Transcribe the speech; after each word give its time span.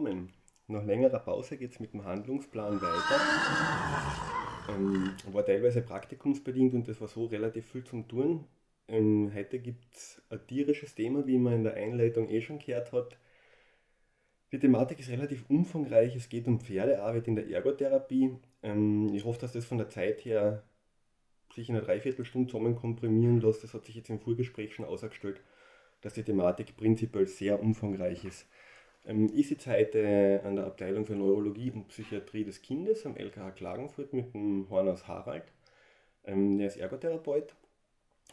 Willkommen. 0.00 0.32
Nach 0.66 0.82
längerer 0.82 1.18
Pause 1.18 1.58
geht 1.58 1.72
es 1.72 1.80
mit 1.80 1.92
dem 1.92 2.06
Handlungsplan 2.06 2.80
weiter. 2.80 3.20
Ähm, 4.70 5.12
war 5.30 5.44
teilweise 5.44 5.82
praktikumsbedingt 5.82 6.72
und 6.72 6.88
das 6.88 7.02
war 7.02 7.08
so 7.08 7.26
relativ 7.26 7.70
viel 7.70 7.84
zum 7.84 8.08
Tun. 8.08 8.46
Ähm, 8.88 9.30
heute 9.34 9.58
gibt 9.58 9.94
es 9.94 10.22
ein 10.30 10.40
tierisches 10.46 10.94
Thema, 10.94 11.26
wie 11.26 11.36
man 11.36 11.52
in 11.52 11.64
der 11.64 11.74
Einleitung 11.74 12.30
eh 12.30 12.40
schon 12.40 12.58
gehört 12.58 12.92
hat. 12.92 13.18
Die 14.52 14.58
Thematik 14.58 15.00
ist 15.00 15.10
relativ 15.10 15.44
umfangreich. 15.50 16.16
Es 16.16 16.30
geht 16.30 16.46
um 16.46 16.60
Pferdearbeit 16.60 17.28
in 17.28 17.36
der 17.36 17.50
Ergotherapie. 17.50 18.38
Ähm, 18.62 19.12
ich 19.12 19.26
hoffe, 19.26 19.40
dass 19.40 19.52
das 19.52 19.66
von 19.66 19.76
der 19.76 19.90
Zeit 19.90 20.24
her 20.24 20.62
sich 21.54 21.68
in 21.68 21.76
einer 21.76 21.84
Dreiviertelstunde 21.84 22.50
zusammen 22.50 22.74
komprimieren 22.74 23.42
lässt. 23.42 23.64
Das 23.64 23.74
hat 23.74 23.84
sich 23.84 23.96
jetzt 23.96 24.08
im 24.08 24.18
Vorgespräch 24.18 24.72
schon 24.72 24.86
ausgestellt, 24.86 25.42
dass 26.00 26.14
die 26.14 26.22
Thematik 26.24 26.74
prinzipiell 26.78 27.26
sehr 27.26 27.60
umfangreich 27.60 28.24
ist. 28.24 28.46
Ähm, 29.04 29.30
ich 29.34 29.48
sitze 29.48 29.70
heute 29.72 30.42
an 30.44 30.56
der 30.56 30.66
Abteilung 30.66 31.06
für 31.06 31.14
Neurologie 31.14 31.70
und 31.70 31.88
Psychiatrie 31.88 32.44
des 32.44 32.62
Kindes 32.62 33.06
am 33.06 33.16
LKH 33.16 33.52
Klagenfurt 33.52 34.12
mit 34.12 34.34
dem 34.34 34.68
Hornhaus 34.70 35.08
Harald. 35.08 35.44
Ähm, 36.24 36.58
der 36.58 36.66
ist 36.68 36.76
Ergotherapeut, 36.76 37.54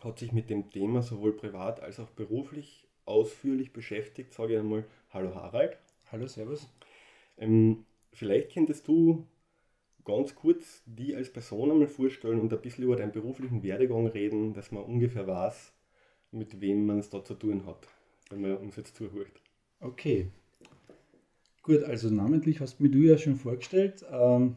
hat 0.01 0.19
sich 0.19 0.31
mit 0.31 0.49
dem 0.49 0.69
Thema 0.69 1.01
sowohl 1.01 1.33
privat 1.33 1.81
als 1.81 1.99
auch 1.99 2.09
beruflich 2.11 2.87
ausführlich 3.05 3.71
beschäftigt. 3.73 4.33
Sage 4.33 4.53
ich 4.53 4.59
einmal 4.59 4.85
Hallo 5.11 5.33
Harald. 5.35 5.77
Hallo, 6.11 6.27
Servus. 6.27 6.69
Ähm, 7.37 7.85
vielleicht 8.13 8.53
könntest 8.53 8.87
du 8.87 9.25
ganz 10.03 10.35
kurz 10.35 10.83
die 10.85 11.15
als 11.15 11.31
Person 11.31 11.71
einmal 11.71 11.87
vorstellen 11.87 12.39
und 12.39 12.53
ein 12.53 12.61
bisschen 12.61 12.85
über 12.85 12.95
deinen 12.95 13.11
beruflichen 13.11 13.63
Werdegang 13.63 14.07
reden, 14.07 14.53
dass 14.53 14.71
man 14.71 14.83
ungefähr 14.83 15.27
weiß, 15.27 15.73
mit 16.31 16.61
wem 16.61 16.85
man 16.85 16.99
es 16.99 17.09
da 17.09 17.23
zu 17.23 17.35
tun 17.35 17.65
hat, 17.65 17.87
wenn 18.29 18.41
man 18.41 18.57
uns 18.57 18.75
jetzt 18.75 18.95
zuhört. 18.95 19.41
Okay. 19.79 20.31
Gut, 21.67 21.83
also 21.83 22.09
namentlich 22.09 22.61
hast 22.61 22.79
mir 22.79 22.87
du 22.87 22.99
ja 22.99 23.17
schon 23.17 23.35
vorgestellt. 23.35 24.05
Ähm, 24.09 24.55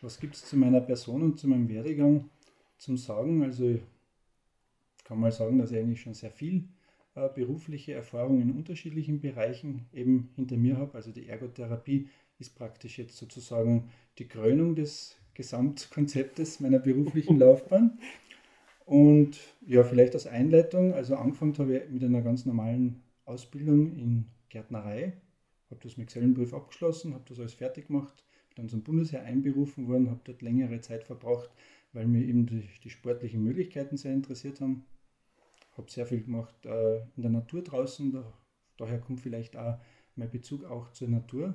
was 0.00 0.18
gibt 0.18 0.36
es 0.36 0.46
zu 0.46 0.56
meiner 0.56 0.80
Person 0.80 1.22
und 1.22 1.38
zu 1.38 1.48
meinem 1.48 1.68
Werdegang 1.68 2.30
zum 2.78 2.96
Sagen? 2.96 3.42
Also 3.42 3.72
ich 3.72 3.82
kann 5.04 5.20
mal 5.20 5.30
sagen, 5.32 5.58
dass 5.58 5.70
ich 5.70 5.76
eigentlich 5.76 6.00
schon 6.00 6.14
sehr 6.14 6.30
viel 6.30 6.64
äh, 7.14 7.28
berufliche 7.28 7.92
Erfahrung 7.92 8.40
in 8.40 8.52
unterschiedlichen 8.52 9.20
Bereichen 9.20 9.84
eben 9.92 10.30
hinter 10.34 10.56
mir 10.56 10.78
habe. 10.78 10.94
Also 10.94 11.10
die 11.10 11.28
Ergotherapie 11.28 12.08
ist 12.38 12.56
praktisch 12.56 12.96
jetzt 12.96 13.18
sozusagen 13.18 13.90
die 14.16 14.26
Krönung 14.26 14.76
des 14.76 15.14
Gesamtkonzeptes 15.34 16.60
meiner 16.60 16.78
beruflichen 16.78 17.38
Laufbahn. 17.38 17.98
Und 18.86 19.38
ja, 19.66 19.84
vielleicht 19.84 20.14
als 20.14 20.26
Einleitung, 20.26 20.94
also 20.94 21.16
angefangen 21.16 21.58
habe 21.58 21.76
ich 21.76 21.90
mit 21.90 22.02
einer 22.02 22.22
ganz 22.22 22.46
normalen 22.46 23.02
Ausbildung 23.26 23.94
in 23.94 24.24
Gärtnerei, 24.48 25.12
habe 25.70 25.80
das 25.82 25.96
mit 25.96 26.08
Gesellenbrief 26.08 26.54
abgeschlossen, 26.54 27.14
habe 27.14 27.24
das 27.28 27.38
alles 27.38 27.54
fertig 27.54 27.88
gemacht, 27.88 28.24
bin 28.48 28.56
dann 28.56 28.68
zum 28.68 28.82
Bundesheer 28.82 29.22
einberufen 29.22 29.88
worden, 29.88 30.10
habe 30.10 30.20
dort 30.24 30.42
längere 30.42 30.80
Zeit 30.80 31.04
verbracht, 31.04 31.50
weil 31.92 32.06
mir 32.06 32.24
eben 32.24 32.46
die, 32.46 32.68
die 32.84 32.90
sportlichen 32.90 33.42
Möglichkeiten 33.42 33.96
sehr 33.96 34.12
interessiert 34.12 34.60
haben. 34.60 34.84
Habe 35.76 35.90
sehr 35.90 36.06
viel 36.06 36.22
gemacht 36.22 36.54
äh, 36.64 36.98
in 37.16 37.22
der 37.22 37.30
Natur 37.30 37.62
draußen, 37.62 38.12
da, 38.12 38.32
daher 38.76 38.98
kommt 38.98 39.20
vielleicht 39.20 39.56
auch 39.56 39.78
mein 40.14 40.30
Bezug 40.30 40.64
auch 40.64 40.90
zur 40.92 41.08
Natur, 41.08 41.54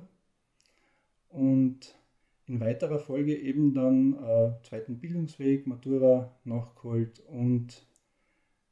und 1.32 1.94
in 2.46 2.60
weiterer 2.60 2.98
Folge 2.98 3.36
eben 3.36 3.72
dann 3.72 4.14
äh, 4.22 4.52
zweiten 4.62 4.98
Bildungsweg, 4.98 5.66
Matura 5.66 6.36
nachgeholt 6.44 7.20
und 7.28 7.86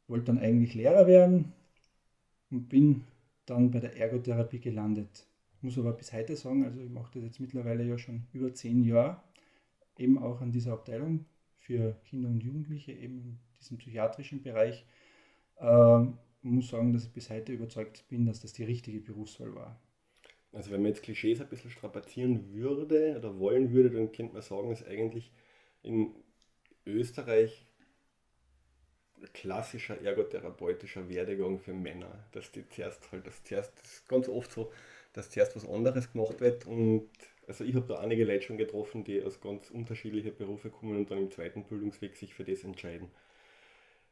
wollte 0.09 0.27
dann 0.27 0.39
eigentlich 0.39 0.75
Lehrer 0.75 1.07
werden 1.07 1.53
und 2.51 2.69
bin 2.69 3.05
dann 3.47 3.71
bei 3.71 3.81
der 3.81 3.97
Ergotherapie 3.97 4.61
gelandet. 4.61 5.27
Muss 5.63 5.79
aber 5.79 5.93
bis 5.93 6.13
heute 6.13 6.37
sagen, 6.37 6.65
also 6.65 6.81
ich 6.81 6.91
mache 6.91 7.11
das 7.15 7.25
jetzt 7.25 7.41
mittlerweile 7.41 7.85
ja 7.85 7.99
schon 7.99 8.27
über 8.33 8.53
zehn 8.55 8.83
Jahre, 8.83 9.23
eben 9.99 10.19
auch 10.19 10.41
an 10.41 10.53
dieser 10.53 10.73
Abteilung 10.73 11.27
für 11.59 12.01
Kinder 12.05 12.29
und 12.29 12.43
Jugendliche, 12.43 12.93
eben 12.93 13.19
in 13.19 13.39
diesem 13.61 13.79
psychiatrischen 13.79 14.43
Bereich. 14.43 14.87
Ähm, 15.59 16.19
muss 16.43 16.69
sagen, 16.69 16.93
dass 16.93 17.05
ich 17.05 17.13
bis 17.13 17.29
heute 17.29 17.53
überzeugt 17.53 18.09
bin, 18.09 18.25
dass 18.25 18.41
das 18.41 18.55
die 18.55 18.65
richtige 18.65 19.01
Berufswahl 19.01 19.55
war. 19.55 19.81
Also 20.53 20.71
wenn 20.71 20.83
man 20.83 20.91
jetzt 20.91 21.03
Klischees 21.03 21.41
ein 21.41 21.49
bisschen 21.49 21.71
strapazieren 21.71 22.53
würde 22.55 23.17
oder 23.17 23.39
wollen 23.39 23.73
würde, 23.73 23.91
dann 23.91 24.11
könnte 24.11 24.33
man 24.33 24.43
sagen, 24.43 24.71
dass 24.71 24.85
eigentlich 24.85 25.33
in 25.83 26.15
Österreich 26.87 27.67
klassischer 29.33 30.01
ergotherapeutischer 30.01 31.09
Werdegang 31.09 31.59
für 31.59 31.75
Männer. 31.75 32.25
Dass 32.33 32.51
die 32.51 32.69
zuerst 32.69 33.13
halt, 33.13 33.27
dass 33.27 33.45
zuerst, 33.45 33.79
das 33.81 33.93
ist 33.93 34.09
ganz 34.09 34.29
oft 34.29 34.51
so, 34.51 34.73
dass 35.13 35.31
zuerst 35.31 35.57
was 35.57 35.69
anderes 35.69 36.13
gemacht 36.13 36.41
wird 36.41 36.67
und 36.67 37.09
also 37.47 37.65
ich 37.65 37.75
habe 37.75 37.87
da 37.87 37.97
einige 37.97 38.25
Leute 38.25 38.43
schon 38.43 38.59
getroffen, 38.59 39.03
die 39.03 39.23
aus 39.23 39.41
ganz 39.41 39.71
unterschiedlichen 39.71 40.37
Berufen 40.37 40.71
kommen 40.71 40.97
und 40.97 41.11
dann 41.11 41.19
im 41.19 41.31
zweiten 41.33 41.65
Bildungsweg 41.65 42.17
sich 42.17 42.33
für 42.33 42.45
das 42.45 42.63
entscheiden. 42.63 43.09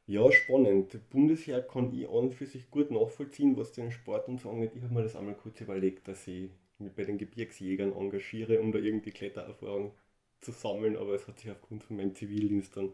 Ja, 0.08 0.32
spannend. 0.32 0.98
Bundesheer 1.10 1.62
kann 1.62 1.92
ich 1.94 2.08
an 2.08 2.14
und 2.14 2.34
für 2.34 2.46
sich 2.46 2.70
gut 2.70 2.90
nachvollziehen, 2.90 3.56
was 3.56 3.72
den 3.72 3.92
Sport 3.92 4.26
und 4.26 4.40
so 4.40 4.50
angeht. 4.50 4.72
Ich 4.74 4.82
habe 4.82 4.92
mir 4.92 5.02
das 5.02 5.14
einmal 5.14 5.34
kurz 5.34 5.60
überlegt, 5.60 6.08
dass 6.08 6.26
ich 6.26 6.50
mich 6.78 6.92
bei 6.92 7.04
den 7.04 7.18
Gebirgsjägern 7.18 7.92
engagiere, 7.92 8.60
um 8.60 8.72
da 8.72 8.78
irgendwie 8.78 9.10
Klettererfahrung 9.10 9.92
zu 10.40 10.50
sammeln, 10.50 10.96
aber 10.96 11.14
es 11.14 11.28
hat 11.28 11.38
sich 11.38 11.50
aufgrund 11.50 11.84
von 11.84 11.96
meinem 11.96 12.14
Zivildienst 12.14 12.76
dann 12.76 12.90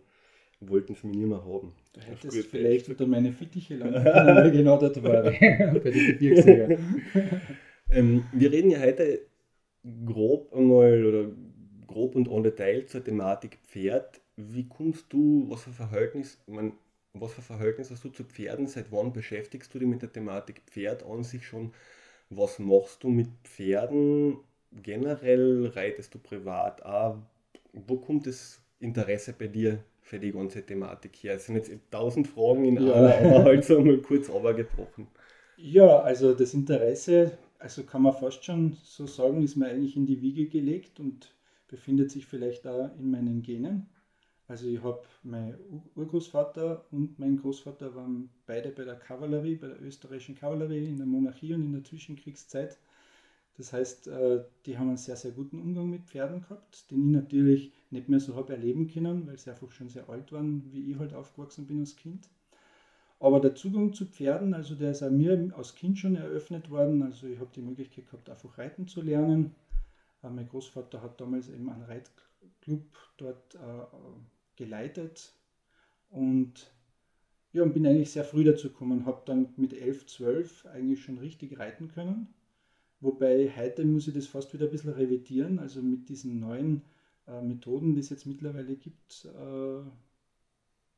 wollten 0.61 0.95
sie 0.95 1.07
mich 1.07 1.17
nicht 1.17 1.29
mehr 1.29 1.45
haben. 1.45 1.73
Du 1.93 2.01
hättest 2.01 2.47
vielleicht 2.49 2.89
unter 2.89 3.07
meine 3.07 3.33
Fittiche 3.33 3.77
landen 3.77 4.53
genau 4.53 4.79
dort 4.79 5.03
war 5.03 5.23
bei 5.23 5.91
den 5.91 6.07
Gebirgsjägern. 6.07 7.03
ähm, 7.95 8.25
wir 8.33 8.53
reden 8.53 8.71
ja 8.71 8.81
heute 8.81 9.21
grob 10.05 10.53
einmal 10.53 11.05
oder 11.05 11.31
grob 11.87 12.17
und 12.17 12.29
en 12.29 12.43
Detail 12.43 12.87
zur 12.87 13.05
Thematik 13.05 13.59
Pferd. 13.63 14.21
Wie 14.37 14.69
kommst 14.69 15.13
du, 15.13 15.47
was 15.49 15.63
für 15.63 15.71
Verhältnis, 15.71 16.39
meine, 16.47 16.73
was 17.13 17.33
für 17.33 17.43
Verhältnis 17.43 17.91
hast 17.91 18.05
du 18.05 18.09
zu 18.09 18.25
Pferden? 18.25 18.67
Seit 18.67 18.91
wann 18.91 19.13
beschäftigst 19.13 19.73
du 19.73 19.79
dich 19.79 19.89
mit 19.89 20.03
der 20.03 20.13
Thematik 20.13 20.63
Pferd 20.67 21.05
an 21.05 21.23
sich 21.23 21.47
schon? 21.47 21.73
Was 22.31 22.59
machst 22.59 23.05
du 23.05 23.09
mit 23.09 23.29
Pferden 23.45 24.39
generell? 24.73 25.67
Reitest 25.67 26.15
du 26.15 26.19
privat 26.19 26.85
auch? 26.85 27.19
Wo 27.73 27.97
kommt 27.97 28.27
das 28.27 28.61
Interesse 28.81 29.35
bei 29.39 29.47
dir 29.47 29.85
für 30.03 30.19
die 30.19 30.33
ganze 30.33 30.65
Thematik 30.65 31.17
her? 31.17 31.35
Es 31.35 31.47
sind 31.47 31.57
jetzt 31.57 31.71
tausend 31.91 32.27
Fragen 32.27 32.65
in 32.65 32.85
ja. 32.85 32.93
einer, 32.93 33.19
aber 33.19 33.45
halt 33.45 33.65
so 33.65 33.81
mal 33.81 33.99
kurz 33.99 34.29
runtergebrochen. 34.29 35.07
Ja, 35.57 36.01
also 36.01 36.35
das 36.35 36.55
Interesse, 36.55 37.39
also 37.65 37.83
kann 37.83 38.03
man 38.03 38.13
fast 38.13 38.45
schon 38.45 38.77
so 38.85 39.07
sagen, 39.07 39.43
ist 39.43 39.57
mir 39.57 39.69
eigentlich 39.69 39.97
in 39.97 40.05
die 40.05 40.21
Wiege 40.21 40.49
gelegt 40.49 41.01
und 41.01 41.35
befindet 41.67 42.11
sich 42.11 42.27
vielleicht 42.27 42.67
da 42.67 42.89
in 42.99 43.11
meinen 43.11 43.41
Genen. 43.41 43.89
Also 44.47 44.67
ich 44.69 44.83
habe 44.83 45.03
mein 45.23 45.57
Urgroßvater 45.95 46.85
und 46.91 47.19
mein 47.19 47.39
Großvater 47.39 47.95
waren 47.95 48.29
beide 48.45 48.69
bei 48.71 48.85
der 48.85 48.97
Kavallerie, 48.97 49.57
bei 49.57 49.69
der 49.69 49.81
österreichischen 49.81 50.35
Kavallerie 50.35 50.91
in 50.91 50.99
der 50.99 51.07
Monarchie 51.07 51.55
und 51.55 51.63
in 51.63 51.73
der 51.73 51.85
Zwischenkriegszeit. 51.85 52.79
Das 53.57 53.73
heißt, 53.73 54.09
äh, 54.09 54.45
die 54.67 54.77
haben 54.77 54.89
einen 54.89 54.99
sehr, 54.99 55.17
sehr 55.17 55.33
guten 55.33 55.59
Umgang 55.59 55.89
mit 55.89 56.05
Pferden 56.05 56.43
gehabt, 56.43 56.91
den 56.91 57.09
ich 57.09 57.15
natürlich 57.15 57.73
nicht 57.91 58.11
mehr 58.11 58.21
so 58.21 58.37
habe 58.37 58.53
erleben 58.53 58.89
können, 58.89 59.27
weil 59.27 59.39
sie 59.39 59.51
einfach 59.51 59.71
schon 59.71 59.89
sehr 59.89 60.11
alt 60.11 60.33
waren, 60.33 60.71
wie 60.71 60.91
ich 60.91 60.99
halt 60.99 61.15
aufgewachsen 61.15 61.67
bin 61.67 61.81
als 61.81 61.97
Kind. 61.97 62.29
Aber 63.25 63.41
der 63.41 63.55
Zugang 63.55 63.95
zu 63.95 64.05
Pferden, 64.05 64.53
also 64.53 64.75
der 64.75 64.91
ist 64.91 65.03
auch 65.03 65.09
mir 65.09 65.51
als 65.57 65.75
Kind 65.75 65.99
schon 65.99 66.15
eröffnet 66.15 66.69
worden. 66.69 67.03
Also 67.03 67.27
ich 67.27 67.39
habe 67.39 67.49
die 67.57 67.63
Möglichkeit 67.63 68.05
gehabt, 68.05 68.29
einfach 68.29 68.59
reiten 68.59 68.87
zu 68.87 69.01
lernen. 69.01 69.55
Äh, 70.23 70.29
mein 70.29 70.47
Großvater 70.47 71.01
hat 71.01 71.19
damals 71.23 71.49
eben 71.49 71.71
einen 71.71 71.85
Reitclub 71.85 72.85
dort 73.17 73.55
äh, 73.55 73.87
geleitet 74.57 75.33
und 76.11 76.71
ja, 77.55 77.63
und 77.63 77.73
bin 77.73 77.87
eigentlich 77.87 78.11
sehr 78.11 78.25
früh 78.25 78.45
dazu 78.45 78.69
gekommen, 78.69 79.07
habe 79.07 79.23
dann 79.25 79.55
mit 79.57 79.73
11, 79.73 80.05
12 80.05 80.67
eigentlich 80.67 81.03
schon 81.03 81.17
richtig 81.17 81.59
reiten 81.59 81.89
können. 81.89 82.29
Wobei 83.01 83.51
heute 83.57 83.87
muss 83.87 84.07
ich 84.07 84.13
das 84.13 84.27
fast 84.27 84.53
wieder 84.53 84.67
ein 84.67 84.71
bisschen 84.71 84.93
revidieren, 84.93 85.59
also 85.59 85.81
mit 85.81 86.11
diesen 86.11 86.41
neuen 86.41 86.83
äh, 87.27 87.41
Methoden, 87.41 87.95
die 87.95 88.01
es 88.01 88.11
jetzt 88.11 88.27
mittlerweile 88.27 88.77
gibt, 88.77 89.27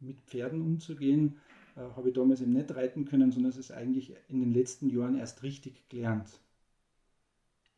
mit 0.00 0.20
Pferden 0.22 0.60
umzugehen, 0.60 1.36
habe 1.76 2.08
ich 2.08 2.14
damals 2.14 2.40
eben 2.40 2.52
nicht 2.52 2.74
reiten 2.74 3.04
können, 3.04 3.30
sondern 3.30 3.50
es 3.50 3.58
ist 3.58 3.70
eigentlich 3.70 4.14
in 4.28 4.40
den 4.40 4.52
letzten 4.52 4.88
Jahren 4.88 5.18
erst 5.18 5.42
richtig 5.42 5.88
gelernt. 5.88 6.40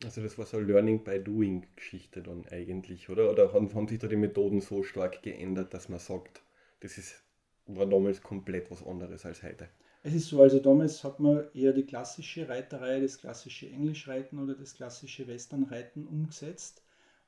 Also 0.05 0.23
das 0.23 0.39
war 0.39 0.47
so 0.47 0.61
Learning 0.61 1.03
by 1.03 1.19
Doing 1.23 1.67
Geschichte 1.75 2.23
dann 2.23 2.47
eigentlich, 2.47 3.09
oder? 3.11 3.31
Oder 3.31 3.53
haben, 3.53 3.75
haben 3.75 3.89
sich 3.89 3.99
da 3.99 4.07
die 4.07 4.17
Methoden 4.17 4.61
so 4.61 4.85
stark 4.85 5.23
geändert, 5.23 5.75
dass 5.75 5.89
man 5.89 5.99
sagt, 5.99 6.41
das 6.81 6.99
ist, 6.99 7.25
war 7.67 7.87
damals 7.87 8.23
komplett 8.23 8.71
was 8.71 8.87
anderes 8.87 9.27
als 9.27 9.43
heute? 9.43 9.69
Es 10.05 10.15
ist 10.15 10.29
so, 10.29 10.41
also 10.41 10.61
damals 10.61 11.03
hat 11.03 11.19
man 11.19 11.45
eher 11.53 11.73
die 11.73 11.85
klassische 11.85 12.49
Reiterei, 12.49 13.01
das 13.01 13.19
klassische 13.19 13.69
Englischreiten 13.69 14.39
oder 14.39 14.55
das 14.55 14.75
klassische 14.75 15.27
Westernreiten 15.27 16.07
umgesetzt. 16.07 16.85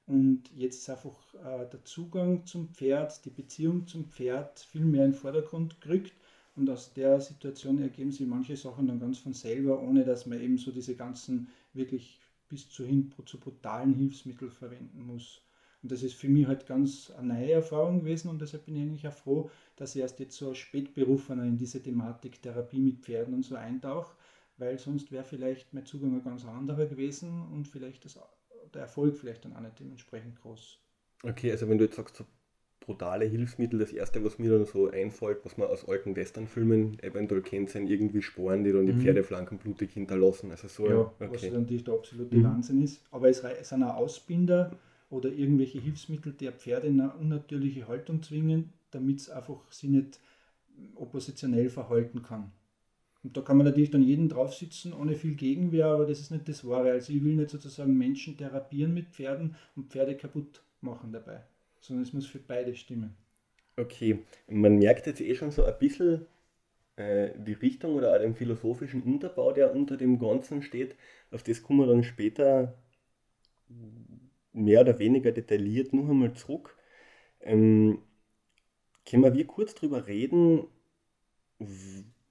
Und 0.07 0.51
jetzt 0.55 0.79
ist 0.79 0.91
einfach 0.91 1.35
äh, 1.35 1.69
der 1.69 1.85
Zugang 1.85 2.47
zum 2.47 2.69
Pferd, 2.69 3.25
die 3.25 3.31
Beziehung 3.31 3.87
zum 3.87 4.09
Pferd 4.09 4.61
viel 4.61 4.85
mehr 4.85 5.05
in 5.05 5.13
den 5.13 5.19
Vordergrund 5.19 5.81
gerückt. 5.81 6.15
Und 6.61 6.69
aus 6.69 6.93
der 6.93 7.23
Situation 7.23 7.81
ergeben 7.81 8.13
sich 8.13 8.27
manche 8.27 8.55
Sachen 8.55 8.87
dann 8.87 9.01
ganz 9.01 9.17
von 9.17 9.33
selber, 9.33 9.81
ohne 9.81 10.05
dass 10.05 10.27
man 10.27 10.43
eben 10.43 10.59
so 10.59 10.71
diese 10.71 10.95
ganzen 10.95 11.49
wirklich 11.73 12.21
bis 12.51 12.69
zu 12.69 12.85
hin 12.85 13.11
zu 13.25 13.41
brutalen 13.41 13.95
Hilfsmitteln 13.95 14.51
verwenden 14.51 15.07
muss. 15.07 15.41
Und 15.83 15.91
das 15.91 16.03
ist 16.03 16.13
für 16.17 16.29
mich 16.29 16.47
halt 16.47 16.67
ganz 16.67 17.11
eine 17.13 17.33
neue 17.33 17.53
Erfahrung 17.53 18.01
gewesen 18.01 18.29
und 18.29 18.43
deshalb 18.43 18.67
bin 18.67 18.77
ich 18.77 18.83
eigentlich 18.83 19.09
auch 19.09 19.15
froh, 19.15 19.51
dass 19.77 19.95
ich 19.95 20.03
erst 20.03 20.21
jetzt 20.21 20.37
so 20.37 20.53
Spätberufener 20.53 21.45
in 21.45 21.57
diese 21.57 21.83
Thematik 21.83 22.43
Therapie 22.43 22.81
mit 22.81 22.99
Pferden 22.99 23.33
und 23.33 23.43
so 23.43 23.55
eintauche, 23.55 24.15
weil 24.59 24.79
sonst 24.79 25.11
wäre 25.13 25.25
vielleicht 25.25 25.73
mein 25.73 25.87
Zugang 25.87 26.15
ein 26.15 26.23
ganz 26.23 26.45
anderer 26.45 26.85
gewesen 26.85 27.41
und 27.55 27.69
vielleicht 27.69 28.05
das, 28.05 28.19
der 28.75 28.83
Erfolg 28.83 29.17
vielleicht 29.17 29.47
dann 29.47 29.57
auch 29.57 29.61
nicht 29.61 29.81
dementsprechend 29.81 30.39
groß. 30.43 30.79
Okay, 31.23 31.51
also 31.53 31.67
wenn 31.71 31.79
du 31.79 31.85
jetzt 31.85 31.97
sagst, 31.97 32.17
so 32.17 32.27
brutale 32.81 33.27
Hilfsmittel, 33.27 33.79
das 33.79 33.93
erste, 33.93 34.25
was 34.25 34.39
mir 34.39 34.51
dann 34.51 34.65
so 34.65 34.91
einfällt, 34.91 35.45
was 35.45 35.57
man 35.57 35.69
aus 35.69 35.89
alten 35.89 36.17
Westernfilmen 36.17 36.99
eventuell 37.03 37.43
kennt, 37.43 37.71
sind 37.71 37.89
irgendwie 37.89 38.23
Sporen, 38.23 38.65
die 38.65 38.73
dann 38.73 38.87
die 38.87 38.93
mhm. 38.95 39.01
Pferdeflanken 39.01 39.59
blutig 39.59 39.93
hinterlassen. 39.93 40.51
Also 40.51 40.69
so, 40.69 40.89
ja, 40.89 41.01
okay. 41.01 41.29
was 41.31 41.51
natürlich 41.51 41.85
der 41.85 41.95
absolute 41.95 42.37
mhm. 42.37 42.45
Wahnsinn 42.45 42.83
ist. 42.83 43.03
Aber 43.11 43.29
es 43.29 43.43
sind 43.69 43.83
auch 43.83 43.97
Ausbinder 43.97 44.73
oder 45.11 45.31
irgendwelche 45.31 45.81
Hilfsmittel, 45.81 46.33
die 46.33 46.51
Pferde 46.51 46.89
in 46.89 47.01
eine 47.01 47.13
unnatürliche 47.15 47.87
Haltung 47.89 48.23
zwingen, 48.23 48.73
damit 48.91 49.21
es 49.21 49.31
einfach 49.31 49.71
sie 49.71 49.89
nicht 49.89 50.21
oppositionell 50.95 51.69
verhalten 51.69 52.23
kann. 52.23 52.53
Und 53.23 53.37
da 53.37 53.43
kann 53.43 53.59
man 53.59 53.67
natürlich 53.67 53.91
dann 53.91 54.03
jeden 54.03 54.29
drauf 54.29 54.55
sitzen, 54.55 54.95
ohne 54.95 55.15
viel 55.15 55.35
Gegenwehr, 55.35 55.87
aber 55.87 56.07
das 56.07 56.21
ist 56.21 56.31
nicht 56.31 56.49
das 56.49 56.67
Wahre. 56.67 56.93
Also 56.93 57.13
ich 57.13 57.23
will 57.23 57.37
nicht 57.37 57.51
sozusagen 57.51 57.97
Menschen 57.97 58.37
therapieren 58.37 58.95
mit 58.95 59.09
Pferden 59.09 59.57
und 59.77 59.91
Pferde 59.91 60.17
kaputt 60.17 60.63
machen 60.81 61.13
dabei, 61.13 61.43
sondern 61.81 62.05
es 62.05 62.13
muss 62.13 62.27
für 62.27 62.39
beide 62.39 62.75
stimmen. 62.75 63.17
Okay, 63.77 64.25
man 64.49 64.79
merkt 64.79 65.07
jetzt 65.07 65.21
eh 65.21 65.35
schon 65.35 65.51
so 65.51 65.65
ein 65.65 65.79
bisschen 65.79 66.27
äh, 66.97 67.31
die 67.39 67.55
Richtung 67.55 67.95
oder 67.95 68.15
auch 68.15 68.19
den 68.19 68.35
philosophischen 68.35 69.03
Unterbau, 69.03 69.53
der 69.53 69.75
unter 69.75 69.97
dem 69.97 70.19
Ganzen 70.19 70.63
steht. 70.63 70.97
Auf 71.31 71.43
das 71.43 71.63
kommen 71.63 71.81
wir 71.81 71.87
dann 71.87 72.05
später 72.05 72.75
mehr 74.53 74.81
oder 74.83 74.99
weniger 74.99 75.33
detailliert 75.33 75.93
noch 75.93 76.09
einmal 76.09 76.35
zurück. 76.35 76.77
Ähm, 77.41 78.03
können 79.09 79.35
wir 79.35 79.47
kurz 79.47 79.75
darüber 79.75 80.07
reden, 80.07 80.67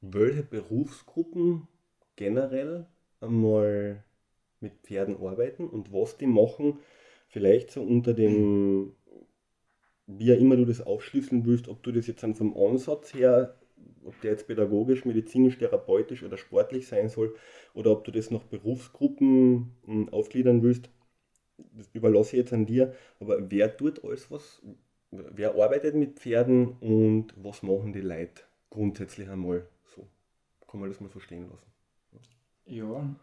welche 0.01 0.44
Berufsgruppen 0.44 1.68
generell 2.16 2.86
einmal 3.22 4.04
mit 4.60 4.74
Pferden 4.84 5.18
arbeiten 5.18 5.68
und 5.68 5.94
was 5.94 6.18
die 6.18 6.28
machen, 6.28 6.80
vielleicht 7.28 7.72
so 7.72 7.81
unter 7.81 8.13
dem, 8.13 8.94
wie 10.18 10.34
auch 10.34 10.40
immer 10.40 10.56
du 10.56 10.66
das 10.66 10.82
aufschlüsseln 10.82 11.46
willst, 11.46 11.68
ob 11.68 11.84
du 11.84 11.92
das 11.92 12.08
jetzt 12.08 12.24
dann 12.24 12.36
vom 12.36 12.58
Ansatz 12.58 13.14
her, 13.14 13.56
ob 14.04 14.20
der 14.22 14.32
jetzt 14.32 14.48
pädagogisch, 14.48 15.06
medizinisch, 15.06 15.58
therapeutisch 15.58 16.24
oder 16.24 16.38
sportlich 16.38 16.88
sein 16.88 17.10
soll, 17.10 17.36
oder 17.74 17.92
ob 17.92 18.04
du 18.06 18.12
das 18.12 18.32
nach 18.32 18.44
Berufsgruppen 18.44 19.72
hm, 19.86 20.10
aufgliedern 20.10 20.64
willst, 20.64 20.90
das 21.78 21.90
überlasse 21.94 22.36
ich 22.36 22.42
jetzt 22.42 22.54
an 22.54 22.66
dir. 22.66 22.94
Aber 23.20 23.52
wer 23.52 23.76
tut 23.76 24.04
alles 24.04 24.32
was, 24.32 24.62
wer 25.12 25.54
arbeitet 25.56 25.96
mit 25.96 26.20
Pferden 26.20 26.70
und 26.80 27.34
was 27.36 27.62
machen 27.62 27.94
die 27.94 28.02
Leute 28.02 28.44
grundsätzlich 28.70 29.30
einmal 29.30 29.68
so? 29.86 30.08
Kann 30.68 30.80
man 30.80 30.90
das 30.90 31.00
mal 31.02 31.10
so 31.10 31.20
stehen 31.20 31.50
lassen? 31.50 31.72
Ja, 32.66 33.16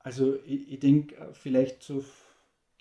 also 0.00 0.36
ich, 0.44 0.72
ich 0.72 0.80
denke, 0.80 1.16
vielleicht 1.32 1.82
so 1.82 2.02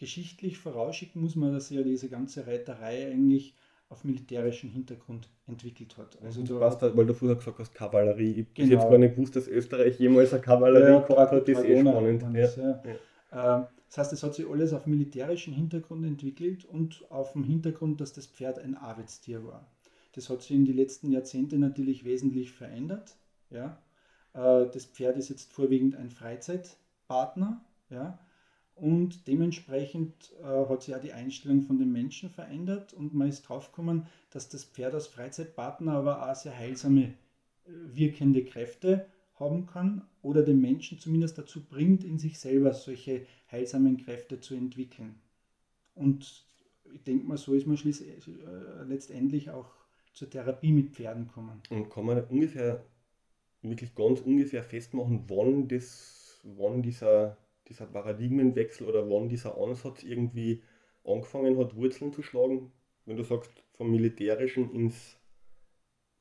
geschichtlich 0.02 0.58
vorausschicken 0.58 1.22
muss 1.22 1.36
man, 1.36 1.54
dass 1.54 1.70
ja 1.70 1.84
diese 1.84 2.10
ganze 2.10 2.48
Reiterei 2.48 3.12
eigentlich 3.12 3.56
auf 3.88 4.04
militärischem 4.04 4.72
Hintergrund 4.72 5.30
entwickelt 5.46 5.96
hat. 5.96 6.18
Also 6.24 6.42
du 6.42 6.60
hast 6.60 6.82
halt, 6.82 6.98
weil 6.98 7.06
du 7.06 7.14
vorher 7.14 7.38
gesagt 7.38 7.60
hast, 7.60 7.76
Kavallerie. 7.76 8.32
Ich 8.32 8.54
genau. 8.56 8.72
jetzt 8.72 8.90
gar 8.90 8.98
nicht 8.98 9.16
gewusst, 9.16 9.36
dass 9.36 9.48
Österreich 9.48 10.00
jemals 10.00 10.34
eine 10.34 10.42
Kavallerie 10.42 10.94
ja, 10.94 11.00
gehabt 11.02 11.32
hat. 11.32 11.48
Das 11.48 11.60
ist 11.60 11.66
eh 11.66 11.82
spannend. 11.82 12.24
Das, 12.34 12.56
ja. 12.56 12.84
Ja. 13.32 13.58
Ähm, 13.60 13.68
das 13.90 13.98
heißt, 14.00 14.14
es 14.14 14.24
hat 14.24 14.34
sich 14.34 14.50
alles 14.50 14.74
auf 14.74 14.88
militärischem 14.88 15.54
Hintergrund 15.54 16.04
entwickelt 16.04 16.66
und 16.66 17.06
auf 17.12 17.34
dem 17.34 17.44
Hintergrund, 17.44 18.02
dass 18.02 18.12
das 18.12 18.26
Pferd 18.26 18.58
ein 18.58 18.74
Arbeitstier 18.74 19.46
war. 19.46 19.70
Das 20.14 20.32
hat 20.32 20.42
sich 20.42 20.52
in 20.52 20.66
den 20.66 20.76
letzten 20.76 21.12
Jahrzehnten 21.12 21.60
natürlich 21.60 22.06
wesentlich 22.06 22.52
verändert. 22.52 23.18
Ja. 23.52 23.78
Äh, 24.34 24.66
das 24.74 24.86
Pferd 24.86 25.18
ist 25.18 25.30
jetzt 25.30 25.54
vorwiegend 25.54 25.96
ein 25.96 26.10
Freizeitpartner. 26.10 27.64
Ja 27.92 28.18
und 28.82 29.28
dementsprechend 29.28 30.34
äh, 30.42 30.44
hat 30.44 30.82
sich 30.82 30.96
auch 30.96 31.02
die 31.02 31.14
Einstellung 31.14 31.62
von 31.62 31.78
den 31.78 31.92
Menschen 31.92 32.32
verändert 32.32 32.94
und 32.94 33.14
man 33.14 33.30
ist 33.30 33.44
draufgekommen, 33.44 34.08
dass 34.32 34.50
das 34.50 34.64
Pferd 34.64 34.96
als 34.96 35.06
Freizeitpartner 35.06 35.94
aber 35.94 36.28
auch 36.28 36.36
sehr 36.36 36.58
heilsame 36.58 37.04
äh, 37.04 37.12
wirkende 37.94 38.44
Kräfte 38.44 39.06
haben 39.36 39.68
kann 39.68 40.02
oder 40.24 40.42
den 40.42 40.60
Menschen 40.60 40.98
zumindest 40.98 41.38
dazu 41.38 41.64
bringt, 41.64 42.04
in 42.04 42.18
sich 42.18 42.40
selber 42.40 42.74
solche 42.74 43.28
heilsamen 43.52 43.98
Kräfte 43.98 44.40
zu 44.40 44.56
entwickeln. 44.56 45.14
Und 45.94 46.44
ich 46.92 47.04
denke 47.04 47.28
mal, 47.28 47.38
so 47.38 47.54
ist 47.54 47.68
man 47.68 47.78
schließlich, 47.78 48.10
äh, 48.10 48.84
letztendlich 48.88 49.52
auch 49.52 49.70
zur 50.14 50.28
Therapie 50.28 50.72
mit 50.72 50.90
Pferden 50.90 51.28
kommen. 51.28 51.62
Und 51.70 51.92
kann 51.92 52.06
man 52.06 52.24
ungefähr, 52.26 52.84
wirklich 53.62 53.94
ganz 53.94 54.22
ungefähr 54.22 54.64
festmachen, 54.64 55.26
wann, 55.28 55.68
das, 55.68 56.40
wann 56.44 56.82
dieser 56.82 57.38
dieser 57.72 57.86
Paradigmenwechsel 57.86 58.86
oder 58.86 59.10
wann 59.10 59.30
dieser 59.30 59.58
Ansatz 59.58 60.04
irgendwie 60.04 60.62
angefangen 61.06 61.58
hat, 61.58 61.76
Wurzeln 61.76 62.12
zu 62.12 62.22
schlagen? 62.22 62.72
Wenn 63.06 63.16
du 63.16 63.24
sagst, 63.24 63.52
vom 63.74 63.90
Militärischen 63.90 64.72
ins 64.74 65.18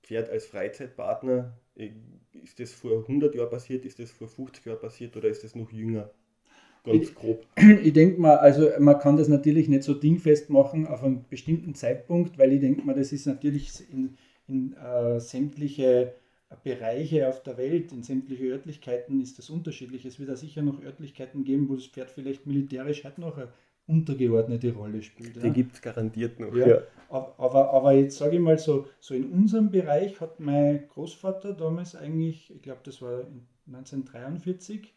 Pferd 0.02 0.30
als 0.30 0.46
Freizeitpartner, 0.46 1.58
äh, 1.74 1.90
ist 2.42 2.60
das 2.60 2.72
vor 2.72 3.00
100 3.00 3.34
Jahren 3.34 3.50
passiert, 3.50 3.84
ist 3.84 3.98
das 3.98 4.12
vor 4.12 4.28
50 4.28 4.64
Jahren 4.64 4.80
passiert 4.80 5.16
oder 5.16 5.28
ist 5.28 5.42
das 5.42 5.56
noch 5.56 5.72
jünger? 5.72 6.10
Ganz 6.84 7.08
ich, 7.08 7.14
grob. 7.14 7.46
Ich 7.82 7.92
denke 7.92 8.20
mal, 8.20 8.36
also 8.36 8.68
man 8.78 8.98
kann 8.98 9.16
das 9.16 9.28
natürlich 9.28 9.68
nicht 9.68 9.82
so 9.82 9.92
dingfest 9.92 10.50
machen 10.50 10.86
auf 10.86 11.02
einen 11.02 11.26
bestimmten 11.28 11.74
Zeitpunkt, 11.74 12.38
weil 12.38 12.52
ich 12.52 12.60
denke 12.60 12.82
mal, 12.82 12.94
das 12.94 13.12
ist 13.12 13.26
natürlich 13.26 13.72
in, 13.92 14.16
in 14.46 14.72
äh, 14.74 15.20
sämtliche 15.20 16.14
Bereiche 16.56 17.28
auf 17.28 17.42
der 17.42 17.56
Welt, 17.56 17.92
in 17.92 18.02
sämtliche 18.02 18.44
Örtlichkeiten 18.44 19.20
ist 19.20 19.38
das 19.38 19.50
unterschiedlich. 19.50 20.04
Es 20.04 20.18
wird 20.18 20.28
da 20.28 20.36
sicher 20.36 20.62
noch 20.62 20.82
Örtlichkeiten 20.82 21.44
geben, 21.44 21.68
wo 21.68 21.76
das 21.76 21.86
Pferd 21.86 22.10
vielleicht 22.10 22.46
militärisch 22.46 23.04
halt 23.04 23.18
noch 23.18 23.38
eine 23.38 23.48
untergeordnete 23.86 24.72
Rolle 24.72 25.02
spielt. 25.02 25.36
Die 25.36 25.46
ja. 25.46 25.52
gibt 25.52 25.74
es 25.74 25.82
garantiert 25.82 26.38
noch. 26.38 26.54
Ja. 26.54 26.68
ja. 26.68 26.82
Aber, 27.08 27.72
aber 27.72 27.92
jetzt 27.92 28.18
sage 28.18 28.36
ich 28.36 28.42
mal 28.42 28.58
so, 28.58 28.86
so 29.00 29.14
in 29.14 29.30
unserem 29.30 29.70
Bereich 29.70 30.20
hat 30.20 30.38
mein 30.38 30.88
Großvater 30.88 31.54
damals 31.54 31.96
eigentlich, 31.96 32.54
ich 32.54 32.62
glaube 32.62 32.80
das 32.84 33.02
war 33.02 33.26
1943, 33.66 34.94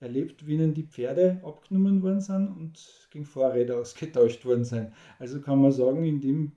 erlebt, 0.00 0.46
wie 0.46 0.54
ihnen 0.54 0.74
die 0.74 0.82
Pferde 0.82 1.40
abgenommen 1.42 2.02
worden 2.02 2.20
sind 2.20 2.48
und 2.48 3.08
gegen 3.10 3.24
Fahrräder 3.24 3.78
ausgetauscht 3.80 4.44
worden 4.44 4.64
sind. 4.64 4.92
Also 5.18 5.40
kann 5.40 5.60
man 5.60 5.72
sagen, 5.72 6.04
in 6.04 6.20
dem 6.20 6.52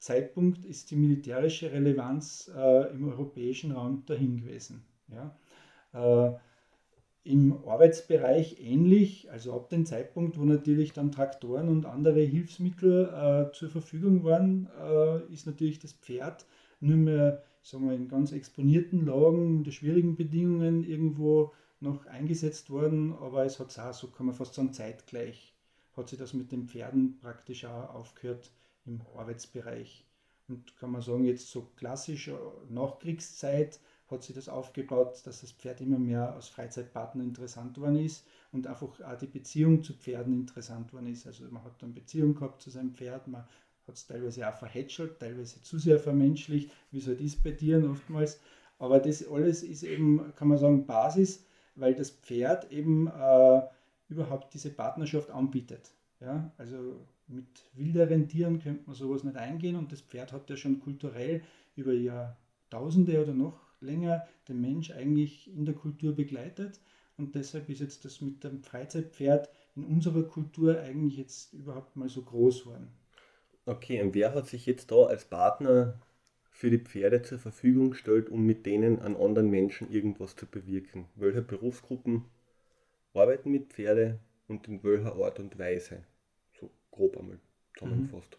Zeitpunkt 0.00 0.64
ist 0.64 0.90
die 0.90 0.96
militärische 0.96 1.70
Relevanz 1.70 2.50
äh, 2.54 2.92
im 2.92 3.08
europäischen 3.08 3.72
Raum 3.72 4.02
dahin 4.06 4.38
gewesen. 4.38 4.82
Ja. 5.08 5.36
Äh, 5.92 6.34
Im 7.22 7.52
Arbeitsbereich 7.66 8.60
ähnlich, 8.60 9.30
also 9.30 9.52
ab 9.54 9.68
dem 9.68 9.86
Zeitpunkt, 9.86 10.38
wo 10.38 10.44
natürlich 10.44 10.92
dann 10.92 11.12
Traktoren 11.12 11.68
und 11.68 11.86
andere 11.86 12.20
Hilfsmittel 12.20 13.04
äh, 13.06 13.52
zur 13.52 13.68
Verfügung 13.68 14.24
waren, 14.24 14.68
äh, 14.80 15.32
ist 15.32 15.46
natürlich 15.46 15.78
das 15.78 15.92
Pferd 15.92 16.46
nur 16.80 16.96
mehr 16.96 17.42
sagen 17.62 17.88
wir, 17.88 17.94
in 17.94 18.08
ganz 18.08 18.32
exponierten 18.32 19.06
Lagen, 19.06 19.58
unter 19.58 19.70
schwierigen 19.70 20.16
Bedingungen 20.16 20.82
irgendwo 20.84 21.52
noch 21.80 22.06
eingesetzt 22.06 22.70
worden, 22.70 23.14
aber 23.20 23.44
es 23.44 23.58
hat 23.58 23.78
auch, 23.78 23.92
so 23.92 24.08
kann 24.08 24.26
man 24.26 24.34
fast 24.34 24.54
sagen, 24.54 24.72
zeitgleich 24.72 25.54
hat 25.96 26.08
sich 26.08 26.18
das 26.18 26.34
mit 26.34 26.52
den 26.52 26.68
Pferden 26.68 27.18
praktisch 27.18 27.64
auch 27.64 27.94
aufgehört 27.94 28.50
im 28.86 29.00
Arbeitsbereich. 29.16 30.04
Und 30.48 30.76
kann 30.78 30.90
man 30.90 31.02
sagen, 31.02 31.24
jetzt 31.24 31.48
so 31.50 31.70
klassisch 31.76 32.28
äh, 32.28 32.34
Nachkriegszeit 32.68 33.78
hat 34.10 34.24
sich 34.24 34.34
das 34.34 34.48
aufgebaut, 34.48 35.20
dass 35.24 35.40
das 35.40 35.52
Pferd 35.52 35.80
immer 35.80 35.98
mehr 35.98 36.34
als 36.34 36.48
Freizeitpartner 36.48 37.22
interessant 37.22 37.78
worden 37.78 37.96
ist 37.96 38.26
und 38.50 38.66
einfach 38.66 39.00
auch 39.00 39.18
die 39.18 39.26
Beziehung 39.26 39.84
zu 39.84 39.94
Pferden 39.94 40.34
interessant 40.34 40.92
worden 40.92 41.06
ist. 41.06 41.26
Also 41.26 41.44
man 41.50 41.62
hat 41.62 41.80
dann 41.80 41.94
Beziehung 41.94 42.34
gehabt 42.34 42.60
zu 42.60 42.70
seinem 42.70 42.92
Pferd, 42.92 43.28
man 43.28 43.42
hat 43.86 43.94
es 43.94 44.06
teilweise 44.06 44.48
auch 44.48 44.56
verhätschelt, 44.56 45.20
teilweise 45.20 45.62
zu 45.62 45.78
sehr 45.78 46.00
vermenschlicht, 46.00 46.72
wie 46.90 46.98
es 46.98 47.06
halt 47.06 47.20
ist 47.20 47.42
bei 47.44 47.52
Tieren 47.52 47.88
oftmals. 47.88 48.40
Aber 48.78 48.98
das 48.98 49.26
alles 49.28 49.62
ist 49.62 49.82
eben, 49.82 50.34
kann 50.34 50.48
man 50.48 50.58
sagen, 50.58 50.86
Basis, 50.86 51.44
weil 51.76 51.94
das 51.94 52.10
Pferd 52.10 52.72
eben 52.72 53.06
äh, 53.06 53.62
überhaupt 54.08 54.54
diese 54.54 54.70
Partnerschaft 54.70 55.30
anbietet. 55.30 55.92
Ja? 56.20 56.50
Also 56.58 57.06
mit 57.30 57.64
wilderen 57.74 58.28
Tieren 58.28 58.60
könnte 58.60 58.84
man 58.86 58.94
sowas 58.94 59.24
nicht 59.24 59.36
eingehen 59.36 59.76
und 59.76 59.92
das 59.92 60.00
Pferd 60.00 60.32
hat 60.32 60.50
ja 60.50 60.56
schon 60.56 60.80
kulturell 60.80 61.42
über 61.76 61.92
Jahrtausende 61.92 63.22
oder 63.22 63.34
noch 63.34 63.60
länger 63.80 64.26
den 64.48 64.60
Mensch 64.60 64.90
eigentlich 64.90 65.50
in 65.54 65.64
der 65.64 65.74
Kultur 65.74 66.14
begleitet 66.14 66.80
und 67.16 67.34
deshalb 67.34 67.68
ist 67.68 67.80
jetzt 67.80 68.04
das 68.04 68.20
mit 68.20 68.42
dem 68.44 68.62
Freizeitpferd 68.62 69.50
in 69.76 69.84
unserer 69.84 70.22
Kultur 70.22 70.80
eigentlich 70.80 71.16
jetzt 71.16 71.52
überhaupt 71.52 71.96
mal 71.96 72.08
so 72.08 72.22
groß 72.22 72.64
geworden. 72.64 72.88
Okay, 73.66 74.02
und 74.02 74.14
wer 74.14 74.34
hat 74.34 74.48
sich 74.48 74.66
jetzt 74.66 74.90
da 74.90 75.04
als 75.04 75.24
Partner 75.24 76.00
für 76.50 76.70
die 76.70 76.78
Pferde 76.78 77.22
zur 77.22 77.38
Verfügung 77.38 77.90
gestellt, 77.90 78.28
um 78.28 78.44
mit 78.44 78.66
denen 78.66 78.98
an 78.98 79.16
anderen 79.16 79.50
Menschen 79.50 79.90
irgendwas 79.90 80.34
zu 80.34 80.46
bewirken? 80.46 81.06
Welche 81.14 81.42
Berufsgruppen 81.42 82.24
arbeiten 83.14 83.50
mit 83.50 83.68
Pferde 83.68 84.18
und 84.48 84.66
in 84.68 84.82
welcher 84.82 85.14
Art 85.16 85.38
und 85.38 85.58
Weise. 85.58 86.04
Grob 86.90 87.16
einmal 87.18 87.38
zusammengefasst. 87.76 88.38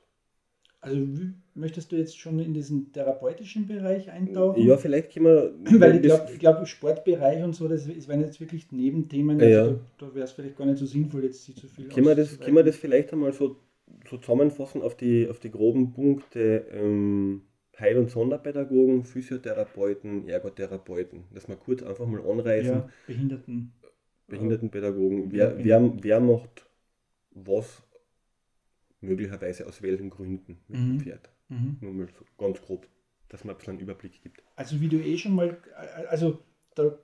Also 0.83 0.97
wie, 0.99 1.33
möchtest 1.53 1.91
du 1.91 1.95
jetzt 1.95 2.19
schon 2.19 2.39
in 2.39 2.55
diesen 2.55 2.91
therapeutischen 2.91 3.67
Bereich 3.67 4.09
eintauchen? 4.09 4.65
Ja, 4.65 4.77
vielleicht 4.77 5.13
können 5.13 5.25
wir. 5.25 5.53
Weil 5.79 5.95
ich 5.95 6.01
glaube, 6.01 6.33
glaub, 6.39 6.67
Sportbereich 6.67 7.43
und 7.43 7.55
so, 7.55 7.67
das, 7.67 7.87
das 7.87 8.07
wären 8.07 8.21
jetzt 8.21 8.41
wirklich 8.41 8.71
Nebenthemen. 8.71 9.39
Also 9.39 9.53
Ja. 9.53 9.67
Da, 9.67 9.79
da 9.99 10.15
wäre 10.15 10.25
es 10.25 10.31
vielleicht 10.31 10.57
gar 10.57 10.65
nicht 10.65 10.79
so 10.79 10.87
sinnvoll, 10.87 11.23
jetzt 11.23 11.45
sie 11.45 11.53
zu 11.53 11.67
viel 11.67 11.87
Können 11.87 12.07
wir, 12.07 12.15
das, 12.15 12.39
können 12.39 12.55
wir 12.55 12.63
das 12.63 12.77
vielleicht 12.77 13.13
einmal 13.13 13.31
so, 13.31 13.57
so 14.09 14.17
zusammenfassen 14.17 14.81
auf 14.81 14.97
die, 14.97 15.29
auf 15.29 15.39
die 15.39 15.51
groben 15.51 15.93
Punkte 15.93 16.65
ähm, 16.71 17.43
Heil- 17.79 17.97
und 17.97 18.09
Sonderpädagogen, 18.09 19.03
Physiotherapeuten, 19.03 20.27
Ergotherapeuten, 20.27 21.25
dass 21.31 21.47
wir 21.47 21.57
kurz 21.57 21.83
einfach 21.83 22.07
mal 22.07 22.21
anreißen, 22.21 22.73
ja, 22.73 22.89
Behinderten. 23.05 23.73
Behindertenpädagogen, 24.27 25.31
wer, 25.31 25.63
wer, 25.63 25.93
wer 26.01 26.19
macht 26.19 26.65
was 27.31 27.83
möglicherweise 29.01 29.67
aus 29.67 29.81
welchen 29.81 30.09
Gründen 30.09 30.59
mit 30.67 30.77
dem 30.77 30.93
Mhm. 30.93 30.99
Pferd. 31.01 31.29
Mhm. 31.49 31.77
Nur 31.81 31.93
mal 31.93 32.07
so 32.07 32.25
ganz 32.37 32.61
grob, 32.61 32.87
dass 33.29 33.43
man 33.43 33.55
ein 33.55 33.57
bisschen 33.57 33.73
einen 33.73 33.81
Überblick 33.81 34.21
gibt. 34.21 34.43
Also 34.55 34.79
wie 34.79 34.87
du 34.89 34.97
eh 34.97 35.17
schon 35.17 35.35
mal, 35.35 35.57
also 36.09 36.39
da 36.75 36.97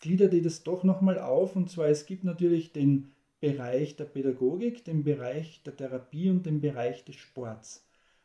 gliedert 0.00 0.32
ihr 0.32 0.42
das 0.42 0.62
doch 0.62 0.84
nochmal 0.84 1.18
auf 1.18 1.56
und 1.56 1.70
zwar 1.70 1.88
es 1.88 2.06
gibt 2.06 2.24
natürlich 2.24 2.72
den 2.72 3.10
Bereich 3.40 3.96
der 3.96 4.04
Pädagogik, 4.04 4.84
den 4.84 5.04
Bereich 5.04 5.62
der 5.64 5.76
Therapie 5.76 6.30
und 6.30 6.44
den 6.46 6.60
Bereich 6.60 7.04
des 7.04 7.16
Sports. 7.16 7.84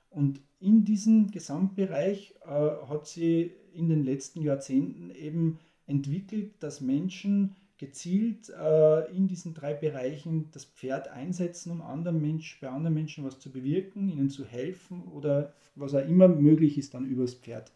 Und 0.10 0.42
in 0.60 0.86
diesem 0.86 1.30
Gesamtbereich 1.32 2.36
äh, 2.46 2.48
hat 2.48 3.08
sie 3.08 3.52
in 3.74 3.90
den 3.90 4.04
letzten 4.04 4.42
Jahrzehnten 4.42 5.10
eben 5.12 5.60
entwickelt, 5.88 6.52
dass 6.60 6.82
Menschen 6.82 7.56
gezielt 7.78 8.50
äh, 8.50 9.12
in 9.16 9.28
diesen 9.28 9.54
drei 9.54 9.74
Bereichen 9.74 10.50
das 10.52 10.66
Pferd 10.66 11.08
einsetzen, 11.10 11.72
um 11.72 11.82
anderen 11.82 12.22
Mensch, 12.22 12.60
bei 12.62 12.70
anderen 12.70 12.94
Menschen 12.94 13.26
was 13.26 13.40
zu 13.40 13.52
bewirken, 13.52 14.10
ihnen 14.10 14.30
zu 14.30 14.46
helfen 14.46 15.04
oder 15.04 15.54
was 15.76 15.94
auch 15.96 16.08
immer 16.08 16.28
möglich 16.28 16.78
ist 16.78 16.94
dann 16.94 17.06
übers 17.06 17.34
Pferd. 17.36 17.72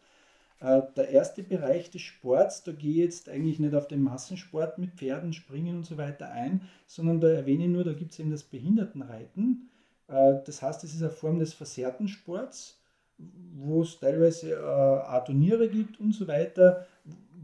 Äh, 0.59 0.81
Der 0.95 1.09
erste 1.09 1.43
Bereich 1.43 1.91
des 1.91 2.01
Sports, 2.01 2.63
da 2.63 2.71
gehe 2.71 2.91
ich 2.91 2.97
jetzt 2.97 3.29
eigentlich 3.29 3.59
nicht 3.59 3.75
auf 3.75 3.87
den 3.87 4.01
Massensport 4.01 4.77
mit 4.77 4.93
Pferden, 4.93 5.33
Springen 5.33 5.77
und 5.77 5.85
so 5.85 5.97
weiter 5.97 6.31
ein, 6.31 6.61
sondern 6.87 7.19
da 7.21 7.29
erwähne 7.29 7.65
ich 7.65 7.69
nur, 7.71 7.83
da 7.83 7.93
gibt 7.93 8.11
es 8.13 8.19
eben 8.19 8.31
das 8.31 8.43
Behindertenreiten. 8.43 9.69
Äh, 10.07 10.35
Das 10.45 10.61
heißt, 10.61 10.83
es 10.83 10.93
ist 10.95 11.01
eine 11.01 11.11
Form 11.11 11.39
des 11.39 11.53
versehrten 11.53 12.07
Sports, 12.07 12.79
wo 13.17 13.81
es 13.81 13.99
teilweise 13.99 14.53
äh, 14.53 15.25
Turniere 15.25 15.69
gibt 15.69 15.99
und 15.99 16.13
so 16.13 16.27
weiter, 16.27 16.85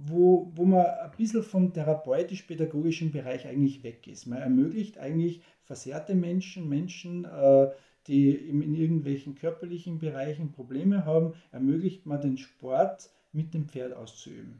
wo, 0.06 0.52
wo 0.56 0.66
man 0.66 0.86
ein 0.86 1.12
bisschen 1.18 1.44
vom 1.44 1.74
therapeutisch-pädagogischen 1.74 3.12
Bereich 3.12 3.48
eigentlich 3.48 3.84
weg 3.84 4.08
ist. 4.08 4.26
Man 4.26 4.40
ermöglicht 4.40 4.98
eigentlich 4.98 5.42
versehrte 5.64 6.14
Menschen, 6.14 6.68
Menschen, 6.68 7.26
äh, 7.26 7.70
die 8.08 8.32
in 8.32 8.76
irgendwelchen 8.76 9.36
körperlichen 9.36 10.00
Bereichen 10.00 10.52
Probleme 10.52 11.06
haben, 11.06 11.34
ermöglicht 11.52 12.06
man 12.06 12.20
den 12.20 12.38
Sport 12.38 13.10
mit 13.32 13.54
dem 13.54 13.70
Pferd 13.70 13.94
auszuüben. 13.94 14.60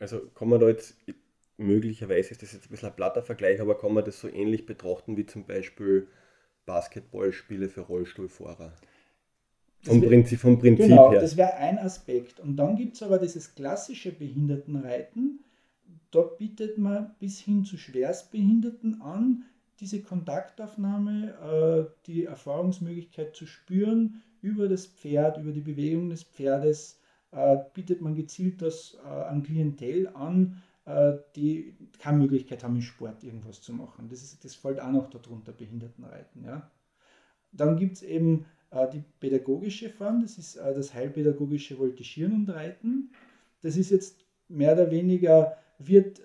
Also 0.00 0.26
kann 0.34 0.48
man 0.48 0.60
da 0.60 0.68
jetzt, 0.68 0.96
möglicherweise 1.56 2.30
ist 2.30 2.42
das 2.42 2.52
jetzt 2.52 2.66
ein 2.66 2.70
bisschen 2.70 2.88
ein 2.88 2.96
platter 2.96 3.22
Vergleich, 3.22 3.60
aber 3.60 3.78
kann 3.78 3.94
man 3.94 4.04
das 4.04 4.20
so 4.20 4.28
ähnlich 4.28 4.66
betrachten 4.66 5.16
wie 5.16 5.26
zum 5.26 5.44
Beispiel 5.44 6.08
Basketballspiele 6.66 7.68
für 7.68 7.82
Rollstuhlfahrer? 7.82 8.72
Vom 9.82 10.00
wär- 10.02 10.08
Prinzip, 10.08 10.38
vom 10.40 10.58
Prinzip 10.58 10.88
Genau, 10.88 11.10
her. 11.10 11.20
das 11.20 11.36
wäre 11.36 11.54
ein 11.54 11.78
Aspekt. 11.78 12.40
Und 12.40 12.56
dann 12.56 12.76
gibt 12.76 12.96
es 12.96 13.02
aber 13.02 13.18
dieses 13.18 13.54
klassische 13.54 14.12
Behindertenreiten. 14.12 15.40
Da 16.10 16.22
bietet 16.22 16.76
man 16.76 17.14
bis 17.18 17.38
hin 17.40 17.64
zu 17.64 17.76
Schwerstbehinderten 17.76 19.00
an, 19.00 19.44
diese 19.78 20.02
Kontaktaufnahme, 20.02 21.88
äh, 21.88 22.06
die 22.06 22.24
Erfahrungsmöglichkeit 22.24 23.34
zu 23.34 23.46
spüren 23.46 24.22
über 24.42 24.68
das 24.68 24.86
Pferd, 24.86 25.38
über 25.38 25.52
die 25.52 25.60
Bewegung 25.60 26.10
des 26.10 26.24
Pferdes, 26.24 27.00
äh, 27.32 27.56
bietet 27.74 28.00
man 28.02 28.14
gezielt 28.14 28.60
das 28.60 28.98
äh, 29.04 29.08
an 29.08 29.42
Klientel 29.42 30.08
an, 30.08 30.62
die 31.36 31.76
keine 32.00 32.18
Möglichkeit 32.18 32.64
haben, 32.64 32.74
im 32.74 32.82
Sport 32.82 33.22
irgendwas 33.22 33.60
zu 33.62 33.72
machen. 33.72 34.08
Das, 34.08 34.22
ist, 34.22 34.44
das 34.44 34.56
fällt 34.56 34.80
auch 34.80 34.90
noch 34.90 35.08
darunter, 35.08 35.52
Behindertenreiten. 35.52 36.42
Ja. 36.42 36.68
Dann 37.52 37.76
gibt 37.76 37.96
es 37.98 38.02
eben 38.02 38.46
die 38.72 39.02
pädagogische 39.18 39.90
Form, 39.90 40.22
das 40.22 40.38
ist 40.38 40.56
äh, 40.56 40.74
das 40.74 40.94
heilpädagogische 40.94 41.78
Voltigieren 41.78 42.32
und 42.32 42.48
Reiten. 42.50 43.10
Das 43.62 43.76
ist 43.76 43.90
jetzt 43.90 44.24
mehr 44.48 44.72
oder 44.74 44.90
weniger, 44.90 45.56
wird 45.78 46.20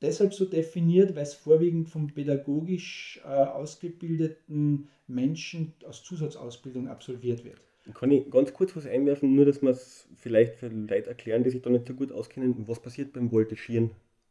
deshalb 0.00 0.32
so 0.34 0.44
definiert, 0.44 1.14
weil 1.14 1.22
es 1.22 1.34
vorwiegend 1.34 1.88
von 1.88 2.06
pädagogisch 2.08 3.20
äh, 3.24 3.28
ausgebildeten 3.28 4.88
Menschen 5.06 5.72
aus 5.86 6.02
Zusatzausbildung 6.02 6.88
absolviert 6.88 7.44
wird. 7.44 7.60
Kann 7.94 8.10
ich 8.10 8.28
ganz 8.30 8.52
kurz 8.52 8.74
was 8.74 8.86
einwerfen, 8.86 9.34
nur 9.34 9.44
dass 9.44 9.62
wir 9.62 9.70
es 9.70 10.08
vielleicht 10.16 10.56
für 10.56 10.68
Leute 10.68 11.08
erklären, 11.08 11.44
die 11.44 11.50
sich 11.50 11.62
da 11.62 11.70
nicht 11.70 11.86
so 11.86 11.94
gut 11.94 12.10
auskennen, 12.10 12.64
was 12.66 12.80
passiert 12.80 13.12
beim 13.12 13.30
Voltigieren? 13.30 13.90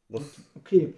Was, 0.09 0.23
Okay. 0.55 0.93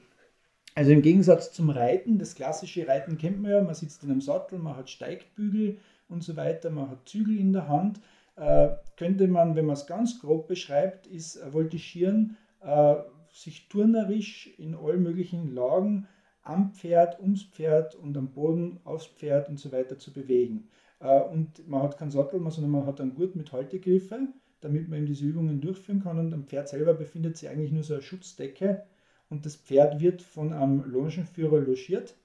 Also 0.73 0.91
im 0.91 1.01
Gegensatz 1.01 1.51
zum 1.53 1.71
Reiten, 1.71 2.19
das 2.19 2.35
klassische 2.35 2.87
Reiten 2.87 3.17
kennt 3.17 3.41
man 3.41 3.49
ja, 3.49 3.63
man 3.63 3.73
sitzt 3.73 4.03
in 4.03 4.11
einem 4.11 4.21
Sattel, 4.21 4.59
man 4.59 4.75
hat 4.75 4.91
Steigbügel 4.91 5.77
und 6.09 6.23
so 6.23 6.35
weiter, 6.35 6.69
man 6.69 6.89
hat 6.89 7.07
Zügel 7.07 7.37
in 7.37 7.53
der 7.53 7.67
Hand. 7.67 7.99
Äh, 8.35 8.69
könnte 8.97 9.27
man, 9.27 9.55
wenn 9.55 9.65
man 9.65 9.73
es 9.73 9.87
ganz 9.87 10.19
grob 10.19 10.47
beschreibt, 10.47 11.07
ist 11.07 11.37
äh, 11.37 11.53
Voltigieren 11.53 12.37
äh, 12.61 12.95
sich 13.31 13.67
turnerisch 13.67 14.47
in 14.57 14.75
allen 14.75 15.03
möglichen 15.03 15.53
Lagen 15.53 16.07
am 16.43 16.71
Pferd, 16.73 17.19
ums 17.19 17.43
Pferd 17.43 17.95
und 17.95 18.15
am 18.17 18.31
Boden, 18.31 18.79
aufs 18.83 19.07
Pferd 19.07 19.49
und 19.49 19.59
so 19.59 19.71
weiter 19.71 19.99
zu 19.99 20.13
bewegen. 20.13 20.69
Äh, 20.99 21.21
und 21.21 21.67
man 21.67 21.83
hat 21.83 21.97
keinen 21.97 22.11
Sattel, 22.11 22.39
mehr, 22.39 22.51
sondern 22.51 22.71
man 22.71 22.85
hat 22.85 23.01
einen 23.01 23.15
Gurt 23.15 23.35
mit 23.35 23.51
Haltegriffe, 23.51 24.27
damit 24.61 24.87
man 24.87 24.99
eben 24.99 25.07
diese 25.07 25.25
Übungen 25.25 25.61
durchführen 25.61 26.01
kann. 26.01 26.19
Und 26.19 26.33
am 26.33 26.45
Pferd 26.45 26.69
selber 26.69 26.93
befindet 26.93 27.37
sich 27.37 27.49
eigentlich 27.49 27.71
nur 27.71 27.83
so 27.83 27.95
eine 27.95 28.03
Schutzdecke. 28.03 28.83
Und 29.29 29.45
das 29.45 29.57
Pferd 29.57 29.99
wird 29.99 30.21
von 30.21 30.53
einem 30.53 30.83
Longenführer 30.89 31.59
logiert, 31.59 32.15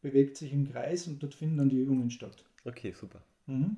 bewegt 0.00 0.36
sich 0.36 0.52
im 0.52 0.70
Kreis 0.70 1.06
und 1.06 1.22
dort 1.22 1.34
finden 1.34 1.58
dann 1.58 1.68
die 1.68 1.76
Übungen 1.76 2.10
statt. 2.10 2.44
Okay, 2.66 2.92
super. 2.92 3.22
Mhm. 3.46 3.76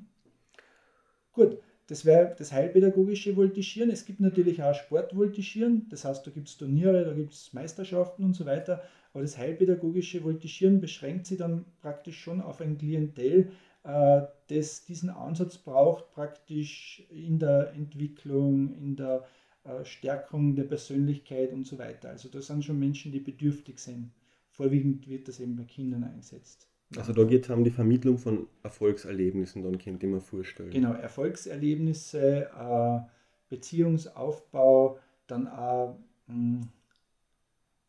Gut, 1.33 1.59
das 1.89 2.05
wäre 2.05 2.35
das 2.37 2.53
heilpädagogische 2.53 3.37
Voltigieren. 3.37 3.91
Es 3.91 4.05
gibt 4.05 4.21
natürlich 4.21 4.63
auch 4.63 4.75
Sportvoltigieren, 4.75 5.89
das 5.89 6.05
heißt, 6.05 6.27
da 6.27 6.31
gibt 6.31 6.49
es 6.49 6.57
Turniere, 6.57 7.05
da 7.05 7.13
gibt 7.13 7.33
es 7.33 7.53
Meisterschaften 7.53 8.25
und 8.25 8.35
so 8.35 8.45
weiter. 8.45 8.83
Aber 9.13 9.23
das 9.23 9.39
heilpädagogische 9.39 10.23
Voltigieren 10.23 10.81
beschränkt 10.81 11.27
sich 11.27 11.39
dann 11.39 11.65
praktisch 11.81 12.19
schon 12.21 12.43
auf 12.43 12.61
ein 12.61 12.77
Klientel, 12.77 13.53
äh, 13.85 14.23
das 14.49 14.85
diesen 14.85 15.11
Ansatz 15.11 15.57
braucht, 15.59 16.11
praktisch 16.11 17.07
in 17.11 17.39
der 17.39 17.73
Entwicklung, 17.75 18.75
in 18.75 18.97
der 18.97 19.25
äh, 19.65 19.85
Stärkung 19.85 20.57
der 20.57 20.65
Persönlichkeit 20.65 21.53
und 21.53 21.67
so 21.67 21.79
weiter. 21.79 22.11
Also 22.11 22.29
da 22.29 22.43
sind 22.43 22.65
schon 22.65 22.79
Menschen, 22.79 23.13
die 23.13 23.21
bedürftig 23.21 23.79
sind. 23.79 24.13
Vorwiegend 24.51 25.09
wird 25.09 25.29
das 25.29 25.41
eben 25.41 25.57
bei 25.57 25.65
Kindern 25.65 26.05
eingesetzt. 26.05 26.69
Also 26.97 27.13
da 27.13 27.25
geht 27.25 27.45
es 27.45 27.51
um 27.51 27.65
die 27.65 27.71
Vermittlung 27.71 28.17
von 28.17 28.47
Erfolgserlebnissen, 28.63 29.63
dann 29.63 29.79
könnte 29.79 30.07
ich 30.07 30.13
mir 30.13 30.21
vorstellen. 30.21 30.71
Genau, 30.71 30.93
Erfolgserlebnisse, 30.93 32.51
äh, 32.51 33.01
Beziehungsaufbau, 33.51 34.99
dann 35.27 35.49
auch 35.49 35.99
mh, 36.29 36.67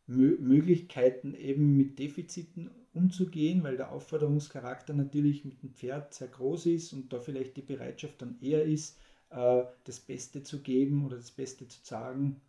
Mö 0.06 0.36
Möglichkeiten 0.40 1.34
eben 1.34 1.76
mit 1.76 1.98
Defiziten 1.98 2.70
umzugehen, 2.92 3.62
weil 3.62 3.76
der 3.76 3.92
Aufforderungscharakter 3.92 4.92
natürlich 4.92 5.44
mit 5.44 5.62
dem 5.62 5.72
Pferd 5.72 6.12
sehr 6.12 6.28
groß 6.28 6.66
ist 6.66 6.92
und 6.92 7.12
da 7.12 7.20
vielleicht 7.20 7.56
die 7.56 7.62
Bereitschaft 7.62 8.20
dann 8.20 8.38
eher 8.40 8.64
ist, 8.64 8.98
äh, 9.30 9.62
das 9.84 10.00
Beste 10.00 10.42
zu 10.42 10.60
geben 10.60 11.06
oder 11.06 11.16
das 11.16 11.30
Beste 11.30 11.68
zu 11.68 11.78
sagen, 11.82 12.40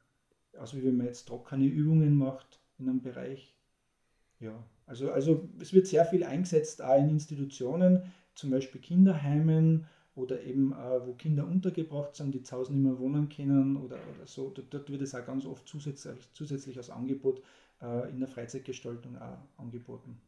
also 0.57 0.77
wie 0.77 0.83
wenn 0.83 0.97
man 0.97 1.05
jetzt 1.05 1.27
trockene 1.27 1.65
Übungen 1.65 2.15
macht 2.15 2.59
in 2.79 2.89
einem 2.89 3.01
Bereich. 3.01 3.53
Ja, 4.39 4.63
also, 4.91 5.09
also 5.11 5.47
es 5.61 5.73
wird 5.73 5.87
sehr 5.87 6.05
viel 6.05 6.25
eingesetzt, 6.25 6.81
auch 6.81 6.99
in 6.99 7.09
Institutionen, 7.09 8.11
zum 8.35 8.51
Beispiel 8.51 8.81
Kinderheimen 8.81 9.87
oder 10.15 10.43
eben, 10.43 10.73
äh, 10.73 11.07
wo 11.07 11.13
Kinder 11.13 11.47
untergebracht 11.47 12.15
sind, 12.15 12.35
die 12.35 12.43
zu 12.43 12.57
Hause 12.57 12.73
nicht 12.73 12.83
mehr 12.83 12.99
wohnen 12.99 13.29
können 13.29 13.77
oder, 13.77 13.95
oder 13.95 14.27
so. 14.27 14.49
Dort, 14.49 14.73
dort 14.73 14.91
wird 14.91 15.01
es 15.01 15.15
auch 15.15 15.25
ganz 15.25 15.45
oft 15.45 15.65
zusätzlich, 15.65 16.19
zusätzlich 16.33 16.75
als 16.77 16.89
Angebot 16.89 17.41
äh, 17.81 18.09
in 18.09 18.19
der 18.19 18.27
Freizeitgestaltung 18.27 19.17
auch 19.17 19.37
angeboten. 19.57 20.19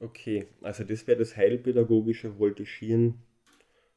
Okay, 0.00 0.46
also 0.62 0.84
das 0.84 1.06
wäre 1.08 1.18
das 1.18 1.36
heilpädagogische 1.36 2.38
Voltigieren 2.38 3.14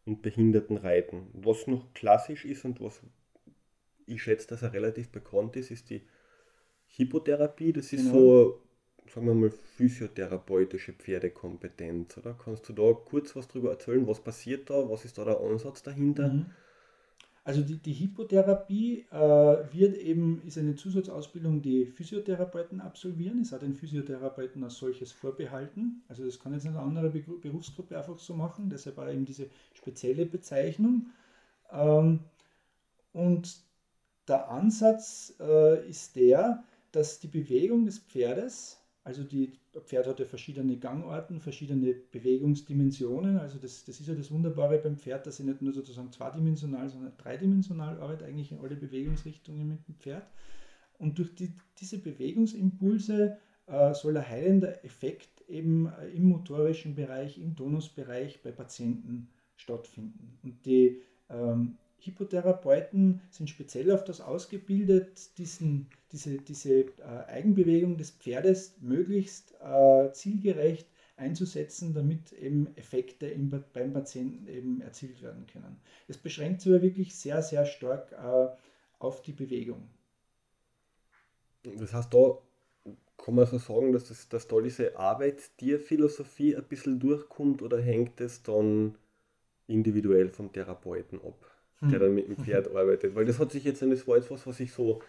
und 0.05 0.23
Behindertenreiten. 0.23 1.27
Was 1.33 1.67
noch 1.67 1.93
klassisch 1.93 2.45
ist 2.45 2.65
und 2.65 2.81
was 2.81 3.01
ich 4.07 4.23
schätze, 4.23 4.47
dass 4.47 4.63
er 4.63 4.73
relativ 4.73 5.11
bekannt 5.11 5.55
ist, 5.55 5.71
ist 5.71 5.91
die 5.91 6.01
Hypotherapie. 6.87 7.73
Das 7.73 7.93
ist 7.93 8.05
Genau. 8.05 8.13
so, 8.13 8.63
sagen 9.07 9.27
wir 9.27 9.33
mal, 9.33 9.51
physiotherapeutische 9.51 10.93
Pferdekompetenz, 10.93 12.17
oder? 12.17 12.33
Kannst 12.33 12.67
du 12.69 12.73
da 12.73 12.93
kurz 12.93 13.35
was 13.35 13.47
drüber 13.47 13.71
erzählen? 13.71 14.07
Was 14.07 14.21
passiert 14.21 14.69
da? 14.69 14.89
Was 14.89 15.05
ist 15.05 15.17
da 15.17 15.25
der 15.25 15.39
Ansatz 15.39 15.83
dahinter? 15.83 16.29
Mhm. 16.29 16.45
Also 17.43 17.63
die, 17.63 17.77
die 17.77 17.93
Hypotherapie 17.93 19.07
äh, 19.11 19.15
wird 19.15 19.97
eben, 19.97 20.43
ist 20.45 20.59
eine 20.59 20.75
Zusatzausbildung, 20.75 21.63
die 21.63 21.87
Physiotherapeuten 21.87 22.81
absolvieren. 22.81 23.41
Es 23.41 23.51
hat 23.51 23.63
den 23.63 23.73
Physiotherapeuten 23.73 24.63
als 24.63 24.75
solches 24.75 25.11
vorbehalten. 25.11 26.03
Also 26.07 26.23
das 26.23 26.39
kann 26.39 26.53
jetzt 26.53 26.67
eine 26.67 26.79
andere 26.79 27.09
Berufsgruppe 27.09 27.97
einfach 27.97 28.19
so 28.19 28.35
machen. 28.35 28.69
Deshalb 28.69 28.99
auch 28.99 29.09
eben 29.09 29.25
diese 29.25 29.49
spezielle 29.73 30.27
Bezeichnung. 30.27 31.07
Ähm, 31.71 32.19
und 33.11 33.59
der 34.27 34.49
Ansatz 34.51 35.33
äh, 35.39 35.89
ist 35.89 36.15
der, 36.15 36.63
dass 36.91 37.19
die 37.19 37.27
Bewegung 37.27 37.85
des 37.85 37.97
Pferdes 37.97 38.80
also 39.03 39.23
die 39.23 39.53
Pferd 39.85 40.05
hat 40.05 40.19
ja 40.19 40.25
verschiedene 40.25 40.77
Gangorten, 40.77 41.39
verschiedene 41.39 41.93
Bewegungsdimensionen. 41.93 43.37
Also 43.37 43.57
das, 43.57 43.83
das 43.85 43.99
ist 43.99 44.07
ja 44.07 44.13
das 44.13 44.29
Wunderbare 44.29 44.77
beim 44.77 44.97
Pferd, 44.97 45.25
dass 45.25 45.37
sie 45.37 45.43
nicht 45.43 45.61
nur 45.61 45.73
sozusagen 45.73 46.11
zweidimensional, 46.11 46.87
sondern 46.87 47.17
dreidimensional 47.17 47.99
arbeitet, 47.99 48.27
eigentlich 48.27 48.51
in 48.51 48.59
alle 48.59 48.75
Bewegungsrichtungen 48.75 49.67
mit 49.67 49.87
dem 49.87 49.95
Pferd. 49.95 50.27
Und 50.99 51.17
durch 51.17 51.33
die, 51.33 51.51
diese 51.79 51.97
Bewegungsimpulse 51.97 53.37
äh, 53.65 53.93
soll 53.95 54.17
ein 54.17 54.29
heilender 54.29 54.85
Effekt 54.85 55.41
eben 55.47 55.87
äh, 55.87 56.09
im 56.09 56.25
motorischen 56.25 56.93
Bereich, 56.93 57.39
im 57.39 57.55
Tonusbereich 57.55 58.43
bei 58.43 58.51
Patienten 58.51 59.29
stattfinden. 59.55 60.37
Und 60.43 60.63
die 60.65 61.01
ähm, 61.29 61.77
Hypotherapeuten 62.01 63.21
sind 63.29 63.49
speziell 63.49 63.91
auf 63.91 64.03
das 64.03 64.21
ausgebildet, 64.21 65.37
diesen, 65.37 65.87
diese, 66.11 66.37
diese 66.37 66.81
äh, 66.81 67.25
Eigenbewegung 67.27 67.97
des 67.97 68.11
Pferdes 68.11 68.75
möglichst 68.81 69.53
äh, 69.61 70.11
zielgerecht 70.11 70.87
einzusetzen, 71.15 71.93
damit 71.93 72.33
eben 72.33 72.75
Effekte 72.75 73.27
im, 73.27 73.49
beim 73.73 73.93
Patienten 73.93 74.47
eben 74.47 74.81
erzielt 74.81 75.21
werden 75.21 75.45
können. 75.45 75.79
Es 76.07 76.17
beschränkt 76.17 76.61
sich 76.61 76.73
aber 76.73 76.81
wirklich 76.81 77.15
sehr, 77.15 77.43
sehr 77.43 77.65
stark 77.65 78.11
äh, 78.13 78.47
auf 78.97 79.21
die 79.21 79.33
Bewegung. 79.33 79.87
Das 81.63 81.93
heißt, 81.93 82.11
da 82.13 82.39
kann 83.17 83.35
man 83.35 83.45
so 83.45 83.59
sagen, 83.59 83.93
dass, 83.93 84.07
das, 84.07 84.27
dass 84.29 84.47
da 84.47 84.59
diese 84.59 84.97
Arbeitstierphilosophie 84.97 86.55
ein 86.55 86.63
bisschen 86.63 86.99
durchkommt 86.99 87.61
oder 87.61 87.79
hängt 87.79 88.19
es 88.19 88.41
dann 88.41 88.95
individuell 89.67 90.29
vom 90.29 90.51
Therapeuten 90.51 91.21
ab? 91.21 91.50
Der 91.81 91.99
dann 91.99 92.15
mit 92.15 92.27
dem 92.27 92.37
Pferd 92.37 92.75
arbeitet. 92.75 93.15
Weil 93.15 93.25
das 93.25 93.39
hat 93.39 93.51
sich 93.51 93.63
jetzt, 93.63 93.81
das 93.81 94.07
war 94.07 94.17
jetzt 94.17 94.29
was, 94.29 94.45
was 94.45 94.57
sich 94.57 94.71
so 94.71 95.01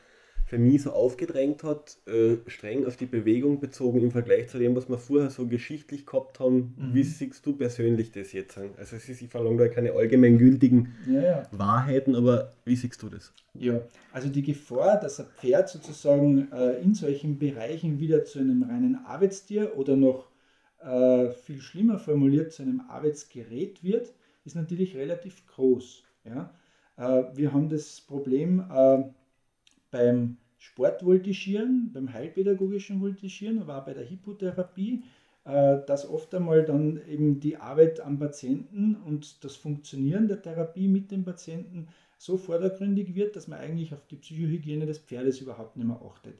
für 0.47 0.59
mich 0.59 0.83
so 0.83 0.91
aufgedrängt 0.91 1.63
hat, 1.63 1.97
äh, 2.07 2.37
streng 2.47 2.85
auf 2.85 2.97
die 2.97 3.07
Bewegung 3.07 3.61
bezogen 3.61 4.03
im 4.03 4.11
Vergleich 4.11 4.49
zu 4.49 4.59
dem, 4.59 4.75
was 4.77 4.89
wir 4.89 4.99
vorher 4.99 5.31
so 5.31 5.47
geschichtlich 5.47 6.05
gehabt 6.05 6.41
haben. 6.41 6.75
Mhm. 6.77 6.95
Wie 6.95 7.05
siehst 7.05 7.47
du 7.47 7.57
persönlich 7.57 8.11
das 8.13 8.33
jetzt? 8.33 8.59
Also 8.59 8.97
es 8.97 9.09
ist, 9.09 9.23
ich 9.23 9.29
verlange 9.31 9.59
da 9.59 9.69
keine 9.69 9.93
allgemeingültigen 9.93 10.95
ja, 11.09 11.23
ja. 11.23 11.43
Wahrheiten, 11.53 12.15
aber 12.17 12.53
wie 12.65 12.77
siehst 12.77 13.03
du 13.03 13.09
das? 13.09 13.33
Ja, 13.55 13.81
also 14.13 14.29
die 14.29 14.43
Gefahr, 14.43 14.99
dass 15.01 15.21
ein 15.21 15.27
Pferd 15.39 15.69
sozusagen 15.69 16.51
äh, 16.53 16.83
in 16.83 16.95
solchen 16.95 17.39
Bereichen 17.39 17.99
wieder 18.01 18.25
zu 18.25 18.39
einem 18.39 18.63
reinen 18.65 18.97
Arbeitstier 19.07 19.77
oder 19.77 19.97
noch 19.97 20.29
äh, 20.81 21.31
viel 21.31 21.61
schlimmer 21.61 21.99
formuliert 21.99 22.53
zu 22.53 22.63
einem 22.63 22.83
Arbeitsgerät 22.89 23.83
wird, 23.83 24.13
ist 24.45 24.57
natürlich 24.57 24.97
relativ 24.97 25.47
groß. 25.47 26.03
Ja? 26.25 26.53
Äh, 26.97 27.25
wir 27.35 27.53
haben 27.53 27.69
das 27.69 28.01
Problem 28.01 28.65
äh, 28.71 29.05
beim 29.91 30.37
Sportvoltigieren, 30.59 31.91
beim 31.93 32.13
heilpädagogischen 32.13 33.01
Voltigieren, 33.01 33.61
aber 33.61 33.79
auch 33.79 33.85
bei 33.85 33.95
der 33.95 34.09
Hypotherapie, 34.09 35.05
äh, 35.45 35.79
dass 35.87 36.09
oft 36.09 36.35
einmal 36.35 36.65
dann 36.65 37.01
eben 37.09 37.41
die 37.41 37.57
Arbeit 37.57 38.01
am 38.01 38.19
Patienten 38.19 38.95
und 38.97 39.45
das 39.45 39.57
Funktionieren 39.57 40.29
der 40.29 40.41
Therapie 40.41 40.89
mit 40.89 41.11
dem 41.11 41.25
Patienten 41.25 41.89
so 42.19 42.37
vordergründig 42.37 43.15
wird, 43.15 43.35
dass 43.35 43.49
man 43.49 43.59
eigentlich 43.59 43.93
auf 43.93 44.07
die 44.07 44.17
Psychohygiene 44.17 44.87
des 44.87 44.99
Pferdes 44.99 45.41
überhaupt 45.41 45.77
nicht 45.77 45.89
mehr 45.89 46.01
achtet. 46.01 46.39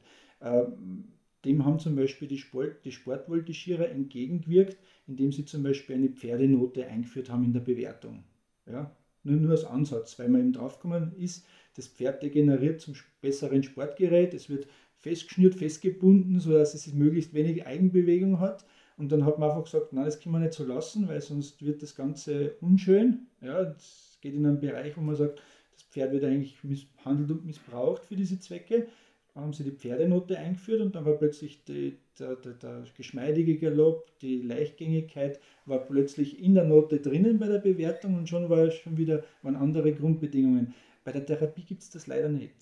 Dem 1.43 1.65
haben 1.65 1.79
zum 1.79 1.97
Beispiel 1.97 2.29
die, 2.29 2.37
Sport, 2.37 2.85
die 2.85 2.93
Sportvoltigierer 2.93 3.89
entgegengewirkt, 3.89 4.77
indem 5.07 5.33
sie 5.33 5.43
zum 5.43 5.61
Beispiel 5.63 5.97
eine 5.97 6.07
Pferdenote 6.07 6.87
eingeführt 6.87 7.29
haben 7.29 7.43
in 7.43 7.51
der 7.51 7.59
Bewertung. 7.59 8.23
Ja, 8.65 8.95
nur, 9.23 9.37
nur 9.37 9.51
als 9.51 9.65
Ansatz, 9.65 10.17
weil 10.19 10.29
man 10.29 10.41
eben 10.41 10.53
draufgekommen 10.53 11.15
ist, 11.17 11.45
das 11.75 11.87
Pferd 11.87 12.21
degeneriert 12.21 12.81
zum 12.81 12.93
besseren 13.21 13.63
Sportgerät, 13.63 14.33
es 14.33 14.49
wird 14.49 14.67
festgeschnürt, 14.97 15.55
festgebunden, 15.55 16.39
sodass 16.39 16.73
es 16.73 16.93
möglichst 16.93 17.33
wenig 17.33 17.65
Eigenbewegung 17.65 18.39
hat. 18.39 18.65
Und 18.95 19.11
dann 19.11 19.25
hat 19.25 19.39
man 19.39 19.49
einfach 19.49 19.63
gesagt, 19.65 19.91
nein, 19.91 20.05
das 20.05 20.19
kann 20.19 20.31
man 20.31 20.43
nicht 20.43 20.53
so 20.53 20.65
lassen, 20.65 21.07
weil 21.07 21.19
sonst 21.19 21.65
wird 21.65 21.81
das 21.81 21.95
Ganze 21.95 22.55
unschön. 22.61 23.27
Ja, 23.41 23.61
es 23.61 24.17
geht 24.21 24.35
in 24.35 24.45
einen 24.45 24.59
Bereich, 24.59 24.95
wo 24.95 25.01
man 25.01 25.15
sagt, 25.15 25.41
das 25.73 25.83
Pferd 25.83 26.11
wird 26.11 26.23
eigentlich 26.23 26.63
misshandelt 26.63 27.31
und 27.31 27.45
missbraucht 27.45 28.05
für 28.05 28.15
diese 28.15 28.39
Zwecke 28.39 28.87
haben 29.35 29.53
sie 29.53 29.63
die 29.63 29.71
Pferdenote 29.71 30.37
eingeführt 30.37 30.81
und 30.81 30.95
dann 30.95 31.05
war 31.05 31.13
plötzlich 31.13 31.63
die, 31.63 31.97
der, 32.19 32.35
der, 32.35 32.53
der, 32.53 32.83
geschmeidige 32.95 33.57
Galopp, 33.57 34.11
die 34.19 34.41
Leichtgängigkeit 34.41 35.39
war 35.65 35.79
plötzlich 35.79 36.41
in 36.41 36.53
der 36.53 36.65
Note 36.65 36.99
drinnen 36.99 37.39
bei 37.39 37.47
der 37.47 37.59
Bewertung 37.59 38.15
und 38.15 38.29
schon 38.29 38.49
war 38.49 38.69
schon 38.69 38.97
wieder 38.97 39.23
waren 39.41 39.55
andere 39.55 39.93
Grundbedingungen. 39.93 40.75
Bei 41.03 41.11
der 41.11 41.25
Therapie 41.25 41.63
gibt 41.63 41.81
es 41.81 41.89
das 41.89 42.07
leider 42.07 42.29
nicht. 42.29 42.55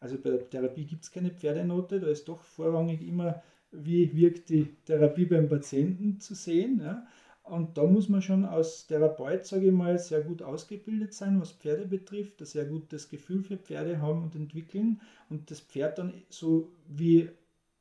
Also 0.00 0.16
bei 0.16 0.30
der 0.30 0.48
Therapie 0.48 0.84
gibt 0.84 1.04
es 1.04 1.12
keine 1.12 1.30
Pferdenote, 1.30 2.00
da 2.00 2.06
ist 2.08 2.28
doch 2.28 2.42
vorrangig 2.42 3.06
immer, 3.06 3.42
wie 3.70 4.14
wirkt 4.16 4.48
die 4.48 4.68
Therapie 4.86 5.26
beim 5.26 5.48
Patienten 5.48 6.18
zu 6.18 6.34
sehen. 6.34 6.80
Ja? 6.82 7.06
Und 7.50 7.76
da 7.76 7.84
muss 7.84 8.08
man 8.08 8.22
schon 8.22 8.44
als 8.44 8.86
Therapeut, 8.86 9.44
sage 9.44 9.66
ich 9.66 9.72
mal, 9.72 9.98
sehr 9.98 10.20
gut 10.20 10.40
ausgebildet 10.40 11.12
sein, 11.12 11.40
was 11.40 11.50
Pferde 11.50 11.84
betrifft, 11.84 12.40
ein 12.40 12.46
sehr 12.46 12.64
gutes 12.64 13.08
Gefühl 13.08 13.42
für 13.42 13.56
Pferde 13.56 14.00
haben 14.00 14.22
und 14.22 14.36
entwickeln 14.36 15.00
und 15.28 15.50
das 15.50 15.58
Pferd 15.58 15.98
dann 15.98 16.14
so 16.28 16.70
wie, 16.86 17.28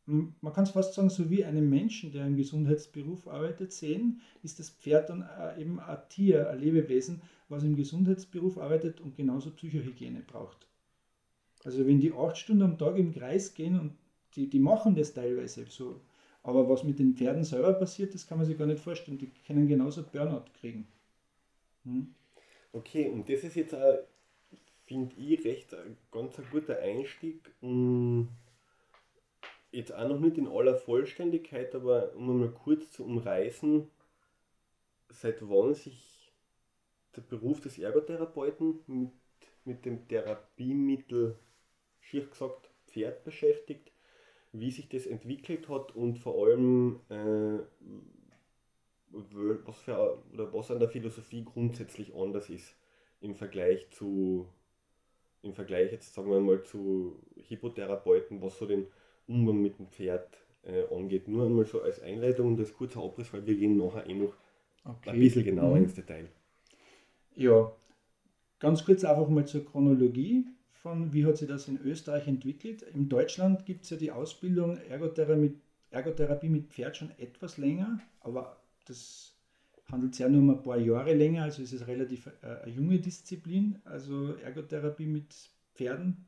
man 0.08 0.54
kann 0.54 0.64
es 0.64 0.72
fast 0.72 0.96
sagen, 0.96 1.12
so 1.12 1.30
wie 1.30 1.46
einen 1.46 1.70
Menschen, 1.70 2.12
der 2.12 2.26
im 2.26 2.36
Gesundheitsberuf 2.36 3.28
arbeitet, 3.28 3.72
sehen, 3.72 4.22
ist 4.42 4.58
das 4.58 4.72
Pferd 4.72 5.12
dann 5.12 5.22
äh, 5.22 5.62
eben 5.62 5.80
ein 5.80 6.00
Tier, 6.10 6.50
ein 6.50 6.60
Lebewesen, 6.60 7.22
was 7.48 7.64
im 7.64 7.76
Gesundheitsberuf 7.76 8.58
arbeitet 8.58 9.00
und 9.00 9.16
genauso 9.16 9.52
Psychohygiene 9.52 10.24
braucht. 10.26 10.68
Also 11.64 11.86
wenn 11.86 12.00
die 12.00 12.12
acht 12.12 12.38
Stunden 12.38 12.64
am 12.64 12.80
Tag 12.80 12.98
im 12.98 13.14
Kreis 13.14 13.54
gehen 13.54 13.80
und 13.80 13.94
die, 14.36 14.50
die 14.50 14.60
machen 14.60 14.96
das 14.96 15.14
teilweise 15.14 15.68
so 15.68 16.02
aber 16.43 16.69
was 16.69 16.84
mit 16.84 16.99
den 16.99 17.15
Pferden 17.15 17.43
selber 17.43 17.73
passiert, 17.73 18.13
das 18.13 18.28
kann 18.28 18.38
man 18.38 18.47
sich 18.47 18.58
gar 18.58 18.65
nicht 18.65 18.82
vorstellen. 18.82 19.17
Die 19.17 19.32
können 19.45 19.67
genauso 19.67 20.04
Burnout 20.04 20.45
kriegen. 20.60 20.88
Hm? 21.84 22.13
Okay, 22.71 23.10
und 23.10 23.28
das 23.30 23.43
ist 23.43 23.56
jetzt, 23.56 23.75
finde 24.86 25.15
ich, 25.17 25.43
recht 25.43 25.73
ein 25.73 25.97
ganz 26.12 26.38
ein 26.39 26.45
guter 26.52 26.80
Einstieg, 26.80 27.52
um 27.62 28.30
jetzt 29.71 29.93
auch 29.93 30.08
noch 30.08 30.19
nicht 30.19 30.38
in 30.38 30.47
aller 30.47 30.75
Vollständigkeit, 30.75 31.75
aber 31.75 32.15
um 32.15 32.39
mal 32.39 32.52
kurz 32.52 32.91
zu 32.91 33.06
umreißen, 33.06 33.88
seit 35.10 35.41
wann 35.41 35.73
sich 35.73 36.32
der 37.15 37.21
Beruf 37.21 37.60
des 37.62 37.78
Ergotherapeuten 37.78 38.80
mit, 38.88 39.12
mit 39.65 39.86
dem 39.86 40.08
Therapiemittel, 40.08 41.38
schier 41.99 42.25
gesagt, 42.28 42.69
Pferd 42.88 43.23
beschäftigt 43.23 43.91
wie 44.52 44.72
sich 44.72 44.90
das 44.90 45.06
entwickelt 45.06 45.70
hat 45.70 45.96
und 45.96 46.18
vor 46.18 46.46
allem 46.46 47.00
äh, 47.10 47.60
was, 49.66 49.78
für, 49.80 50.24
oder 50.34 50.54
was 50.54 50.72
an 50.72 50.80
der 50.80 50.90
Philosophie 50.90 51.44
grundsätzlich 51.44 52.16
anders 52.16 52.50
ist 52.50 52.76
im 53.22 53.36
Vergleich 53.36 53.90
zu 53.92 54.48
im 55.42 55.54
Vergleich 55.54 55.92
jetzt 55.92 56.14
sagen 56.14 56.30
wir 56.30 56.40
mal 56.40 56.64
zu 56.64 57.22
Hypotherapeuten, 57.48 58.42
was 58.42 58.58
so 58.58 58.66
den 58.66 58.88
Umgang 59.28 59.62
mit 59.62 59.80
dem 59.80 59.88
Pferd 59.88 60.38
äh, 60.64 60.84
angeht. 60.94 61.28
Nur 61.28 61.46
einmal 61.46 61.66
so 61.66 61.82
als 61.82 62.02
Einleitung 62.02 62.48
und 62.48 62.60
als 62.60 62.74
kurzer 62.74 63.02
Abriss, 63.02 63.32
weil 63.32 63.46
wir 63.46 63.56
gehen 63.56 63.78
nachher 63.78 64.06
eh 64.08 64.16
noch 64.16 64.34
okay. 64.84 65.12
ein 65.12 65.20
bisschen 65.20 65.46
genauer 65.46 65.78
mhm. 65.78 65.84
ins 65.84 65.94
Detail. 65.94 66.28
Ja, 67.36 67.72
ganz 68.60 68.84
kurz 68.84 69.06
einfach 69.06 69.30
mal 69.30 69.46
zur 69.46 69.66
Chronologie 69.66 70.46
von, 70.82 71.13
wie 71.13 71.26
hat 71.26 71.38
sich 71.38 71.48
das 71.48 71.68
in 71.68 71.80
Österreich 71.82 72.28
entwickelt. 72.28 72.84
In 72.94 73.10
Deutschland 73.10 73.65
gibt 73.65 73.84
es 73.84 73.89
ja 73.89 73.98
die 73.98 74.12
Ausbildung 74.12 74.78
Ergotherapie, 74.89 75.56
Ergotherapie 75.92 76.50
mit 76.50 76.68
Pferd 76.68 76.98
schon 76.98 77.12
etwas 77.18 77.58
länger, 77.58 78.00
aber 78.22 78.62
das 78.86 79.34
handelt 79.92 80.15
sich 80.15 80.24
ja 80.24 80.30
nur 80.30 80.42
um 80.42 80.50
ein 80.52 80.62
paar 80.62 80.78
Jahre 80.78 81.13
länger, 81.13 81.44
also 81.44 81.62
ist 81.62 81.74
es 81.74 81.88
relativ 81.88 82.28
äh, 82.28 82.63
eine 82.63 82.72
junge 82.72 83.00
Disziplin, 83.00 83.80
also 83.86 84.36
Ergotherapie 84.36 85.08
mit 85.08 85.36
Pferden. 85.74 86.26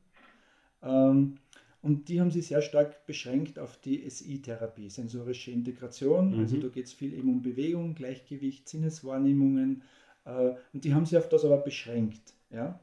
Ähm, 0.82 1.36
und 1.80 2.08
die 2.08 2.20
haben 2.20 2.30
sich 2.30 2.46
sehr 2.46 2.62
stark 2.62 3.06
beschränkt 3.06 3.58
auf 3.58 3.76
die 3.80 4.08
SI-Therapie, 4.08 4.88
sensorische 4.88 5.50
Integration. 5.50 6.34
Mhm. 6.34 6.40
Also 6.40 6.56
da 6.58 6.68
geht 6.68 6.86
es 6.86 6.92
viel 6.92 7.12
eben 7.14 7.28
um 7.28 7.42
Bewegung, 7.42 7.94
Gleichgewicht, 7.94 8.68
Sinneswahrnehmungen. 8.68 9.82
Äh, 10.24 10.54
und 10.72 10.84
die 10.84 10.94
haben 10.94 11.06
sich 11.06 11.18
auf 11.18 11.28
das 11.28 11.44
aber 11.44 11.58
beschränkt. 11.58 12.34
Ja? 12.50 12.78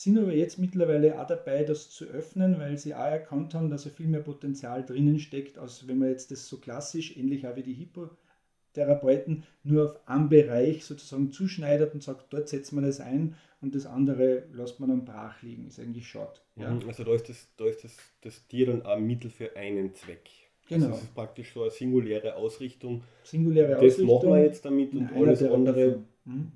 Sind 0.00 0.16
aber 0.16 0.32
jetzt 0.32 0.58
mittlerweile 0.58 1.20
auch 1.20 1.26
dabei, 1.26 1.62
das 1.62 1.90
zu 1.90 2.06
öffnen, 2.06 2.58
weil 2.58 2.78
sie 2.78 2.94
auch 2.94 3.00
erkannt 3.04 3.52
haben, 3.52 3.68
dass 3.68 3.84
ja 3.84 3.90
viel 3.90 4.06
mehr 4.06 4.22
Potenzial 4.22 4.82
drinnen 4.82 5.18
steckt, 5.18 5.58
als 5.58 5.86
wenn 5.86 5.98
man 5.98 6.08
jetzt 6.08 6.30
das 6.30 6.48
so 6.48 6.56
klassisch, 6.56 7.18
ähnlich 7.18 7.46
auch 7.46 7.54
wie 7.54 7.62
die 7.62 7.86
Ergotherapeuten 8.72 9.42
nur 9.62 9.90
auf 9.90 10.08
einen 10.08 10.30
Bereich 10.30 10.86
sozusagen 10.86 11.32
zuschneidert 11.32 11.92
und 11.92 12.02
sagt, 12.02 12.32
dort 12.32 12.48
setzt 12.48 12.72
man 12.72 12.84
das 12.84 12.98
ein 12.98 13.36
und 13.60 13.74
das 13.74 13.84
andere 13.84 14.44
lässt 14.54 14.80
man 14.80 14.88
dann 14.88 15.04
brach 15.04 15.42
liegen. 15.42 15.66
Ist 15.66 15.78
eigentlich 15.78 16.08
schade. 16.08 16.40
Ja. 16.56 16.70
Mhm, 16.70 16.88
also 16.88 17.04
da 17.04 17.14
ist, 17.14 17.28
das, 17.28 17.48
da 17.58 17.66
ist 17.66 17.84
das, 17.84 17.94
das 18.22 18.46
Tier 18.46 18.68
dann 18.68 18.80
ein 18.86 19.06
Mittel 19.06 19.30
für 19.30 19.54
einen 19.54 19.94
Zweck. 19.94 20.30
Genau. 20.66 20.86
Also 20.86 20.96
das 20.96 21.02
ist 21.02 21.14
praktisch 21.14 21.52
so 21.52 21.60
eine 21.60 21.70
singuläre 21.72 22.36
Ausrichtung. 22.36 23.02
Singuläre 23.22 23.72
das 23.72 23.80
Ausrichtung. 23.80 24.06
Das 24.06 24.22
machen 24.22 24.34
wir 24.34 24.44
jetzt 24.44 24.64
damit 24.64 24.94
und 24.94 25.12
alles 25.12 25.42
andere 25.42 25.98
mhm. 26.24 26.52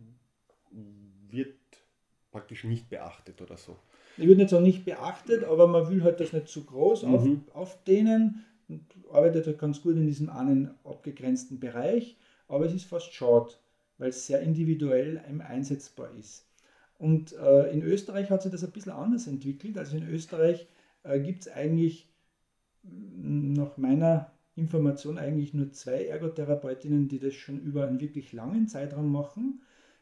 Praktisch 2.35 2.65
nicht 2.65 2.91
beachtet 2.91 3.41
oder 3.41 3.57
so. 3.57 3.77
Ich 4.17 4.27
würde 4.27 4.41
nicht 4.41 4.51
sagen, 4.51 4.65
nicht 4.65 4.85
beachtet, 4.85 5.45
aber 5.45 5.69
man 5.69 5.89
will 5.89 6.03
halt 6.03 6.19
das 6.19 6.33
nicht 6.33 6.49
zu 6.49 6.65
groß 6.65 7.05
mhm. 7.05 7.15
auf, 7.15 7.29
aufdehnen 7.55 8.45
und 8.69 8.83
arbeitet 9.13 9.47
halt 9.47 9.61
ganz 9.61 9.81
gut 9.81 9.95
in 9.95 10.09
diesem 10.09 10.29
einen 10.31 10.75
abgegrenzten 10.83 11.61
Bereich, 11.61 12.17
aber 12.49 12.67
es 12.67 12.75
ist 12.75 12.87
fast 12.87 13.15
schade, 13.15 13.53
weil 13.99 14.09
es 14.09 14.27
sehr 14.27 14.41
individuell 14.41 15.23
einsetzbar 15.47 16.11
ist. 16.19 16.49
Und 16.99 17.35
äh, 17.35 17.71
in 17.73 17.83
Österreich 17.83 18.31
hat 18.31 18.43
sich 18.43 18.51
das 18.51 18.65
ein 18.65 18.73
bisschen 18.73 18.93
anders 18.93 19.29
entwickelt. 19.29 19.79
Also 19.79 19.97
in 19.97 20.09
Österreich 20.09 20.67
äh, 21.05 21.21
gibt 21.21 21.43
es 21.43 21.49
eigentlich 21.53 22.09
nach 22.83 23.77
meiner 23.77 24.33
Information 24.57 25.19
eigentlich 25.19 25.55
nur 25.55 25.73
zwei 25.73 26.07
Ergotherapeutinnen, 26.07 27.07
die 27.07 27.21
das 27.21 27.35
schon 27.35 27.61
über 27.61 27.87
einen 27.87 28.01
wirklich 28.01 28.33
langen 28.33 28.67
Zeitraum 28.67 29.13
machen. 29.13 29.61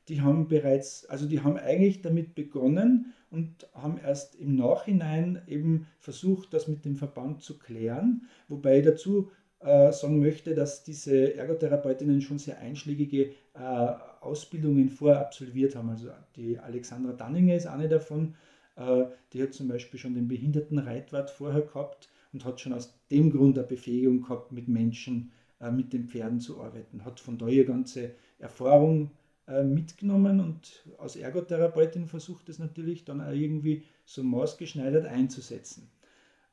Die 0.09 0.21
haben 0.21 0.49
bereits, 0.49 1.05
also 1.07 1.27
die 1.27 1.41
haben 1.41 1.57
eigentlich 1.57 2.03
damit 2.03 2.35
begonnen 2.35 3.13
und 3.31 3.69
haben 3.73 3.99
erst 3.99 4.35
im 4.35 4.57
Nachhinein 4.57 5.43
eben 5.47 5.87
versucht, 5.99 6.53
das 6.53 6.69
mit 6.69 6.85
dem 6.85 6.97
Verband 6.97 7.43
zu 7.43 7.59
klären. 7.59 8.23
Wobei 8.49 8.79
ich 8.79 8.85
dazu 8.85 9.31
äh, 9.61 9.93
sagen 9.93 10.19
möchte, 10.19 10.55
dass 10.55 10.83
diese 10.83 11.37
Ergotherapeutinnen 11.37 12.21
schon 12.21 12.39
sehr 12.39 12.59
einschlägige 12.59 13.31
äh, 13.55 13.93
Ausbildungen 14.21 14.89
vorher 14.89 15.21
absolviert 15.21 15.77
haben. 15.77 15.91
Also 15.91 16.09
die 16.37 16.59
Alexandra 16.59 17.13
Danninger 17.13 17.55
ist 17.55 17.67
eine 17.67 17.89
davon. 17.89 18.35
Äh, 18.77 19.05
die 19.33 19.43
hat 19.43 19.55
zum 19.55 19.69
Beispiel 19.69 20.01
schon 20.01 20.15
den 20.15 20.29
Behindertenreitwart 20.29 21.31
vorher 21.31 21.63
gehabt 21.63 22.09
und 22.33 22.45
hat 22.45 22.61
schon 22.61 22.73
aus 22.73 22.99
dem 23.11 23.31
Grund 23.31 23.59
eine 23.59 23.67
Befähigung 23.67 24.23
gehabt, 24.23 24.53
mit 24.53 24.69
Menschen, 24.69 25.33
äh, 25.61 25.71
mit 25.71 25.93
den 25.93 26.09
Pferden 26.09 26.41
zu 26.41 26.61
arbeiten. 26.61 27.05
Hat 27.05 27.21
von 27.21 27.39
daher 27.39 27.65
ganze 27.65 28.13
Erfahrung 28.39 29.11
mitgenommen 29.47 30.41
und 30.41 30.87
als 30.99 31.17
Ergotherapeutin 31.17 32.07
versucht 32.07 32.49
es 32.49 32.59
natürlich 32.59 33.05
dann 33.05 33.21
auch 33.21 33.33
irgendwie 33.33 33.83
so 34.05 34.23
maßgeschneidert 34.23 35.05
einzusetzen. 35.05 35.91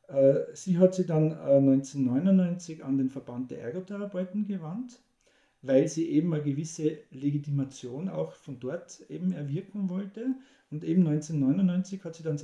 Äh, 0.09 0.45
sie 0.53 0.77
hat 0.77 0.95
sich 0.95 1.05
dann 1.05 1.33
1999 1.33 2.83
an 2.83 2.97
den 2.97 3.09
Verband 3.09 3.51
der 3.51 3.61
Ergotherapeuten 3.61 4.47
gewandt, 4.47 4.99
weil 5.61 5.87
sie 5.87 6.09
eben 6.09 6.33
eine 6.33 6.43
gewisse 6.43 6.97
Legitimation 7.11 8.09
auch 8.09 8.33
von 8.33 8.59
dort 8.59 9.01
eben 9.09 9.31
erwirken 9.31 9.89
wollte. 9.89 10.35
Und 10.71 10.83
eben 10.83 11.05
1999 11.07 12.03
hat 12.03 12.15
sie 12.15 12.23
dann 12.23 12.39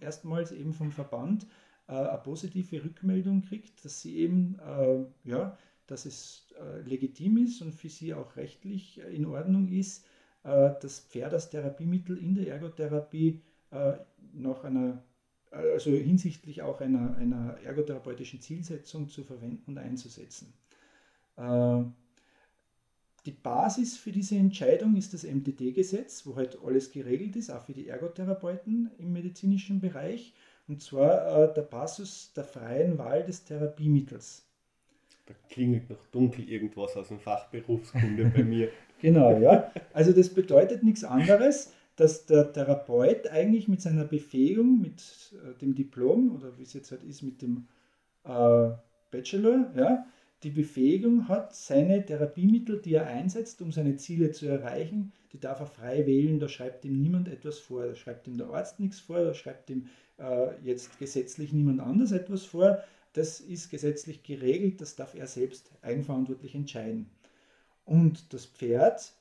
erstmals 0.00 0.52
eben 0.52 0.72
vom 0.72 0.92
Verband 0.92 1.46
äh, 1.88 1.92
eine 1.92 2.18
positive 2.18 2.84
Rückmeldung 2.84 3.42
kriegt, 3.42 3.84
dass 3.84 4.00
sie 4.00 4.16
eben, 4.16 4.58
äh, 4.58 5.28
ja, 5.28 5.56
dass 5.86 6.06
es 6.06 6.46
äh, 6.60 6.80
legitim 6.82 7.38
ist 7.38 7.62
und 7.62 7.74
für 7.74 7.88
sie 7.88 8.14
auch 8.14 8.36
rechtlich 8.36 8.98
in 8.98 9.26
Ordnung 9.26 9.68
ist, 9.68 10.06
das 10.42 11.00
Pferd 11.00 11.34
als 11.34 11.50
Therapiemittel 11.50 12.16
in 12.16 12.34
der 12.34 12.48
Ergotherapie 12.48 13.42
nach 14.32 14.64
einer, 14.64 15.04
also 15.50 15.90
hinsichtlich 15.90 16.62
auch 16.62 16.80
einer, 16.80 17.14
einer 17.16 17.58
ergotherapeutischen 17.62 18.40
Zielsetzung 18.40 19.10
zu 19.10 19.22
verwenden 19.22 19.72
und 19.72 19.76
einzusetzen. 19.76 20.54
Die 23.26 23.32
Basis 23.32 23.98
für 23.98 24.12
diese 24.12 24.36
Entscheidung 24.36 24.96
ist 24.96 25.12
das 25.12 25.24
MDD-Gesetz, 25.24 26.24
wo 26.24 26.36
halt 26.36 26.58
alles 26.64 26.90
geregelt 26.90 27.36
ist, 27.36 27.50
auch 27.50 27.62
für 27.62 27.74
die 27.74 27.88
Ergotherapeuten 27.88 28.90
im 28.98 29.12
medizinischen 29.12 29.80
Bereich. 29.80 30.32
Und 30.68 30.80
zwar 30.80 31.50
äh, 31.50 31.54
der 31.54 31.62
Passus 31.62 32.32
der 32.32 32.44
freien 32.44 32.96
Wahl 32.96 33.24
des 33.24 33.44
Therapiemittels. 33.44 34.49
Da 35.30 35.36
klingelt 35.48 35.88
noch 35.88 36.04
dunkel 36.06 36.48
irgendwas 36.48 36.96
aus 36.96 37.08
dem 37.08 37.20
Fachberufskunde 37.20 38.32
bei 38.34 38.42
mir. 38.42 38.68
Genau, 39.02 39.38
ja. 39.38 39.72
Also 39.94 40.12
das 40.12 40.28
bedeutet 40.28 40.82
nichts 40.82 41.04
anderes, 41.04 41.72
dass 41.96 42.26
der 42.26 42.52
Therapeut 42.52 43.28
eigentlich 43.28 43.66
mit 43.66 43.80
seiner 43.80 44.04
Befähigung, 44.04 44.78
mit 44.78 45.02
äh, 45.42 45.58
dem 45.58 45.74
Diplom 45.74 46.34
oder 46.34 46.58
wie 46.58 46.64
es 46.64 46.74
jetzt 46.74 46.90
halt 46.90 47.02
ist, 47.04 47.22
mit 47.22 47.40
dem 47.40 47.66
äh, 48.24 48.68
Bachelor, 49.10 49.72
ja, 49.74 50.04
die 50.42 50.50
Befähigung 50.50 51.28
hat, 51.28 51.54
seine 51.54 52.04
Therapiemittel, 52.04 52.82
die 52.82 52.92
er 52.92 53.06
einsetzt, 53.06 53.62
um 53.62 53.72
seine 53.72 53.96
Ziele 53.96 54.32
zu 54.32 54.46
erreichen, 54.46 55.12
die 55.32 55.40
darf 55.40 55.60
er 55.60 55.66
frei 55.66 56.06
wählen, 56.06 56.38
da 56.38 56.48
schreibt 56.48 56.84
ihm 56.84 57.00
niemand 57.00 57.28
etwas 57.28 57.58
vor, 57.58 57.86
da 57.86 57.94
schreibt 57.94 58.26
ihm 58.26 58.36
der 58.36 58.48
Arzt 58.48 58.80
nichts 58.80 59.00
vor, 59.00 59.24
da 59.24 59.32
schreibt 59.32 59.70
ihm 59.70 59.86
äh, 60.18 60.60
jetzt 60.62 60.98
gesetzlich 60.98 61.54
niemand 61.54 61.80
anders 61.80 62.12
etwas 62.12 62.44
vor. 62.44 62.82
Das 63.12 63.40
ist 63.40 63.70
gesetzlich 63.70 64.22
geregelt, 64.22 64.80
das 64.80 64.96
darf 64.96 65.14
er 65.14 65.26
selbst 65.26 65.72
eigenverantwortlich 65.82 66.54
entscheiden. 66.54 67.10
Und 67.84 68.32
das 68.32 68.46
Pferd 68.46 69.12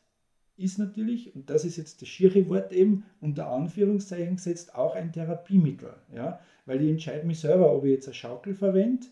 ist 0.58 0.78
natürlich, 0.78 1.34
und 1.36 1.50
das 1.50 1.66
ist 1.66 1.78
jetzt 1.78 2.02
das 2.02 2.10
schiere 2.10 2.48
Wort 2.50 2.72
eben, 2.72 3.06
unter 3.22 3.48
Anführungszeichen 3.48 4.36
gesetzt, 4.36 4.76
auch 4.76 4.96
ein 4.96 5.12
Therapiemittel. 5.12 5.96
Ja? 6.14 6.40
Weil 6.66 6.82
ich 6.82 6.90
entscheide 6.90 7.26
mich 7.26 7.40
selber, 7.40 7.74
ob 7.74 7.86
ich 7.86 7.92
jetzt 7.92 8.08
eine 8.08 8.14
Schaukel 8.14 8.54
verwende 8.54 9.08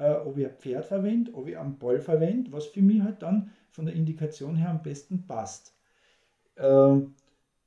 äh, 0.00 0.12
ob 0.12 0.38
ich 0.38 0.46
ein 0.46 0.56
Pferd 0.56 0.86
verwende, 0.86 1.34
ob 1.34 1.46
ich 1.46 1.58
einen 1.58 1.78
Ball 1.78 2.00
verwende, 2.00 2.50
was 2.52 2.66
für 2.66 2.82
mich 2.82 3.02
halt 3.02 3.22
dann 3.22 3.50
von 3.70 3.86
der 3.86 3.94
Indikation 3.94 4.56
her 4.56 4.70
am 4.70 4.82
besten 4.82 5.26
passt. 5.26 5.74
Äh, 6.56 6.96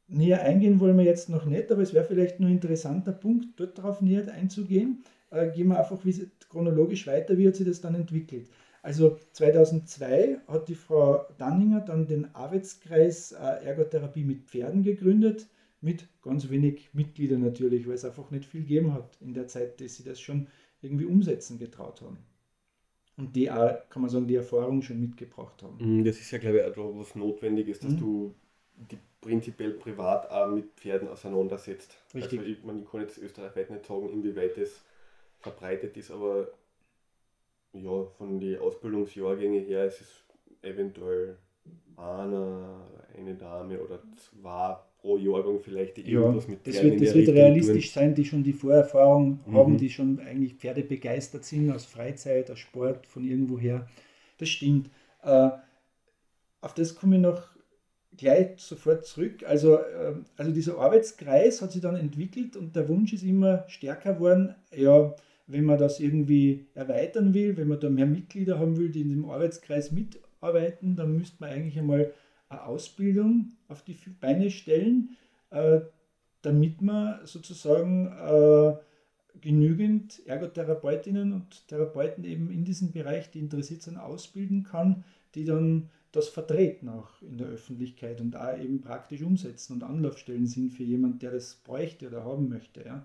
näher 0.08 0.42
eingehen 0.42 0.80
wollen 0.80 0.98
wir 0.98 1.06
jetzt 1.06 1.30
noch 1.30 1.46
nicht, 1.46 1.72
aber 1.72 1.82
es 1.82 1.94
wäre 1.94 2.06
vielleicht 2.06 2.40
nur 2.40 2.50
ein 2.50 2.56
interessanter 2.56 3.14
Punkt, 3.14 3.60
dort 3.60 3.78
darauf 3.78 4.02
näher 4.02 4.32
einzugehen. 4.34 5.04
Äh, 5.34 5.52
gehen 5.52 5.70
wir 5.70 5.80
einfach 5.80 6.06
wie, 6.06 6.30
chronologisch 6.48 7.08
weiter, 7.08 7.38
wie 7.38 7.48
hat 7.48 7.56
sich 7.56 7.66
das 7.66 7.82
dann 7.82 7.96
entwickelt. 7.96 8.50
Also 8.84 9.18
2002 9.32 10.42
hat 10.48 10.68
die 10.68 10.76
Frau 10.76 11.26
Danninger 11.38 11.82
dann 11.82 12.06
den 12.06 12.36
Arbeitskreis 12.36 13.32
äh, 13.32 13.66
Ergotherapie 13.66 14.26
mit 14.26 14.44
Pferden 14.44 14.84
gegründet, 14.84 15.48
mit 15.82 16.08
ganz 16.22 16.50
wenig 16.50 16.90
Mitgliedern 16.94 17.42
natürlich, 17.42 17.88
weil 17.88 17.96
es 17.96 18.06
einfach 18.06 18.30
nicht 18.30 18.46
viel 18.46 18.62
gegeben 18.62 18.94
hat 18.94 19.18
in 19.22 19.34
der 19.34 19.48
Zeit, 19.48 19.82
dass 19.82 19.96
sie 19.96 20.04
das 20.04 20.20
schon 20.20 20.48
irgendwie 20.82 21.06
umsetzen 21.06 21.58
getraut 21.58 22.02
haben. 22.02 22.18
Und 23.18 23.36
die 23.36 23.50
auch, 23.50 23.90
kann 23.90 24.02
man 24.02 24.12
sagen, 24.12 24.28
die 24.28 24.36
Erfahrung 24.36 24.82
schon 24.82 25.00
mitgebracht 25.00 25.64
haben. 25.64 25.78
Mhm, 25.80 26.04
das 26.04 26.20
ist 26.20 26.32
ja, 26.32 26.38
glaube 26.38 26.58
ich, 26.58 26.78
auch 26.78 27.00
was 27.00 27.16
Notwendiges, 27.16 27.80
dass 27.80 27.94
mhm. 27.94 28.00
du 28.00 28.36
die 28.76 28.98
prinzipiell 29.22 29.72
privat 29.72 30.30
auch 30.30 30.52
mit 30.52 30.74
Pferden 30.76 31.08
auseinandersetzt. 31.08 31.96
Richtig. 32.14 32.40
Also 32.40 32.52
ich, 32.52 32.64
man, 32.64 32.84
ich 32.84 32.90
kann 32.90 33.02
jetzt 33.02 33.18
österreichweit 33.18 33.70
nicht 33.72 33.86
sagen, 33.86 34.10
inwieweit 34.10 34.58
das 34.58 34.84
verbreitet 35.44 35.96
ist, 35.98 36.10
aber 36.10 36.48
ja, 37.74 38.04
von 38.18 38.40
den 38.40 38.60
Ausbildungsjahrgängen 38.60 39.66
her 39.66 39.86
ist 39.86 40.02
es 40.02 40.24
eventuell 40.62 41.38
einer, 41.98 42.88
eine 43.16 43.36
Dame 43.36 43.80
oder 43.80 44.00
zwei 44.16 44.78
pro 45.00 45.18
Jahrgang 45.18 45.60
vielleicht 45.60 45.98
die 45.98 46.10
irgendwas 46.10 46.46
ja, 46.46 46.52
mit 46.52 46.68
Das 46.68 46.82
wird, 46.82 47.02
das 47.02 47.14
wird 47.14 47.30
realistisch 47.30 47.92
tun. 47.92 48.02
sein, 48.02 48.16
die 48.16 48.26
schon 48.26 48.44
die 48.44 48.54
Vorerfahrung 48.54 49.40
mhm. 49.46 49.56
haben, 49.56 49.78
die 49.78 49.90
schon 49.90 50.20
eigentlich 50.20 50.56
Pferde 50.56 50.84
begeistert 50.84 51.44
sind 51.44 51.72
aus 51.72 51.86
Freizeit, 51.86 52.50
aus 52.50 52.60
Sport, 52.60 53.06
von 53.06 53.24
irgendwoher. 53.24 53.88
Das 54.38 54.50
stimmt. 54.50 54.90
Äh, 55.24 55.50
auf 56.62 56.74
das 56.74 56.96
komme 56.96 57.18
ich 57.18 57.22
noch 57.22 57.44
gleich 58.16 58.60
sofort 58.60 59.06
zurück. 59.06 59.44
Also, 59.46 59.78
äh, 59.78 60.16
also 60.38 60.52
dieser 60.52 60.78
Arbeitskreis 60.78 61.62
hat 61.62 61.72
sich 61.72 61.82
dann 61.82 61.96
entwickelt 61.96 62.56
und 62.56 62.76
der 62.76 62.88
Wunsch 62.88 63.14
ist 63.14 63.24
immer 63.24 63.66
stärker 63.68 64.14
geworden, 64.14 64.56
ja, 64.74 65.14
wenn 65.48 65.66
man 65.66 65.78
das 65.78 66.00
irgendwie 66.00 66.68
erweitern 66.74 67.34
will, 67.34 67.58
wenn 67.58 67.68
man 67.68 67.80
da 67.80 67.90
mehr 67.90 68.06
Mitglieder 68.06 68.60
haben 68.60 68.78
will, 68.78 68.90
die 68.90 69.02
in 69.02 69.10
dem 69.10 69.30
Arbeitskreis 69.30 69.92
mitarbeiten, 69.92 70.96
dann 70.96 71.18
müsste 71.18 71.38
man 71.40 71.50
eigentlich 71.50 71.78
einmal 71.78 72.14
eine 72.50 72.64
Ausbildung 72.66 73.52
auf 73.68 73.84
die 73.84 73.98
Beine 74.22 74.50
stellen, 74.52 75.18
äh, 75.50 75.82
damit 76.42 76.82
man 76.82 77.26
sozusagen 77.26 78.08
äh, 78.08 78.74
genügend 79.42 80.26
Ergotherapeutinnen 80.26 81.34
und 81.34 81.68
Therapeuten 81.68 82.24
eben 82.24 82.52
in 82.52 82.64
diesem 82.64 82.92
Bereich, 82.92 83.32
die 83.32 83.40
interessiert 83.40 83.82
sind, 83.82 83.98
ausbilden 83.98 84.64
kann, 84.64 85.04
die 85.36 85.46
dann 85.46 85.90
das 86.12 86.30
vertreten 86.30 86.90
auch 86.90 87.10
in 87.24 87.40
der 87.40 87.48
Öffentlichkeit 87.48 88.22
und 88.22 88.32
da 88.32 88.56
eben 88.56 88.82
praktisch 88.82 89.24
umsetzen 89.24 89.74
und 89.74 89.84
Anlaufstellen 89.84 90.46
sind 90.46 90.72
für 90.72 90.84
jemanden, 90.84 91.20
der 91.20 91.32
das 91.32 91.56
bräuchte 91.56 92.08
oder 92.08 92.24
haben 92.24 92.50
möchte. 92.50 92.86
Ja. 92.86 93.04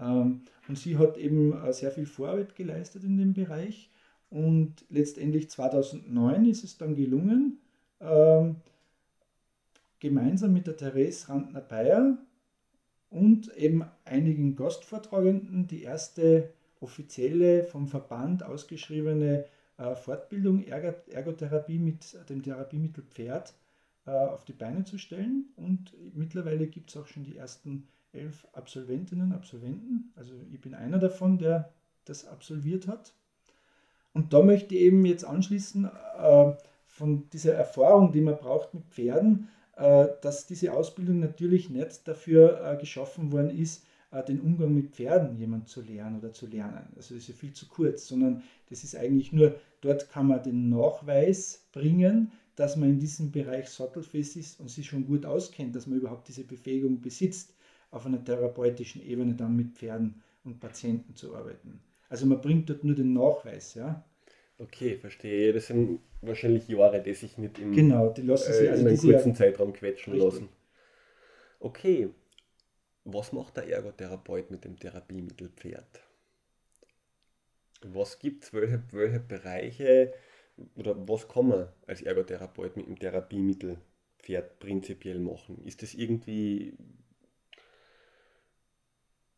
Ähm, 0.00 0.42
und 0.68 0.78
sie 0.78 0.98
hat 0.98 1.16
eben 1.16 1.52
äh, 1.52 1.72
sehr 1.72 1.90
viel 1.90 2.06
Vorarbeit 2.06 2.54
geleistet 2.56 3.04
in 3.04 3.18
dem 3.18 3.34
Bereich 3.34 3.90
und 4.30 4.84
letztendlich 4.88 5.50
2009 5.50 6.44
ist 6.46 6.64
es 6.64 6.78
dann 6.78 6.94
gelungen, 6.94 7.58
ähm, 8.00 8.56
gemeinsam 9.98 10.52
mit 10.52 10.66
der 10.66 10.76
Therese 10.76 11.28
Rantner-Bayer 11.28 12.16
und 13.10 13.54
eben 13.56 13.84
einigen 14.04 14.54
Gastvortragenden 14.54 15.66
die 15.66 15.82
erste 15.82 16.52
offizielle 16.80 17.64
vom 17.64 17.88
Verband 17.88 18.44
ausgeschriebene 18.44 19.44
äh, 19.78 19.94
Fortbildung 19.96 20.62
Ergotherapie 20.64 21.78
mit 21.78 22.16
dem 22.30 22.42
Therapiemittel 22.42 23.04
Pferd 23.04 23.54
äh, 24.06 24.12
auf 24.12 24.44
die 24.44 24.52
Beine 24.52 24.84
zu 24.84 24.96
stellen. 24.96 25.52
Und 25.56 25.94
mittlerweile 26.14 26.68
gibt 26.68 26.90
es 26.90 26.96
auch 26.96 27.06
schon 27.06 27.24
die 27.24 27.36
ersten 27.36 27.88
elf 28.12 28.46
Absolventinnen 28.52 29.30
und 29.30 29.32
Absolventen. 29.32 30.12
Also 30.16 30.34
ich 30.52 30.60
bin 30.60 30.74
einer 30.74 30.98
davon, 30.98 31.38
der 31.38 31.72
das 32.04 32.26
absolviert 32.26 32.86
hat. 32.88 33.14
Und 34.12 34.32
da 34.32 34.42
möchte 34.42 34.74
ich 34.74 34.80
eben 34.82 35.04
jetzt 35.04 35.24
anschließen 35.24 35.84
äh, 35.84 36.52
von 36.86 37.28
dieser 37.30 37.54
Erfahrung, 37.54 38.12
die 38.12 38.20
man 38.20 38.36
braucht 38.36 38.74
mit 38.74 38.84
Pferden, 38.86 39.48
äh, 39.76 40.08
dass 40.22 40.46
diese 40.46 40.72
Ausbildung 40.72 41.20
natürlich 41.20 41.70
nicht 41.70 42.06
dafür 42.08 42.60
äh, 42.64 42.76
geschaffen 42.76 43.30
worden 43.30 43.50
ist, 43.50 43.84
äh, 44.10 44.24
den 44.24 44.40
Umgang 44.40 44.74
mit 44.74 44.90
Pferden 44.90 45.36
jemand 45.36 45.68
zu 45.68 45.80
lernen 45.80 46.18
oder 46.18 46.32
zu 46.32 46.46
lernen. 46.46 46.88
Also 46.96 47.14
das 47.14 47.22
ist 47.22 47.28
ja 47.28 47.34
viel 47.34 47.52
zu 47.52 47.68
kurz, 47.68 48.08
sondern 48.08 48.42
das 48.68 48.82
ist 48.82 48.96
eigentlich 48.96 49.32
nur, 49.32 49.54
dort 49.80 50.10
kann 50.10 50.26
man 50.26 50.42
den 50.42 50.68
Nachweis 50.68 51.68
bringen, 51.72 52.32
dass 52.56 52.76
man 52.76 52.90
in 52.90 52.98
diesem 52.98 53.30
Bereich 53.30 53.68
sattelfest 53.68 54.36
ist 54.36 54.60
und 54.60 54.68
sich 54.68 54.86
schon 54.86 55.06
gut 55.06 55.24
auskennt, 55.24 55.74
dass 55.76 55.86
man 55.86 55.98
überhaupt 55.98 56.28
diese 56.28 56.44
Befähigung 56.44 57.00
besitzt, 57.00 57.54
auf 57.90 58.06
einer 58.06 58.24
therapeutischen 58.24 59.02
Ebene 59.02 59.34
dann 59.34 59.56
mit 59.56 59.76
Pferden 59.76 60.22
und 60.44 60.60
Patienten 60.60 61.14
zu 61.16 61.34
arbeiten. 61.34 61.80
Also 62.08 62.26
man 62.26 62.40
bringt 62.40 62.68
dort 62.70 62.84
nur 62.84 62.94
den 62.94 63.12
Nachweis, 63.12 63.74
ja. 63.74 64.04
Okay, 64.58 64.96
verstehe. 64.96 65.52
Das 65.52 65.68
sind 65.68 66.00
wahrscheinlich 66.20 66.68
Jahre, 66.68 67.02
die 67.02 67.14
sich 67.14 67.38
nicht 67.38 67.58
im, 67.58 67.72
genau, 67.72 68.10
die 68.10 68.22
lassen 68.22 68.52
sich 68.52 68.68
äh, 68.68 68.74
in 68.74 68.86
einem 68.86 68.98
kurzen 68.98 69.34
Zeitraum 69.34 69.72
quetschen 69.72 70.12
richtig. 70.12 70.32
lassen. 70.32 70.48
Okay, 71.60 72.10
was 73.04 73.32
macht 73.32 73.56
der 73.56 73.68
Ergotherapeut 73.68 74.50
mit 74.50 74.64
dem 74.64 74.78
Therapiemittel 74.78 75.48
Pferd? 75.56 76.02
Was 77.82 78.18
gibt 78.18 78.44
es, 78.44 78.52
welche, 78.52 78.82
welche 78.90 79.20
Bereiche 79.20 80.12
oder 80.76 80.96
was 81.08 81.26
kann 81.26 81.48
man 81.48 81.68
als 81.86 82.02
Ergotherapeut 82.02 82.76
mit 82.76 82.86
dem 82.86 82.98
Therapiemittel 82.98 83.78
Pferd 84.18 84.58
prinzipiell 84.58 85.18
machen? 85.18 85.64
Ist 85.64 85.82
das 85.82 85.94
irgendwie 85.94 86.76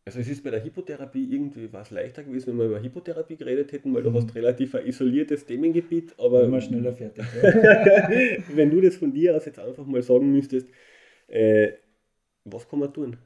also 0.05 0.19
es 0.19 0.29
ist 0.29 0.43
bei 0.43 0.51
der 0.51 0.65
Hypotherapie 0.65 1.33
irgendwie 1.33 1.73
was 1.73 1.91
leichter 1.91 2.25
gewesen, 2.25 2.49
wenn 2.49 2.59
wir 2.59 2.67
über 2.67 2.83
Hypotherapie 2.83 3.37
geredet 3.37 3.71
hätten, 3.71 3.95
weil 3.95 4.03
du 4.03 4.11
mhm. 4.11 4.17
hast 4.17 4.35
relativ 4.35 4.75
ein 4.75 4.87
isoliertes 4.87 5.47
Themengebiet, 5.47 6.15
aber 6.19 6.43
immer 6.43 6.61
schneller 6.61 6.93
fertig. 6.93 7.25
Wenn 8.55 8.71
du 8.71 8.81
das 8.81 8.97
von 8.97 9.13
dir 9.13 9.37
aus 9.37 9.47
jetzt 9.47 9.61
einfach 9.61 9.87
mal 9.87 10.03
sagen 10.03 10.33
müsstest, 10.33 10.67
äh, 11.29 11.73
was 12.45 12.69
kann 12.69 12.81
man 12.81 12.93
tun? 12.93 13.17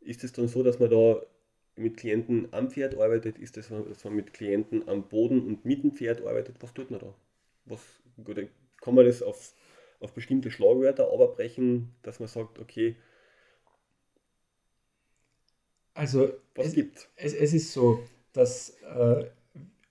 Ist 0.00 0.24
es 0.24 0.32
dann 0.32 0.48
so, 0.48 0.64
dass 0.64 0.80
man 0.80 0.90
da 0.90 1.22
mit 1.76 1.96
Klienten 1.96 2.48
am 2.50 2.68
Pferd 2.68 2.96
arbeitet? 2.96 3.38
Ist 3.38 3.56
es 3.56 3.68
das, 3.68 3.84
dass 3.86 4.04
man 4.04 4.16
mit 4.16 4.32
Klienten 4.32 4.88
am 4.88 5.08
Boden 5.08 5.46
und 5.46 5.64
mit 5.64 5.84
dem 5.84 5.92
Pferd 5.92 6.26
arbeitet? 6.26 6.56
Was 6.60 6.74
tut 6.74 6.90
man 6.90 6.98
da? 6.98 7.14
Was, 7.64 7.80
kann 8.80 8.94
man 8.96 9.06
das 9.06 9.22
auf, 9.22 9.54
auf 10.00 10.12
bestimmte 10.12 10.50
Schlagwörter 10.50 11.12
abbrechen, 11.12 11.94
dass 12.02 12.18
man 12.18 12.28
sagt, 12.28 12.58
okay, 12.58 12.96
also 15.94 16.30
Was 16.54 16.68
es, 16.68 16.74
gibt's? 16.74 17.08
Es, 17.16 17.34
es 17.34 17.52
ist 17.52 17.72
so, 17.72 18.00
dass 18.32 18.70
äh, 18.96 19.26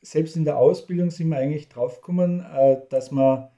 selbst 0.02 0.36
in 0.36 0.46
der 0.46 0.58
Ausbildung 0.58 1.12
sind 1.12 1.30
wir 1.30 1.38
eigentlich 1.38 1.70
draufgekommen, 1.70 2.42
äh, 2.42 2.82
dass 2.90 3.12
man 3.12 3.50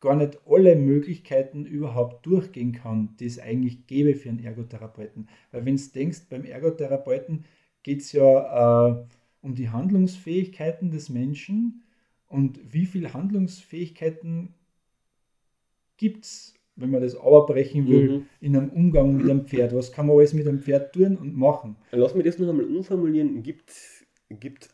gar 0.00 0.14
nicht 0.14 0.38
alle 0.46 0.76
Möglichkeiten 0.76 1.66
überhaupt 1.66 2.24
durchgehen 2.24 2.72
kann, 2.72 3.16
die 3.18 3.26
es 3.26 3.40
eigentlich 3.40 3.86
gäbe 3.86 4.14
für 4.14 4.28
einen 4.28 4.44
Ergotherapeuten. 4.44 5.28
Weil 5.50 5.64
wenn 5.64 5.76
du 5.76 5.82
denkst, 5.82 6.26
beim 6.30 6.44
Ergotherapeuten 6.44 7.44
geht 7.82 8.02
es 8.02 8.12
ja 8.12 8.90
äh, 8.90 9.04
um 9.42 9.54
die 9.54 9.70
Handlungsfähigkeiten 9.70 10.90
des 10.90 11.08
Menschen 11.08 11.82
und 12.28 12.60
wie 12.72 12.86
viele 12.86 13.12
Handlungsfähigkeiten 13.12 14.54
gibt 15.96 16.24
es 16.24 16.54
wenn 16.78 16.90
man 16.90 17.02
das 17.02 17.16
abbrechen 17.16 17.88
will, 17.88 18.10
mhm. 18.10 18.26
in 18.40 18.56
einem 18.56 18.70
Umgang 18.70 19.16
mit 19.16 19.28
einem 19.28 19.46
Pferd. 19.46 19.74
Was 19.74 19.92
kann 19.92 20.06
man 20.06 20.16
alles 20.16 20.32
mit 20.32 20.46
einem 20.46 20.60
Pferd 20.60 20.92
tun 20.92 21.16
und 21.16 21.36
machen? 21.36 21.76
Lass 21.90 22.14
mich 22.14 22.24
das 22.24 22.38
noch 22.38 22.48
einmal 22.48 22.64
umformulieren. 22.64 23.42
Gibt 23.42 23.70
es 23.70 24.06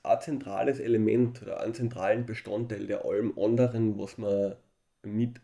ein 0.03 0.21
zentrales 0.21 0.81
Element 0.81 1.43
oder 1.43 1.61
einen 1.61 1.75
zentralen 1.75 2.27
Bestandteil 2.27 2.87
der 2.87 3.05
allem 3.05 3.33
anderen, 3.39 3.99
was 3.99 4.19
man 4.19 4.55
mit 5.03 5.41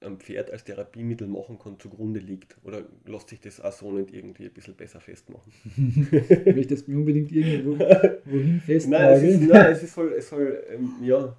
einem 0.00 0.18
Pferd 0.18 0.50
als 0.50 0.64
Therapiemittel 0.64 1.28
machen 1.28 1.58
kann, 1.58 1.78
zugrunde 1.78 2.20
liegt? 2.20 2.56
Oder 2.64 2.84
lässt 3.04 3.28
sich 3.28 3.40
das 3.40 3.60
auch 3.60 3.72
so 3.72 3.92
nicht 3.92 4.12
irgendwie 4.12 4.46
ein 4.46 4.52
bisschen 4.52 4.74
besser 4.74 5.00
festmachen? 5.00 5.52
Will 5.76 6.58
ich 6.58 6.66
das 6.66 6.82
unbedingt 6.82 7.30
irgendwo 7.30 7.78
wohin 8.24 8.60
festmachen? 8.60 9.04
Nein, 9.04 9.14
es, 9.14 9.22
ist, 9.22 9.48
nein, 9.48 9.72
es 9.72 9.94
soll, 9.94 10.12
es 10.14 10.28
soll 10.28 10.64
ähm, 10.70 10.94
ja, 11.02 11.36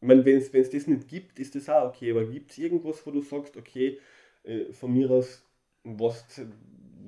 meine, 0.00 0.24
wenn 0.24 0.36
es 0.36 0.50
das 0.50 0.86
nicht 0.86 1.08
gibt, 1.08 1.38
ist 1.38 1.54
das 1.54 1.68
auch 1.68 1.88
okay, 1.88 2.10
aber 2.10 2.24
gibt 2.24 2.50
es 2.50 2.58
irgendwas, 2.58 3.04
wo 3.06 3.10
du 3.10 3.20
sagst, 3.20 3.56
okay, 3.56 3.98
äh, 4.44 4.72
von 4.72 4.92
mir 4.92 5.10
aus, 5.10 5.42
was, 5.84 6.24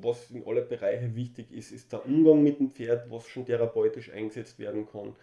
was 0.01 0.31
in 0.31 0.45
alle 0.47 0.63
Bereiche 0.63 1.15
wichtig 1.15 1.53
ist, 1.53 1.73
ist 1.73 1.93
der 1.93 2.05
Umgang 2.05 2.43
mit 2.43 2.59
dem 2.59 2.71
Pferd, 2.71 3.11
was 3.11 3.29
schon 3.29 3.47
therapeutisch 3.47 4.11
eingesetzt 4.11 4.59
werden 4.59 4.87
kann. 4.87 5.15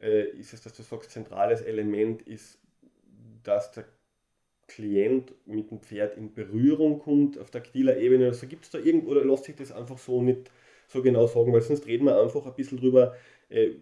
Äh, 0.00 0.30
ist 0.38 0.52
es, 0.52 0.62
dass 0.62 0.74
du 0.74 0.82
sagst, 0.82 1.10
zentrales 1.10 1.62
Element 1.62 2.22
ist, 2.22 2.58
dass 3.42 3.72
der 3.72 3.84
Klient 4.66 5.34
mit 5.46 5.70
dem 5.70 5.80
Pferd 5.80 6.16
in 6.16 6.32
Berührung 6.32 6.98
kommt 6.98 7.38
auf 7.38 7.50
taktiler 7.50 7.98
Ebene. 7.98 8.26
Also 8.28 8.46
gibt 8.46 8.64
es 8.64 8.70
da 8.70 8.78
irgendwo, 8.78 9.10
oder 9.10 9.24
lässt 9.24 9.44
sich 9.44 9.56
das 9.56 9.72
einfach 9.72 9.98
so 9.98 10.22
nicht 10.22 10.50
so 10.88 11.02
genau 11.02 11.26
sagen, 11.26 11.52
weil 11.52 11.60
sonst 11.60 11.86
reden 11.86 12.06
wir 12.06 12.20
einfach 12.20 12.46
ein 12.46 12.54
bisschen 12.54 12.78
drüber, 12.78 13.14
äh, 13.50 13.72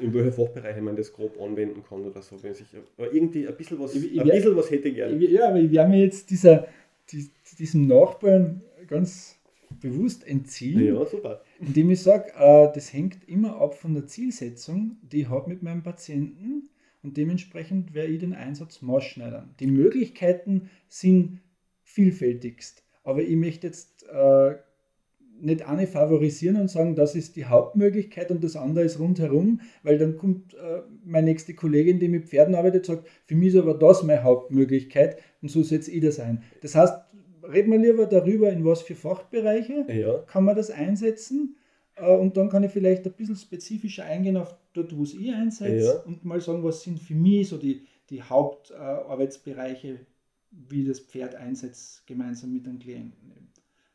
in 0.00 0.12
welche 0.14 0.32
Fachbereiche 0.32 0.80
man 0.80 0.96
das 0.96 1.12
grob 1.12 1.40
anwenden 1.40 1.82
kann 1.88 2.04
oder 2.04 2.22
so. 2.22 2.42
Wenn 2.42 2.54
sich, 2.54 2.66
aber 2.96 3.12
irgendwie 3.12 3.46
ein 3.46 3.56
bisschen 3.56 3.78
was, 3.78 3.94
ich, 3.94 4.20
ein 4.20 4.28
bisschen 4.28 4.56
was 4.56 4.70
hätte 4.70 4.88
ich 4.88 4.94
gerne. 4.94 5.16
Ja, 5.24 5.48
aber 5.48 5.58
ich 5.58 5.70
werde 5.70 5.90
mir 5.90 6.04
jetzt 6.04 6.30
dieser, 6.30 6.66
die, 7.10 7.30
diesem 7.58 7.86
Nachbarn 7.86 8.62
ganz 8.86 9.38
bewusst 9.80 10.26
entziehen, 10.26 10.94
ja, 10.94 11.04
super. 11.04 11.42
indem 11.60 11.90
ich 11.90 12.02
sage, 12.02 12.32
äh, 12.36 12.72
das 12.72 12.92
hängt 12.92 13.28
immer 13.28 13.60
ab 13.60 13.74
von 13.74 13.94
der 13.94 14.06
Zielsetzung, 14.06 14.98
die 15.02 15.22
ich 15.22 15.28
habe 15.28 15.50
mit 15.50 15.62
meinem 15.62 15.82
Patienten 15.82 16.68
und 17.02 17.16
dementsprechend 17.16 17.94
werde 17.94 18.12
ich 18.12 18.20
den 18.20 18.34
Einsatz 18.34 18.82
maßschneidern. 18.82 19.54
Die 19.60 19.66
Möglichkeiten 19.66 20.70
sind 20.88 21.40
vielfältigst, 21.82 22.82
aber 23.02 23.22
ich 23.22 23.36
möchte 23.36 23.66
jetzt 23.66 24.06
äh, 24.08 24.54
nicht 25.40 25.68
eine 25.68 25.86
favorisieren 25.86 26.56
und 26.56 26.68
sagen, 26.68 26.94
das 26.94 27.14
ist 27.14 27.36
die 27.36 27.44
Hauptmöglichkeit 27.44 28.30
und 28.30 28.42
das 28.42 28.56
andere 28.56 28.84
ist 28.84 28.98
rundherum, 28.98 29.60
weil 29.82 29.98
dann 29.98 30.16
kommt 30.16 30.54
äh, 30.54 30.82
meine 31.04 31.26
nächste 31.26 31.54
Kollegin, 31.54 31.98
die 31.98 32.08
mit 32.08 32.26
Pferden 32.26 32.54
arbeitet, 32.54 32.86
sagt, 32.86 33.06
für 33.26 33.34
mich 33.34 33.48
ist 33.48 33.60
aber 33.60 33.74
das 33.74 34.02
meine 34.02 34.22
Hauptmöglichkeit 34.22 35.18
und 35.42 35.50
so 35.50 35.62
setze 35.62 35.90
ich 35.90 36.02
das 36.02 36.20
ein. 36.20 36.42
Das 36.62 36.74
heißt, 36.74 36.94
reden 37.52 37.72
wir 37.72 37.78
lieber 37.78 38.06
darüber, 38.06 38.50
in 38.50 38.64
was 38.64 38.82
für 38.82 38.94
Fachbereiche 38.94 39.84
ja. 39.88 40.18
kann 40.26 40.44
man 40.44 40.56
das 40.56 40.70
einsetzen 40.70 41.56
äh, 41.96 42.14
und 42.14 42.36
dann 42.36 42.48
kann 42.48 42.64
ich 42.64 42.70
vielleicht 42.70 43.06
ein 43.06 43.12
bisschen 43.12 43.36
spezifischer 43.36 44.04
eingehen 44.04 44.36
auf 44.36 44.56
dort, 44.72 44.96
wo 44.96 45.02
es 45.02 45.14
ich 45.14 45.32
einsetze 45.32 45.86
ja. 45.86 46.00
und 46.02 46.24
mal 46.24 46.40
sagen, 46.40 46.64
was 46.64 46.82
sind 46.82 47.00
für 47.00 47.14
mich 47.14 47.48
so 47.48 47.58
die, 47.58 47.86
die 48.10 48.22
Hauptarbeitsbereiche, 48.22 49.88
äh, 49.88 49.98
wie 50.50 50.84
das 50.84 51.00
Pferd 51.00 51.34
einsetzt, 51.34 52.06
gemeinsam 52.06 52.52
mit 52.52 52.66
den 52.66 52.78
Klienten. 52.78 53.43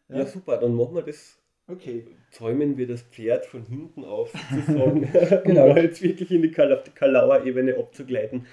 Ja. 0.10 0.18
ja, 0.18 0.26
super, 0.26 0.58
dann 0.58 0.76
machen 0.76 0.96
wir 0.96 1.04
das. 1.04 1.40
Okay. 1.68 2.08
Zäumen 2.32 2.78
wir 2.78 2.88
das 2.88 3.04
Pferd 3.04 3.46
von 3.46 3.64
hinten 3.64 4.04
auf, 4.04 4.34
sozusagen, 4.52 5.08
genau. 5.46 5.70
um 5.70 5.78
jetzt 5.78 6.02
wirklich 6.02 6.32
in 6.32 6.42
die, 6.42 6.52
Kal 6.52 6.84
Kalauer-Ebene 6.96 7.78
abzugleiten. 7.78 8.48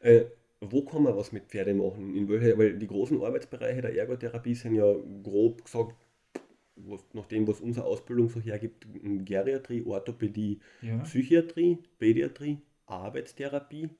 Äh, 0.00 0.24
wo 0.60 0.82
kann 0.82 1.02
man 1.02 1.14
was 1.14 1.32
mit 1.32 1.44
Pferde 1.46 1.74
machen? 1.74 2.14
In 2.16 2.28
welche, 2.28 2.56
weil 2.56 2.78
die 2.78 2.86
großen 2.86 3.22
Arbeitsbereiche 3.22 3.82
der 3.82 3.94
Ergotherapie 3.94 4.54
sind 4.54 4.74
ja 4.74 4.94
grob 5.22 5.62
gesagt, 5.64 5.94
was, 6.76 7.04
nach 7.12 7.26
dem, 7.26 7.46
was 7.46 7.60
unsere 7.60 7.86
Ausbildung 7.86 8.28
so 8.28 8.40
hergibt, 8.40 8.86
Geriatrie, 9.24 9.84
Orthopädie, 9.84 10.60
ja. 10.80 10.98
Psychiatrie, 10.98 11.78
Pädiatrie, 11.98 12.58
Arbeitstherapie, 12.86 13.90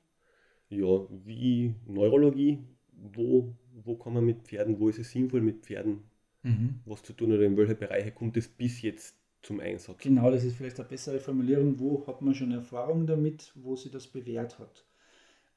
ja, 0.69 1.07
wie 1.09 1.73
Neurologie, 1.87 2.59
wo, 2.91 3.53
wo 3.83 3.95
kann 3.95 4.13
man 4.13 4.25
mit 4.25 4.41
Pferden, 4.43 4.79
wo 4.79 4.89
ist 4.89 4.99
es 4.99 5.11
sinnvoll 5.11 5.41
mit 5.41 5.65
Pferden 5.65 6.03
mhm. 6.45 6.79
was 6.85 7.03
zu 7.03 7.13
tun 7.13 7.33
oder 7.33 7.43
in 7.43 7.57
welche 7.57 7.75
Bereiche 7.75 8.11
kommt 8.11 8.37
es 8.37 8.47
bis 8.47 8.81
jetzt 8.81 9.15
zum 9.41 9.59
Einsatz? 9.59 10.01
Genau, 10.01 10.31
das 10.31 10.43
ist 10.43 10.55
vielleicht 10.55 10.79
eine 10.79 10.87
bessere 10.87 11.19
Formulierung. 11.19 11.79
Wo 11.79 12.05
hat 12.07 12.21
man 12.21 12.33
schon 12.33 12.51
Erfahrung 12.51 13.05
damit, 13.05 13.51
wo 13.55 13.75
sie 13.75 13.91
das 13.91 14.07
bewährt 14.07 14.59
hat? 14.59 14.85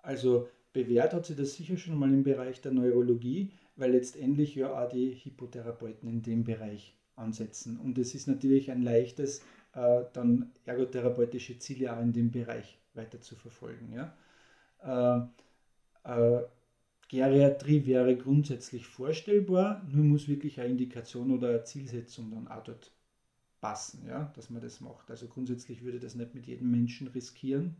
Also 0.02 0.48
bewährt 0.72 1.12
hat 1.12 1.26
sie 1.26 1.36
das 1.36 1.54
sicher 1.54 1.76
schon 1.76 1.98
mal 1.98 2.12
im 2.12 2.22
Bereich 2.22 2.60
der 2.60 2.72
Neurologie, 2.72 3.52
weil 3.76 3.92
letztendlich 3.92 4.54
ja 4.54 4.82
auch 4.82 4.88
die 4.88 5.14
Hypotherapeuten 5.14 6.08
in 6.08 6.22
dem 6.22 6.44
Bereich 6.44 6.96
ansetzen. 7.16 7.78
Und 7.78 7.98
es 7.98 8.14
ist 8.14 8.28
natürlich 8.28 8.70
ein 8.70 8.82
leichtes, 8.82 9.42
äh, 9.74 10.02
dann 10.12 10.52
ergotherapeutische 10.64 11.58
Ziele 11.58 11.96
auch 11.96 12.00
in 12.00 12.12
dem 12.12 12.30
Bereich 12.30 12.78
weiter 12.94 13.20
zu 13.20 13.36
verfolgen. 13.36 13.92
Ja? 13.92 14.16
Äh, 14.82 16.10
äh, 16.10 16.42
Geriatrie 17.08 17.86
wäre 17.86 18.16
grundsätzlich 18.16 18.86
vorstellbar, 18.86 19.86
nur 19.90 20.04
muss 20.04 20.28
wirklich 20.28 20.60
eine 20.60 20.70
Indikation 20.70 21.30
oder 21.32 21.48
eine 21.48 21.64
Zielsetzung 21.64 22.30
dann 22.30 22.48
auch 22.48 22.64
dort 22.64 22.92
passen, 23.60 24.06
ja, 24.06 24.32
dass 24.36 24.50
man 24.50 24.62
das 24.62 24.80
macht. 24.80 25.10
Also 25.10 25.26
grundsätzlich 25.28 25.82
würde 25.84 26.00
das 26.00 26.14
nicht 26.14 26.34
mit 26.34 26.46
jedem 26.46 26.70
Menschen 26.70 27.08
riskieren, 27.08 27.76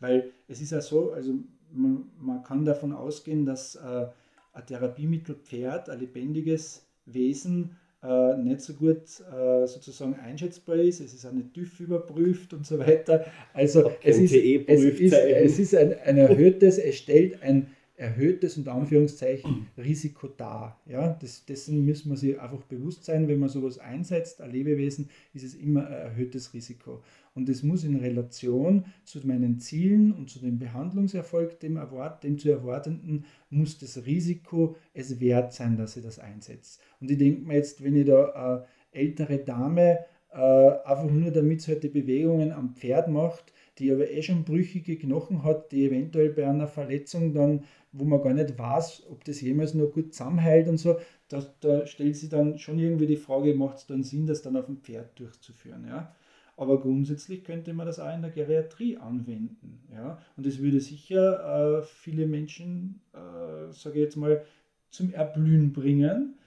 Weil 0.00 0.32
es 0.48 0.60
ist 0.60 0.72
ja 0.72 0.80
so, 0.82 1.12
also 1.12 1.34
man, 1.72 2.10
man 2.18 2.42
kann 2.42 2.64
davon 2.64 2.92
ausgehen, 2.92 3.46
dass 3.46 3.76
äh, 3.76 4.08
ein 4.52 4.66
Therapiemittel 4.66 5.36
Pferd, 5.36 5.90
ein 5.90 6.00
lebendiges 6.00 6.86
Wesen, 7.06 7.76
äh, 8.02 8.36
nicht 8.36 8.60
so 8.60 8.74
gut 8.74 9.20
äh, 9.32 9.66
sozusagen 9.66 10.14
einschätzbar 10.16 10.76
ist. 10.76 11.00
Es 11.00 11.14
ist 11.14 11.26
auch 11.26 11.32
nicht 11.32 11.54
TÜV 11.54 11.80
überprüft 11.80 12.52
und 12.52 12.66
so 12.66 12.78
weiter. 12.78 13.24
Also 13.52 13.90
es 14.02 14.18
ist, 14.18 14.34
es 14.66 14.82
ist, 14.84 15.12
es 15.14 15.58
ist 15.58 15.74
ein, 15.74 15.94
ein 16.04 16.18
erhöhtes, 16.18 16.78
es 16.78 16.96
stellt 16.96 17.42
ein 17.42 17.75
erhöhtes 17.96 18.56
und 18.58 18.68
Anführungszeichen 18.68 19.68
Risiko 19.78 20.28
dar. 20.28 20.80
Ja, 20.86 21.16
das, 21.20 21.44
dessen 21.46 21.84
müssen 21.84 22.10
wir 22.10 22.16
sich 22.16 22.38
einfach 22.38 22.62
bewusst 22.64 23.04
sein, 23.04 23.26
wenn 23.28 23.38
man 23.38 23.48
sowas 23.48 23.78
einsetzt, 23.78 24.40
ein 24.40 24.52
Lebewesen, 24.52 25.08
ist 25.32 25.44
es 25.44 25.54
immer 25.54 25.86
ein 25.86 25.92
erhöhtes 25.92 26.52
Risiko. 26.52 27.02
Und 27.34 27.48
es 27.48 27.62
muss 27.62 27.84
in 27.84 27.96
Relation 27.96 28.84
zu 29.04 29.26
meinen 29.26 29.58
Zielen 29.58 30.12
und 30.12 30.30
zu 30.30 30.38
dem 30.38 30.58
Behandlungserfolg, 30.58 31.60
dem, 31.60 31.76
erwart, 31.76 32.24
dem 32.24 32.38
zu 32.38 32.50
erwartenden, 32.50 33.24
muss 33.50 33.78
das 33.78 34.04
Risiko 34.06 34.76
es 34.94 35.20
wert 35.20 35.52
sein, 35.52 35.76
dass 35.76 35.96
ich 35.96 36.02
das 36.02 36.18
einsetze. 36.18 36.80
Und 37.00 37.10
ich 37.10 37.18
denke 37.18 37.46
mir 37.46 37.54
jetzt, 37.54 37.82
wenn 37.82 37.96
ich 37.96 38.06
da 38.06 38.30
eine 38.30 38.64
ältere 38.90 39.38
Dame 39.38 39.98
äh, 40.32 40.38
einfach 40.84 41.10
nur 41.10 41.30
damit 41.30 41.62
sie 41.62 41.72
halt 41.72 41.82
die 41.82 41.88
Bewegungen 41.88 42.52
am 42.52 42.74
Pferd 42.74 43.08
macht, 43.08 43.52
die 43.78 43.92
aber 43.92 44.10
eh 44.10 44.22
schon 44.22 44.44
brüchige 44.44 44.96
Knochen 44.96 45.44
hat, 45.44 45.72
die 45.72 45.86
eventuell 45.86 46.30
bei 46.30 46.46
einer 46.46 46.68
Verletzung 46.68 47.34
dann 47.34 47.64
wo 47.98 48.04
man 48.04 48.22
gar 48.22 48.32
nicht 48.32 48.58
weiß, 48.58 49.04
ob 49.10 49.24
das 49.24 49.40
jemals 49.40 49.74
nur 49.74 49.90
gut 49.90 50.12
zusammenhält 50.12 50.68
und 50.68 50.78
so, 50.78 50.98
da, 51.28 51.44
da 51.60 51.86
stellt 51.86 52.16
sich 52.16 52.28
dann 52.28 52.58
schon 52.58 52.78
irgendwie 52.78 53.06
die 53.06 53.16
Frage, 53.16 53.54
macht 53.54 53.78
es 53.78 53.86
dann 53.86 54.02
Sinn, 54.02 54.26
das 54.26 54.42
dann 54.42 54.56
auf 54.56 54.66
dem 54.66 54.78
Pferd 54.78 55.18
durchzuführen. 55.18 55.86
Ja? 55.86 56.14
Aber 56.56 56.80
grundsätzlich 56.80 57.44
könnte 57.44 57.72
man 57.72 57.86
das 57.86 57.98
auch 57.98 58.14
in 58.14 58.22
der 58.22 58.30
Geriatrie 58.30 58.96
anwenden. 58.96 59.82
Ja? 59.92 60.18
Und 60.36 60.46
es 60.46 60.60
würde 60.60 60.80
sicher 60.80 61.78
äh, 61.78 61.82
viele 61.82 62.26
Menschen, 62.26 63.00
äh, 63.12 63.72
sage 63.72 63.98
ich 63.98 64.04
jetzt 64.04 64.16
mal, 64.16 64.44
zum 64.90 65.12
Erblühen 65.12 65.72
bringen 65.72 66.38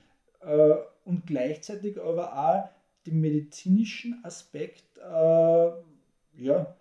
äh, 0.42 0.76
und 1.06 1.28
gleichzeitig 1.28 2.00
aber 2.00 2.34
auch 2.34 2.70
den 3.06 3.22
medizinischen 3.22 4.24
Aspekt 4.24 4.98
äh, 4.98 5.72
ja, 6.42 6.76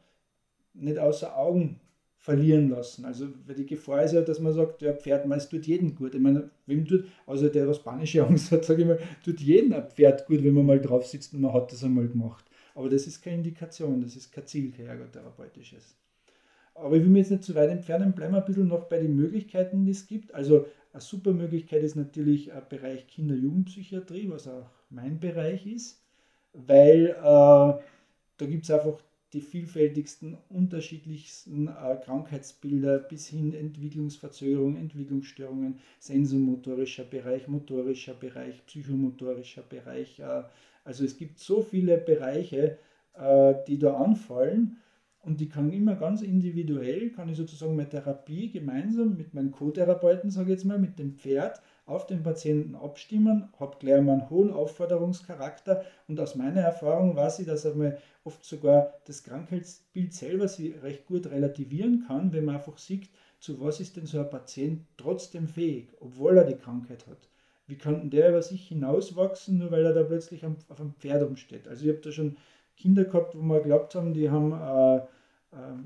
nicht 0.80 0.98
außer 0.98 1.36
Augen 1.36 1.80
verlieren 2.18 2.68
lassen. 2.68 3.04
Also 3.04 3.28
weil 3.46 3.54
die 3.54 3.66
Gefahr 3.66 4.02
ist 4.02 4.12
ja, 4.12 4.20
dass 4.20 4.40
man 4.40 4.52
sagt, 4.52 4.82
ja, 4.82 4.92
Pferd, 4.92 5.26
man, 5.26 5.38
tut 5.38 5.66
jedem 5.66 5.94
gut. 5.94 6.14
Ich 6.14 6.20
meine, 6.20 6.50
wem 6.66 6.84
tut, 6.84 7.04
außer 7.26 7.48
der, 7.48 7.68
was 7.68 7.82
panische 7.82 8.26
Angst 8.26 8.50
hat, 8.52 8.64
sage 8.64 8.82
ich 8.82 8.88
mal, 8.88 8.98
tut 9.24 9.40
jedem 9.40 9.72
ein 9.72 9.88
Pferd 9.88 10.26
gut, 10.26 10.42
wenn 10.42 10.54
man 10.54 10.66
mal 10.66 10.80
drauf 10.80 11.06
sitzt 11.06 11.32
und 11.32 11.40
man 11.40 11.52
hat 11.52 11.72
das 11.72 11.84
einmal 11.84 12.08
gemacht. 12.08 12.44
Aber 12.74 12.88
das 12.88 13.06
ist 13.06 13.22
keine 13.22 13.36
Indikation, 13.36 14.02
das 14.02 14.16
ist 14.16 14.32
kein 14.32 14.46
Ziel, 14.46 14.72
kein 14.72 14.86
ergotherapeutisches. 14.86 15.96
Aber 16.74 16.96
ich 16.96 17.02
will 17.02 17.10
mich 17.10 17.22
jetzt 17.22 17.30
nicht 17.30 17.44
zu 17.44 17.54
weit 17.54 17.70
entfernen, 17.70 18.12
bleiben 18.12 18.34
wir 18.34 18.40
ein 18.40 18.44
bisschen 18.44 18.68
noch 18.68 18.84
bei 18.84 18.98
den 18.98 19.16
Möglichkeiten, 19.16 19.84
die 19.84 19.90
es 19.90 20.06
gibt. 20.06 20.32
Also 20.34 20.66
eine 20.92 21.00
super 21.00 21.32
Möglichkeit 21.32 21.82
ist 21.82 21.96
natürlich 21.96 22.52
ein 22.52 22.62
Bereich 22.68 23.06
Kinder-Jugendpsychiatrie, 23.08 24.30
was 24.30 24.46
auch 24.46 24.70
mein 24.90 25.18
Bereich 25.18 25.66
ist, 25.66 26.02
weil 26.52 27.06
äh, 27.06 27.14
da 27.22 27.80
gibt 28.38 28.64
es 28.64 28.70
einfach 28.70 29.00
die 29.32 29.40
vielfältigsten, 29.40 30.38
unterschiedlichsten 30.48 31.68
äh, 31.68 31.96
Krankheitsbilder 32.02 32.98
bis 32.98 33.28
hin 33.28 33.52
Entwicklungsverzögerung, 33.52 34.76
Entwicklungsstörungen, 34.76 35.80
sensomotorischer 35.98 37.04
Bereich, 37.04 37.46
motorischer 37.46 38.14
Bereich, 38.14 38.64
psychomotorischer 38.66 39.62
Bereich. 39.62 40.18
Äh, 40.20 40.44
also 40.84 41.04
es 41.04 41.18
gibt 41.18 41.38
so 41.38 41.60
viele 41.60 41.98
Bereiche, 41.98 42.78
äh, 43.14 43.54
die 43.66 43.78
da 43.78 43.94
anfallen 43.94 44.78
und 45.20 45.40
die 45.40 45.48
kann 45.48 45.70
immer 45.72 45.96
ganz 45.96 46.22
individuell, 46.22 47.10
kann 47.10 47.28
ich 47.28 47.36
sozusagen 47.36 47.76
mit 47.76 47.90
Therapie 47.90 48.50
gemeinsam 48.50 49.16
mit 49.16 49.34
meinem 49.34 49.50
Co-Therapeuten, 49.50 50.30
sage 50.30 50.52
ich 50.52 50.58
jetzt 50.58 50.64
mal, 50.64 50.78
mit 50.78 50.98
dem 50.98 51.12
Pferd 51.12 51.60
auf 51.88 52.06
den 52.06 52.22
Patienten 52.22 52.74
abstimmen, 52.74 53.48
habe 53.58 53.76
gleich 53.80 54.02
mal 54.02 54.12
einen 54.12 54.30
hohen 54.30 54.52
Aufforderungscharakter 54.52 55.84
und 56.06 56.20
aus 56.20 56.34
meiner 56.34 56.60
Erfahrung 56.60 57.16
weiß 57.16 57.40
ich, 57.40 57.46
dass 57.46 57.64
einmal 57.64 57.98
oft 58.24 58.44
sogar 58.44 58.94
das 59.06 59.24
Krankheitsbild 59.24 60.12
selber 60.12 60.48
sich 60.48 60.80
recht 60.82 61.06
gut 61.06 61.26
relativieren 61.26 62.04
kann, 62.06 62.32
wenn 62.32 62.44
man 62.44 62.56
einfach 62.56 62.76
sieht, 62.76 63.08
zu 63.40 63.60
was 63.60 63.80
ist 63.80 63.96
denn 63.96 64.06
so 64.06 64.20
ein 64.20 64.28
Patient 64.28 64.84
trotzdem 64.96 65.48
fähig, 65.48 65.88
obwohl 66.00 66.36
er 66.36 66.44
die 66.44 66.56
Krankheit 66.56 67.06
hat. 67.06 67.28
Wie 67.66 67.76
kann 67.76 68.10
der 68.10 68.30
über 68.30 68.42
sich 68.42 68.68
hinauswachsen, 68.68 69.58
nur 69.58 69.70
weil 69.70 69.84
er 69.84 69.94
da 69.94 70.02
plötzlich 70.02 70.44
auf 70.44 70.80
einem 70.80 70.94
Pferd 70.94 71.22
umsteht? 71.22 71.68
Also 71.68 71.84
ich 71.84 71.90
habe 71.90 72.00
da 72.00 72.12
schon 72.12 72.36
Kinder 72.76 73.04
gehabt, 73.04 73.34
wo 73.34 73.42
wir 73.42 73.60
glaubt 73.60 73.94
haben, 73.94 74.14
die 74.14 74.30
haben 74.30 74.52
äh, 74.52 74.96
äh, 75.56 75.78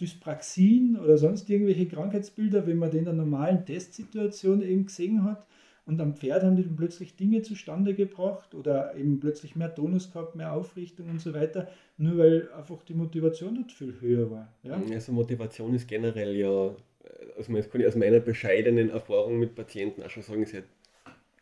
Dyspraxien 0.00 0.98
oder 0.98 1.16
sonst 1.16 1.48
irgendwelche 1.48 1.86
Krankheitsbilder, 1.86 2.66
wenn 2.66 2.78
man 2.78 2.90
den 2.90 3.00
in 3.00 3.04
der 3.06 3.14
normalen 3.14 3.64
Testsituation 3.64 4.62
eben 4.62 4.86
gesehen 4.86 5.24
hat. 5.24 5.46
Und 5.86 6.00
am 6.00 6.16
Pferd 6.16 6.42
haben 6.42 6.56
die 6.56 6.64
dann 6.64 6.74
plötzlich 6.74 7.14
Dinge 7.14 7.42
zustande 7.42 7.94
gebracht 7.94 8.54
oder 8.56 8.96
eben 8.96 9.20
plötzlich 9.20 9.54
mehr 9.54 9.72
Tonus 9.72 10.12
gehabt, 10.12 10.34
mehr 10.34 10.52
Aufrichtung 10.52 11.08
und 11.08 11.20
so 11.20 11.32
weiter, 11.32 11.68
nur 11.96 12.18
weil 12.18 12.48
einfach 12.52 12.82
die 12.82 12.94
Motivation 12.94 13.54
dort 13.54 13.70
viel 13.70 13.94
höher 14.00 14.28
war. 14.30 14.52
Ja? 14.64 14.80
Also 14.90 15.12
Motivation 15.12 15.74
ist 15.74 15.86
generell 15.86 16.34
ja, 16.34 16.74
also 17.36 17.52
das 17.52 17.70
kann 17.70 17.80
ich 17.80 17.86
aus 17.86 17.94
meiner 17.94 18.18
bescheidenen 18.18 18.90
Erfahrung 18.90 19.38
mit 19.38 19.54
Patienten 19.54 20.02
auch 20.02 20.10
schon 20.10 20.24
sagen, 20.24 20.42
ist 20.42 20.52
ja 20.52 20.62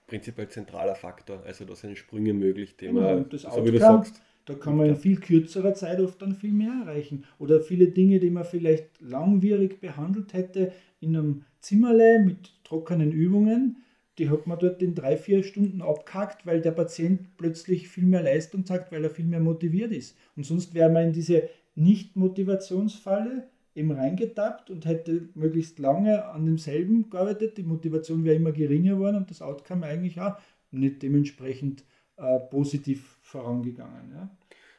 prinzipiell 0.07 0.49
zentraler 0.49 0.95
Faktor. 0.95 1.43
Also 1.47 1.65
da 1.65 1.75
sind 1.75 1.97
Sprünge 1.97 2.35
möglich, 2.35 2.77
die 2.77 2.87
genau, 2.87 3.01
man, 3.01 3.31
so 3.31 3.65
wie 3.65 3.71
du 3.71 3.79
sagst, 3.79 4.21
da 4.47 4.55
kann 4.55 4.77
man 4.77 4.89
in 4.89 4.97
viel 4.97 5.19
kürzerer 5.19 5.75
Zeit 5.75 6.01
oft 6.01 6.21
dann 6.21 6.35
viel 6.35 6.53
mehr 6.53 6.83
erreichen. 6.85 7.25
Oder 7.39 7.61
viele 7.61 7.89
Dinge, 7.89 8.21
die 8.21 8.31
man 8.31 8.45
vielleicht 8.45 9.01
langwierig 9.01 9.81
behandelt 9.81 10.35
hätte 10.35 10.73
in 11.01 11.17
einem 11.17 11.45
Zimmerle 11.61 12.21
mit 12.21 12.53
trockenen 12.65 13.13
Übungen, 13.13 13.79
die 14.19 14.31
hat 14.31 14.47
man 14.47 14.59
dort 14.59 14.83
in 14.83 14.95
drei, 14.95 15.17
vier 15.17 15.43
Stunden 15.43 15.83
abgehakt, 15.83 16.47
weil 16.47 16.61
der 16.61 16.71
Patient 16.71 17.37
plötzlich 17.37 17.89
viel 17.89 18.05
mehr 18.05 18.23
Leistung 18.23 18.65
zeigt, 18.65 18.93
weil 18.93 19.03
er 19.03 19.11
viel 19.11 19.25
mehr 19.25 19.41
motiviert 19.41 19.93
ist. 19.93 20.17
Und 20.37 20.47
sonst 20.47 20.75
wäre 20.75 20.91
man 20.91 21.07
in 21.07 21.13
diese 21.13 21.49
Nicht-Motivationsfalle 21.75 23.49
eben 23.75 23.91
reingetappt 23.91 24.71
und 24.71 24.87
hätte 24.87 25.29
möglichst 25.35 25.79
lange 25.81 26.27
an 26.27 26.47
demselben 26.47 27.11
gearbeitet. 27.11 27.59
Die 27.59 27.65
Motivation 27.65 28.25
wäre 28.25 28.37
immer 28.37 28.53
geringer 28.53 28.95
geworden 28.95 29.17
und 29.17 29.31
das 29.31 29.43
Outcome 29.43 29.87
eigentlich 29.87 30.21
auch 30.21 30.37
nicht 30.71 31.03
dementsprechend 31.03 31.85
äh, 32.17 32.39
positiv 32.39 33.14
vorangegangen. 33.35 34.13
Ja? 34.13 34.31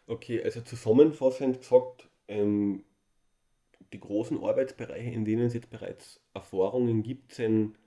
Okay, 0.08 0.42
also 0.42 0.62
zusammenfassend 0.62 1.60
gesagt, 1.60 2.08
ähm, 2.28 2.84
die 3.92 4.00
großen 4.00 4.42
Arbeitsbereiche, 4.42 5.10
in 5.10 5.26
denen 5.26 5.46
es 5.48 5.54
jetzt 5.54 5.70
bereits 5.70 6.22
Erfahrungen 6.34 7.04
gibt, 7.04 7.34
sind 7.34 7.78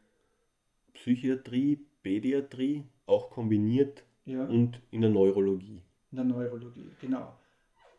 Psychiatrie, 0.92 1.86
Pädiatrie, 2.02 2.84
auch 3.06 3.30
kombiniert 3.30 4.04
ja. 4.26 4.44
und 4.44 4.80
in 4.90 5.00
der 5.00 5.10
Neurologie. 5.10 5.80
In 6.10 6.16
der 6.16 6.24
Neurologie, 6.24 6.90
genau. 7.00 7.34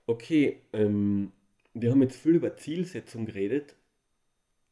Okay, 0.06 0.62
ähm, 0.74 1.32
wir 1.74 1.92
haben 1.92 2.02
jetzt 2.02 2.18
viel 2.18 2.36
über 2.36 2.56
Zielsetzung 2.56 3.26
geredet. 3.26 3.76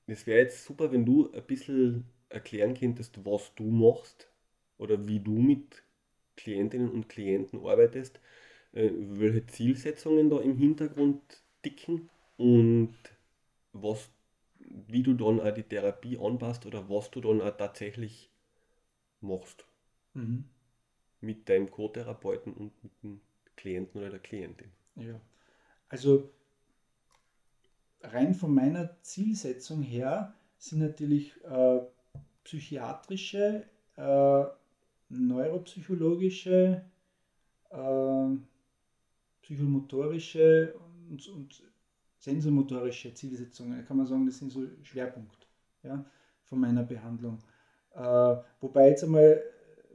Es 0.05 0.25
wäre 0.27 0.39
jetzt 0.39 0.65
super, 0.65 0.91
wenn 0.91 1.05
du 1.05 1.31
ein 1.31 1.45
bisschen 1.45 2.05
erklären 2.29 2.73
könntest, 2.75 3.25
was 3.25 3.53
du 3.55 3.63
machst 3.63 4.29
oder 4.77 5.07
wie 5.07 5.19
du 5.19 5.33
mit 5.33 5.83
Klientinnen 6.37 6.89
und 6.89 7.09
Klienten 7.09 7.59
arbeitest, 7.59 8.19
äh, 8.71 8.89
welche 8.93 9.45
Zielsetzungen 9.47 10.29
da 10.29 10.39
im 10.39 10.57
Hintergrund 10.57 11.21
dicken 11.65 12.09
und 12.37 12.95
was, 13.73 14.09
wie 14.59 15.03
du 15.03 15.13
dann 15.13 15.41
auch 15.41 15.53
die 15.53 15.63
Therapie 15.63 16.17
anpasst 16.17 16.65
oder 16.65 16.89
was 16.89 17.11
du 17.11 17.19
dann 17.21 17.41
auch 17.41 17.57
tatsächlich 17.57 18.29
machst. 19.19 19.65
Mhm. 20.13 20.45
Mit 21.19 21.49
deinem 21.49 21.69
Co-Therapeuten 21.71 22.53
und 22.53 22.83
mit 22.83 22.91
dem 23.03 23.21
Klienten 23.55 23.99
oder 23.99 24.11
der 24.11 24.19
Klientin. 24.19 24.71
Ja, 24.95 25.19
also 25.89 26.29
rein 28.01 28.33
von 28.33 28.53
meiner 28.53 29.01
Zielsetzung 29.01 29.81
her 29.81 30.33
sind 30.57 30.79
natürlich 30.79 31.33
äh, 31.43 31.81
psychiatrische 32.43 33.65
äh, 33.95 34.45
neuropsychologische, 35.09 36.81
äh, 37.69 38.27
psychomotorische 39.41 40.73
und, 41.09 41.27
und 41.29 41.63
sensormotorische 42.19 43.13
Zielsetzungen. 43.13 43.77
Da 43.77 43.83
kann 43.83 43.97
man 43.97 44.05
sagen, 44.05 44.25
das 44.25 44.39
sind 44.39 44.51
so 44.51 44.65
Schwerpunkt 44.83 45.47
ja, 45.83 46.03
von 46.43 46.59
meiner 46.59 46.83
Behandlung. 46.83 47.39
Äh, 47.95 48.35
wobei 48.61 48.89
jetzt 48.89 49.03
einmal 49.03 49.41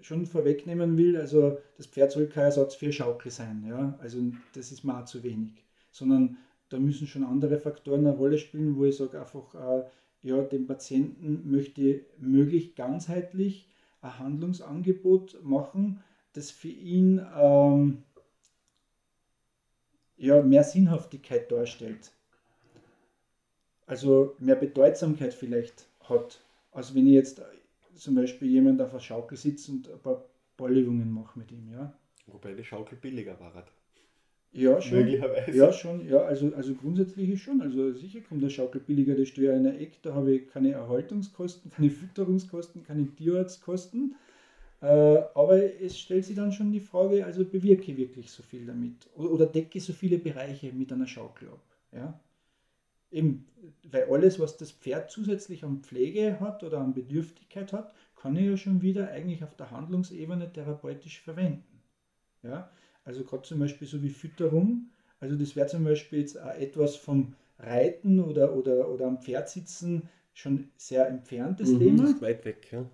schon 0.00 0.26
vorwegnehmen 0.26 0.96
will, 0.96 1.16
also 1.16 1.58
das 1.76 1.86
Pferd 1.86 2.12
soll 2.12 2.26
kein 2.26 2.44
Ersatz 2.44 2.74
für 2.74 2.92
Schaukel 2.92 3.30
sein. 3.30 3.64
Ja? 3.66 3.96
Also 4.00 4.18
das 4.54 4.72
ist 4.72 4.88
auch 4.88 5.04
zu 5.04 5.22
wenig. 5.22 5.64
Sondern 5.90 6.38
da 6.68 6.78
müssen 6.78 7.06
schon 7.06 7.24
andere 7.24 7.58
Faktoren 7.58 8.06
eine 8.06 8.16
Rolle 8.16 8.38
spielen, 8.38 8.76
wo 8.76 8.84
ich 8.84 8.96
sage 8.96 9.20
einfach, 9.20 9.54
äh, 9.54 9.84
ja, 10.22 10.40
dem 10.42 10.66
Patienten 10.66 11.50
möchte 11.50 11.82
ich 11.82 12.02
möglichst 12.18 12.76
ganzheitlich 12.76 13.68
ein 14.02 14.18
Handlungsangebot 14.18 15.42
machen, 15.42 16.02
das 16.34 16.50
für 16.50 16.68
ihn 16.68 17.24
ähm, 17.36 18.02
ja, 20.16 20.42
mehr 20.42 20.64
Sinnhaftigkeit 20.64 21.50
darstellt. 21.50 22.12
also 23.86 24.36
mehr 24.38 24.56
Bedeutsamkeit 24.56 25.34
vielleicht 25.34 25.86
hat, 26.00 26.44
als 26.70 26.94
wenn 26.94 27.06
ich 27.06 27.14
jetzt 27.14 27.42
zum 27.94 28.14
Beispiel 28.14 28.48
jemand 28.48 28.80
auf 28.80 28.92
der 28.92 29.00
Schaukel 29.00 29.36
sitzt 29.36 29.68
und 29.68 29.90
ein 29.90 30.00
paar 30.00 30.24
Ballübungen 30.56 31.10
mache 31.10 31.38
mit 31.38 31.52
ihm, 31.52 31.68
ja. 31.70 31.92
Wobei 32.26 32.54
die 32.54 32.64
Schaukel 32.64 32.96
billiger 32.96 33.38
war. 33.40 33.66
Ja, 34.52 34.80
schon. 34.80 34.98
Möglicherweise. 34.98 35.56
Ja, 35.56 35.72
schon. 35.72 36.06
Ja, 36.06 36.18
also, 36.18 36.54
also 36.54 36.74
grundsätzlich 36.74 37.30
ist 37.30 37.40
schon. 37.40 37.62
Also 37.62 37.92
sicher 37.92 38.20
kommt 38.20 38.42
der 38.42 38.50
Schaukel 38.50 38.82
billiger, 38.82 39.14
da 39.14 39.24
stehe 39.24 39.50
ich 39.50 39.58
in 39.58 39.66
einer 39.66 39.80
Eck, 39.80 40.02
da 40.02 40.14
habe 40.14 40.34
ich 40.34 40.48
keine 40.48 40.72
Erhaltungskosten, 40.72 41.70
keine 41.76 41.90
Fütterungskosten, 41.90 42.84
keine 42.84 43.06
Tierarztkosten. 43.06 44.14
Äh, 44.82 44.86
aber 44.86 45.80
es 45.80 45.98
stellt 45.98 46.24
sich 46.24 46.36
dann 46.36 46.52
schon 46.52 46.72
die 46.72 46.80
Frage, 46.80 47.24
also 47.24 47.44
bewirke 47.44 47.92
ich 47.92 47.96
wirklich 47.96 48.30
so 48.30 48.42
viel 48.42 48.66
damit? 48.66 49.08
Oder, 49.14 49.30
oder 49.30 49.46
decke 49.46 49.80
so 49.80 49.92
viele 49.92 50.18
Bereiche 50.18 50.72
mit 50.72 50.92
einer 50.92 51.06
Schaukel 51.06 51.48
ab? 51.48 51.62
Ja? 51.92 52.20
Eben, 53.10 53.46
weil 53.90 54.04
alles, 54.10 54.40
was 54.40 54.56
das 54.56 54.72
Pferd 54.72 55.10
zusätzlich 55.10 55.64
an 55.64 55.82
Pflege 55.82 56.40
hat 56.40 56.62
oder 56.64 56.80
an 56.80 56.94
Bedürftigkeit 56.94 57.72
hat, 57.72 57.94
kann 58.16 58.36
ich 58.36 58.46
ja 58.46 58.56
schon 58.56 58.82
wieder 58.82 59.08
eigentlich 59.08 59.44
auf 59.44 59.54
der 59.54 59.70
Handlungsebene 59.70 60.52
therapeutisch 60.52 61.20
verwenden. 61.20 61.80
Ja? 62.42 62.70
Also 63.04 63.24
gerade 63.24 63.42
zum 63.42 63.58
Beispiel 63.58 63.86
so 63.88 64.02
wie 64.02 64.10
Fütterung. 64.10 64.90
Also 65.20 65.36
das 65.36 65.56
wäre 65.56 65.66
zum 65.68 65.84
Beispiel 65.84 66.20
jetzt 66.20 66.40
auch 66.40 66.54
etwas 66.54 66.96
vom 66.96 67.34
Reiten 67.58 68.18
oder, 68.20 68.54
oder, 68.56 68.88
oder 68.90 69.06
am 69.06 69.20
Pferd 69.22 69.48
sitzen 69.48 70.08
schon 70.34 70.70
sehr 70.76 71.08
entferntes 71.08 71.74
Mhm, 71.74 71.78
Thema. 71.78 72.04
ist 72.04 72.20
weit 72.20 72.44
weg, 72.44 72.70
ja. 72.72 72.84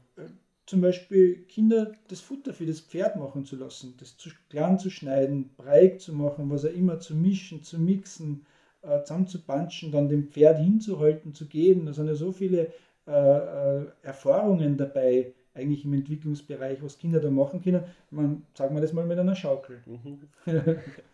Zum 0.67 0.83
Beispiel 0.83 1.47
Kinder 1.47 1.93
das 2.09 2.21
Futter 2.21 2.53
für 2.53 2.67
das 2.67 2.81
Pferd 2.81 3.17
machen 3.17 3.45
zu 3.47 3.57
lassen, 3.57 3.97
das 3.99 4.17
zu 4.19 4.29
klein 4.51 4.79
zu 4.79 4.91
schneiden, 4.91 5.55
breit 5.57 6.01
zu 6.01 6.13
machen, 6.13 6.51
was 6.51 6.65
auch 6.67 6.71
immer, 6.71 7.01
zu 7.01 7.15
mischen, 7.17 7.63
zu 7.63 7.79
mixen, 7.79 8.45
äh, 8.83 9.03
zusammenzupanschen, 9.03 9.91
dann 9.93 10.09
dem 10.11 10.31
Pferd 10.31 10.59
hinzuhalten, 10.59 11.33
zu 11.33 11.49
geben. 11.49 11.87
Da 11.87 11.95
sind 11.95 12.07
ja 12.09 12.15
so 12.15 12.33
viele 12.33 12.71
äh, 13.07 13.11
äh, 13.13 13.87
Erfahrungen 14.03 14.77
dabei, 14.77 15.33
eigentlich 15.59 15.85
im 15.85 15.93
Entwicklungsbereich, 15.93 16.83
was 16.83 16.99
Kinder 16.99 17.21
da 17.21 17.31
machen 17.31 17.63
können. 17.63 17.83
Man, 18.11 18.45
sagen 18.55 18.75
wir 18.75 18.81
das 18.81 18.93
mal 18.93 19.05
mit 19.05 19.19
einer 19.19 19.35
Schaukel. 19.35 19.83
Mhm. 19.87 20.21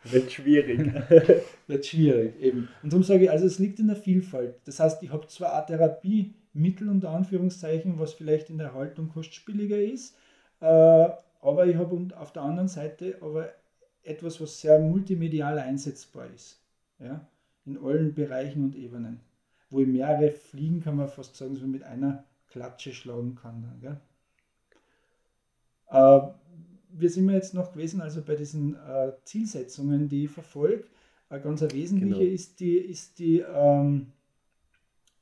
Wird 0.05 0.31
schwierig. 0.31 0.93
wird 1.67 1.87
schwierig 1.87 2.41
eben. 2.41 2.69
Und 2.83 2.93
darum 2.93 3.03
sage 3.03 3.25
ich, 3.25 3.31
also 3.31 3.47
es 3.47 3.59
liegt 3.59 3.81
in 3.81 3.89
der 3.89 3.97
Vielfalt. 3.97 4.57
Das 4.65 4.81
heißt, 4.81 5.03
ich 5.03 5.11
habe 5.11 5.27
zwar 5.27 5.57
eine 5.57 5.67
Therapiemittel 5.67 6.89
unter 6.89 7.11
Anführungszeichen, 7.11 7.99
was 7.99 8.13
vielleicht 8.13 8.51
in 8.51 8.59
der 8.59 8.75
Haltung 8.75 9.09
kostspieliger 9.09 9.79
ist, 9.79 10.17
äh, 10.61 10.67
aber 11.45 11.67
ich 11.67 11.77
habe 11.77 12.09
auf 12.17 12.33
der 12.33 12.43
anderen 12.43 12.69
Seite 12.69 13.19
aber 13.21 13.51
etwas, 14.03 14.41
was 14.41 14.61
sehr 14.61 14.79
multimedial 14.79 15.59
einsetzbar 15.59 16.29
ist. 16.35 16.61
Ja? 16.99 17.27
In 17.67 17.79
allen 17.79 18.15
Bereichen 18.15 18.65
und 18.65 18.77
Ebenen. 18.77 19.21
Wo 19.71 19.81
ich 19.81 19.87
mehrere 19.87 20.31
Fliegen, 20.31 20.81
kann 20.81 20.97
man 20.97 21.09
fast 21.09 21.37
sagen, 21.37 21.57
so 21.57 21.67
mit 21.67 21.83
einer 21.83 22.25
Klatsche 22.49 22.93
schlagen 22.93 23.35
kann. 23.35 23.63
Dann, 23.63 23.81
gell? 23.81 24.01
Äh, 25.95 26.21
wir 26.97 27.11
sind 27.11 27.27
wir 27.27 27.35
jetzt 27.35 27.55
noch 27.55 27.73
gewesen, 27.73 28.01
also 28.01 28.23
bei 28.23 28.37
diesen 28.37 28.75
äh, 28.77 29.13
Zielsetzungen, 29.25 30.09
die 30.09 30.25
ich 30.25 30.31
verfolge. 30.31 30.85
Eine 31.29 31.43
ganz 31.43 31.63
eine 31.63 31.73
wesentliche 31.73 32.19
Genau. 32.21 32.33
ist 32.33 32.61
die, 32.61 32.77
ist 32.77 33.19
die 33.19 33.41
ähm, 33.41 34.13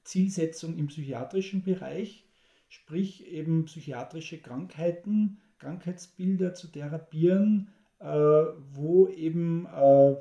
Zielsetzung 0.05 0.77
im 0.77 0.89
psychiatrischen 0.89 1.63
Bereich, 1.63 2.27
sprich 2.69 3.27
eben 3.27 3.65
psychiatrische 3.67 4.39
Krankheiten, 4.39 5.39
Krankheitsbilder 5.59 6.55
zu 6.55 6.69
therapieren, 6.69 7.69
äh, 8.01 8.07
wo 8.07 9.09
eben 9.09 9.67
äh, 9.67 10.17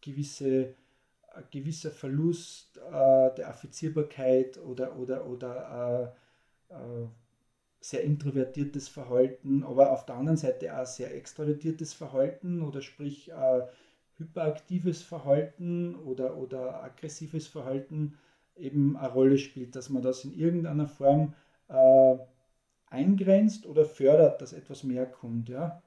gewisse, 0.00 0.74
ein 1.34 1.44
gewisser 1.50 1.90
Verlust 1.90 2.78
äh, 2.78 3.34
der 3.34 3.48
Affizierbarkeit 3.48 4.58
oder, 4.58 4.96
oder, 4.98 5.26
oder 5.26 6.14
äh, 6.70 6.74
äh, 6.74 7.08
sehr 7.82 8.02
introvertiertes 8.04 8.88
Verhalten, 8.88 9.64
aber 9.64 9.90
auf 9.90 10.06
der 10.06 10.14
anderen 10.14 10.36
Seite 10.36 10.78
auch 10.78 10.86
sehr 10.86 11.14
extravertiertes 11.14 11.92
Verhalten 11.92 12.62
oder 12.62 12.80
sprich 12.80 13.30
äh, 13.32 13.62
hyperaktives 14.18 15.02
Verhalten 15.02 15.96
oder, 15.96 16.36
oder 16.36 16.82
aggressives 16.84 17.48
Verhalten 17.48 18.18
eben 18.56 18.96
eine 18.96 19.12
Rolle 19.12 19.38
spielt, 19.38 19.74
dass 19.74 19.90
man 19.90 20.02
das 20.02 20.24
in 20.24 20.32
irgendeiner 20.32 20.86
Form 20.86 21.34
äh, 21.68 22.16
eingrenzt 22.86 23.66
oder 23.66 23.84
fördert, 23.84 24.40
dass 24.40 24.52
etwas 24.52 24.84
mehr 24.84 25.06
kommt. 25.06 25.48
Ja? 25.48 25.82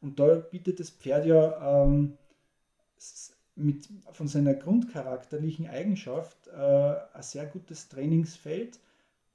Und 0.00 0.18
da 0.18 0.34
bietet 0.36 0.80
das 0.80 0.90
Pferd 0.90 1.26
ja 1.26 1.84
ähm, 1.84 2.18
mit, 3.54 3.88
von 4.10 4.26
seiner 4.26 4.54
grundcharakterlichen 4.54 5.68
Eigenschaft 5.68 6.48
äh, 6.48 6.56
ein 6.56 7.22
sehr 7.22 7.46
gutes 7.46 7.88
Trainingsfeld, 7.88 8.80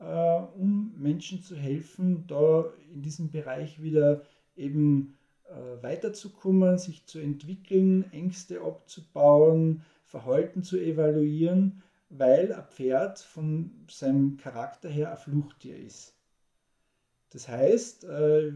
um 0.05 0.93
Menschen 0.97 1.41
zu 1.43 1.55
helfen, 1.55 2.25
da 2.27 2.65
in 2.93 3.01
diesem 3.01 3.31
Bereich 3.31 3.81
wieder 3.81 4.23
eben 4.55 5.17
äh, 5.45 5.83
weiterzukommen, 5.83 6.77
sich 6.77 7.05
zu 7.05 7.19
entwickeln, 7.19 8.11
Ängste 8.11 8.61
abzubauen, 8.61 9.83
Verhalten 10.05 10.63
zu 10.63 10.77
evaluieren, 10.77 11.83
weil 12.09 12.53
ein 12.53 12.65
Pferd 12.65 13.19
von 13.19 13.71
seinem 13.89 14.37
Charakter 14.37 14.89
her 14.89 15.11
ein 15.11 15.17
Fluchttier 15.17 15.77
ist. 15.77 16.15
Das 17.29 17.47
heißt, 17.47 18.03
äh, 18.05 18.51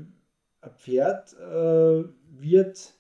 ein 0.62 0.72
Pferd 0.76 1.34
äh, 1.34 2.04
wird 2.30 2.94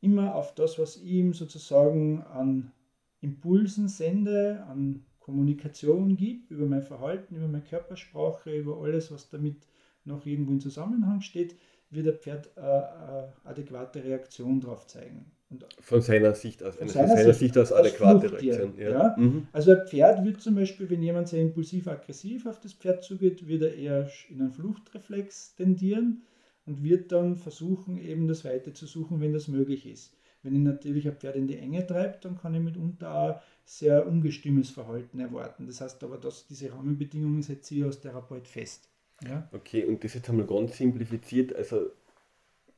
immer 0.00 0.34
auf 0.34 0.54
das, 0.54 0.78
was 0.78 0.96
ihm 0.96 1.34
sozusagen 1.34 2.22
an 2.22 2.72
Impulsen 3.20 3.88
sende, 3.88 4.64
an 4.68 5.04
Kommunikation 5.26 6.16
gibt, 6.16 6.52
über 6.52 6.66
mein 6.66 6.82
Verhalten, 6.82 7.34
über 7.34 7.48
meine 7.48 7.64
Körpersprache, 7.64 8.56
über 8.56 8.80
alles, 8.80 9.10
was 9.10 9.28
damit 9.28 9.66
noch 10.04 10.24
irgendwo 10.24 10.52
in 10.52 10.60
Zusammenhang 10.60 11.20
steht, 11.20 11.56
wird 11.90 12.06
ein 12.06 12.14
Pferd 12.14 12.50
äh, 12.56 12.60
eine 12.60 13.32
adäquate 13.42 14.04
Reaktion 14.04 14.60
darauf 14.60 14.86
zeigen. 14.86 15.26
Und 15.50 15.66
Von 15.80 16.00
seiner 16.00 16.32
Sicht 16.34 16.62
aus, 16.62 16.76
Von 16.76 16.88
seiner 16.88 17.08
seiner, 17.08 17.24
Sicht 17.34 17.38
Sicht 17.54 17.58
aus 17.58 17.72
adäquate 17.72 18.32
Reaktion. 18.32 18.78
ja. 18.78 19.16
Mhm. 19.18 19.48
Also 19.52 19.72
ein 19.72 19.86
Pferd 19.88 20.24
wird 20.24 20.40
zum 20.40 20.54
Beispiel, 20.54 20.88
wenn 20.90 21.02
jemand 21.02 21.28
sehr 21.28 21.42
impulsiv-aggressiv 21.42 22.46
auf 22.46 22.60
das 22.60 22.72
Pferd 22.72 23.02
zugeht, 23.02 23.46
wird 23.48 23.62
er 23.62 23.74
eher 23.74 24.08
in 24.28 24.40
einen 24.40 24.52
Fluchtreflex 24.52 25.56
tendieren 25.56 26.22
und 26.66 26.84
wird 26.84 27.10
dann 27.10 27.36
versuchen, 27.36 27.98
eben 27.98 28.28
das 28.28 28.44
Weite 28.44 28.72
zu 28.72 28.86
suchen, 28.86 29.20
wenn 29.20 29.32
das 29.32 29.48
möglich 29.48 29.86
ist. 29.86 30.16
Wenn 30.42 30.54
ich 30.54 30.62
natürlich 30.62 31.08
ein 31.08 31.16
Pferd 31.16 31.34
in 31.34 31.48
die 31.48 31.58
Enge 31.58 31.84
treibt, 31.84 32.24
dann 32.24 32.38
kann 32.38 32.54
ich 32.54 32.60
mitunter 32.60 33.12
auch 33.12 33.40
sehr 33.66 34.06
ungestümes 34.06 34.70
Verhalten 34.70 35.18
erwarten. 35.18 35.66
Das 35.66 35.80
heißt 35.80 36.02
aber, 36.04 36.18
dass 36.18 36.46
diese 36.46 36.72
Rahmenbedingungen 36.72 37.42
setze 37.42 37.74
ich 37.74 37.84
als 37.84 38.00
Therapeut 38.00 38.46
fest. 38.46 38.88
Ja? 39.24 39.48
Okay, 39.52 39.84
und 39.84 40.04
das 40.04 40.14
jetzt 40.14 40.30
einmal 40.30 40.46
ganz 40.46 40.76
simplifiziert, 40.76 41.54
also 41.54 41.90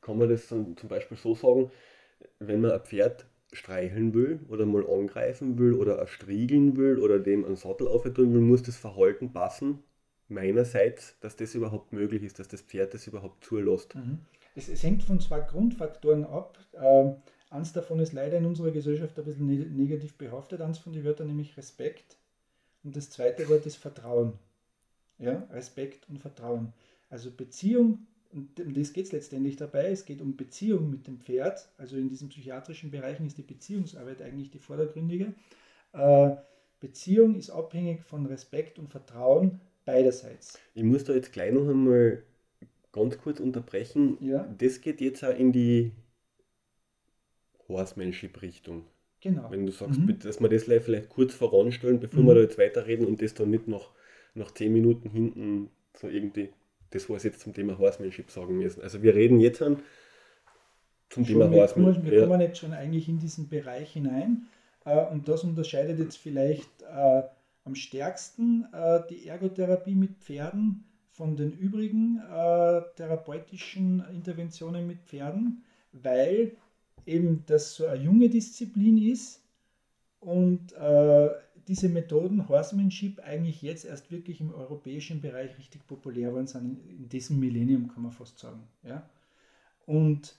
kann 0.01 0.17
man 0.17 0.29
das 0.29 0.47
dann 0.47 0.75
zum 0.75 0.89
Beispiel 0.89 1.15
so 1.15 1.35
sagen, 1.35 1.71
wenn 2.39 2.61
man 2.61 2.71
ein 2.71 2.81
Pferd 2.81 3.27
streicheln 3.53 4.13
will 4.13 4.39
oder 4.49 4.65
mal 4.65 4.85
angreifen 4.87 5.59
will 5.59 5.73
oder 5.73 5.97
erstriegeln 5.97 6.75
will 6.75 6.97
oder 6.97 7.19
dem 7.19 7.45
einen 7.45 7.55
Sattel 7.55 7.87
auftun 7.87 8.33
will, 8.33 8.41
muss 8.41 8.63
das 8.63 8.77
Verhalten 8.77 9.31
passen, 9.31 9.83
meinerseits, 10.27 11.19
dass 11.19 11.35
das 11.35 11.53
überhaupt 11.53 11.93
möglich 11.93 12.23
ist, 12.23 12.39
dass 12.39 12.47
das 12.47 12.61
Pferd 12.61 12.95
das 12.95 13.05
überhaupt 13.05 13.43
zulässt. 13.45 13.93
Mhm. 13.95 14.19
Es, 14.55 14.69
es 14.69 14.81
hängt 14.81 15.03
von 15.03 15.19
zwei 15.19 15.39
Grundfaktoren 15.41 16.25
ab. 16.25 16.57
Ähm, 16.73 17.17
eins 17.49 17.73
davon 17.73 17.99
ist 17.99 18.13
leider 18.13 18.37
in 18.37 18.45
unserer 18.45 18.71
Gesellschaft 18.71 19.17
ein 19.17 19.25
bisschen 19.25 19.47
ne 19.47 19.65
negativ 19.65 20.15
behaftet, 20.15 20.61
eins 20.61 20.77
von 20.77 20.93
den 20.93 21.03
Wörtern 21.03 21.27
nämlich 21.27 21.57
Respekt. 21.57 22.17
Und 22.83 22.95
das 22.95 23.09
zweite 23.09 23.47
Wort 23.49 23.65
ist 23.65 23.75
Vertrauen. 23.75 24.33
Ja, 25.17 25.47
Respekt 25.51 26.07
und 26.09 26.19
Vertrauen. 26.19 26.73
Also 27.09 27.29
Beziehung, 27.31 28.07
und 28.31 28.59
um 28.59 28.73
das 28.73 28.93
geht 28.93 29.07
es 29.07 29.11
letztendlich 29.11 29.57
dabei, 29.57 29.91
es 29.91 30.05
geht 30.05 30.21
um 30.21 30.37
Beziehung 30.37 30.89
mit 30.89 31.07
dem 31.07 31.19
Pferd. 31.19 31.67
Also 31.77 31.97
in 31.97 32.07
diesen 32.07 32.29
psychiatrischen 32.29 32.91
Bereichen 32.91 33.25
ist 33.25 33.37
die 33.37 33.43
Beziehungsarbeit 33.43 34.21
eigentlich 34.21 34.51
die 34.51 34.59
vordergründige. 34.59 35.33
Äh, 35.91 36.35
Beziehung 36.79 37.35
ist 37.35 37.49
abhängig 37.49 38.03
von 38.03 38.25
Respekt 38.27 38.79
und 38.79 38.89
Vertrauen 38.89 39.59
beiderseits. 39.83 40.57
Ich 40.73 40.83
muss 40.83 41.03
da 41.03 41.13
jetzt 41.13 41.33
gleich 41.33 41.51
noch 41.51 41.67
einmal 41.67 42.23
ganz 42.93 43.17
kurz 43.17 43.39
unterbrechen. 43.39 44.17
Ja. 44.21 44.47
Das 44.57 44.79
geht 44.79 45.01
jetzt 45.01 45.23
auch 45.23 45.37
in 45.37 45.51
die 45.51 45.91
Horsemanship-Richtung. 47.69 48.83
Genau. 49.21 49.49
Wenn 49.51 49.65
du 49.65 49.71
sagst, 49.71 49.99
Mhm. 49.99 50.05
bitte, 50.07 50.27
dass 50.27 50.39
wir 50.41 50.49
das 50.49 50.63
vielleicht 50.63 51.09
kurz 51.09 51.33
voranstellen, 51.33 51.99
bevor 51.99 52.23
Mhm. 52.23 52.27
wir 52.27 52.35
da 52.35 52.41
jetzt 52.41 52.57
weiterreden 52.57 53.05
und 53.05 53.21
das 53.21 53.33
dann 53.33 53.49
nicht 53.51 53.67
noch 53.67 53.91
nach 54.33 54.51
10 54.51 54.71
Minuten 54.73 55.09
hinten 55.09 55.69
so 55.95 56.07
irgendwie, 56.07 56.49
das 56.91 57.09
was 57.09 57.23
jetzt 57.23 57.41
zum 57.41 57.53
Thema 57.53 57.77
Horsemanship 57.77 58.31
sagen 58.31 58.57
müssen. 58.57 58.81
Also 58.81 59.01
wir 59.03 59.15
reden 59.15 59.39
jetzt 59.39 59.61
an 59.61 59.77
zum 61.09 61.25
Thema 61.25 61.45
Schon, 61.45 61.51
wir, 61.51 61.67
kommen, 61.67 61.85
Horsemanship. 61.85 62.03
wir 62.05 62.13
Ja. 62.19 62.25
kommen 62.25 62.41
jetzt 62.41 62.57
schon 62.59 62.73
eigentlich 62.73 63.09
in 63.09 63.19
diesen 63.19 63.49
Bereich 63.49 63.91
hinein 63.93 64.47
äh, 64.85 65.05
und 65.11 65.27
das 65.27 65.43
unterscheidet 65.43 65.99
jetzt 65.99 66.17
vielleicht 66.17 66.69
äh, 66.83 67.23
am 67.65 67.75
stärksten 67.75 68.67
äh, 68.73 69.01
die 69.09 69.27
Ergotherapie 69.27 69.95
mit 69.95 70.17
Pferden 70.19 70.85
von 71.11 71.35
den 71.35 71.51
übrigen 71.51 72.19
äh, 72.19 72.81
therapeutischen 72.95 74.03
Interventionen 74.13 74.87
mit 74.87 74.99
Pferden, 75.05 75.63
weil 75.91 76.53
eben 77.09 77.43
das 77.47 77.75
so 77.75 77.85
eine 77.85 78.01
junge 78.01 78.29
Disziplin 78.29 78.97
ist 78.97 79.41
und 80.19 80.73
äh, 80.73 81.29
diese 81.67 81.89
Methoden 81.89 82.47
Horsemanship 82.47 83.19
eigentlich 83.19 83.61
jetzt 83.61 83.85
erst 83.85 84.11
wirklich 84.11 84.41
im 84.41 84.53
europäischen 84.53 85.21
Bereich 85.21 85.57
richtig 85.57 85.85
populär 85.87 86.33
worden 86.33 86.47
sind, 86.47 86.65
in, 86.65 86.97
in 86.97 87.09
diesem 87.09 87.39
Millennium 87.39 87.87
kann 87.89 88.03
man 88.03 88.11
fast 88.11 88.39
sagen. 88.39 88.63
Ja? 88.83 89.07
Und 89.85 90.35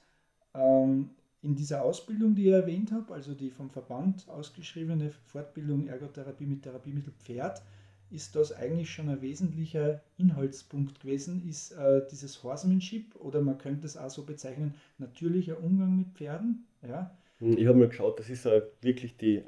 ähm, 0.54 1.10
in 1.42 1.54
dieser 1.54 1.82
Ausbildung, 1.82 2.34
die 2.34 2.48
ich 2.48 2.52
erwähnt 2.52 2.92
habe, 2.92 3.14
also 3.14 3.34
die 3.34 3.50
vom 3.50 3.70
Verband 3.70 4.28
ausgeschriebene 4.28 5.10
Fortbildung 5.26 5.86
Ergotherapie 5.86 6.46
mit 6.46 6.62
Therapiemittel 6.62 7.12
Pferd, 7.18 7.62
ist 8.11 8.36
das 8.36 8.52
eigentlich 8.52 8.90
schon 8.90 9.08
ein 9.08 9.22
wesentlicher 9.22 10.00
Inhaltspunkt 10.18 11.00
gewesen, 11.00 11.48
ist 11.48 11.72
äh, 11.72 12.02
dieses 12.11 12.42
Horsemanship 12.42 13.14
oder 13.16 13.40
man 13.40 13.58
könnte 13.58 13.86
es 13.86 13.96
auch 13.96 14.11
so 14.11 14.24
bezeichnen, 14.24 14.74
natürlicher 14.98 15.62
Umgang 15.62 15.96
mit 15.96 16.08
Pferden. 16.14 16.66
Ja. 16.86 17.16
Hm, 17.38 17.56
ich 17.56 17.66
habe 17.66 17.78
mal 17.78 17.88
geschaut, 17.88 18.18
das 18.18 18.28
ist 18.28 18.46
uh, 18.46 18.61
wirklich 18.80 19.16
die 19.16 19.42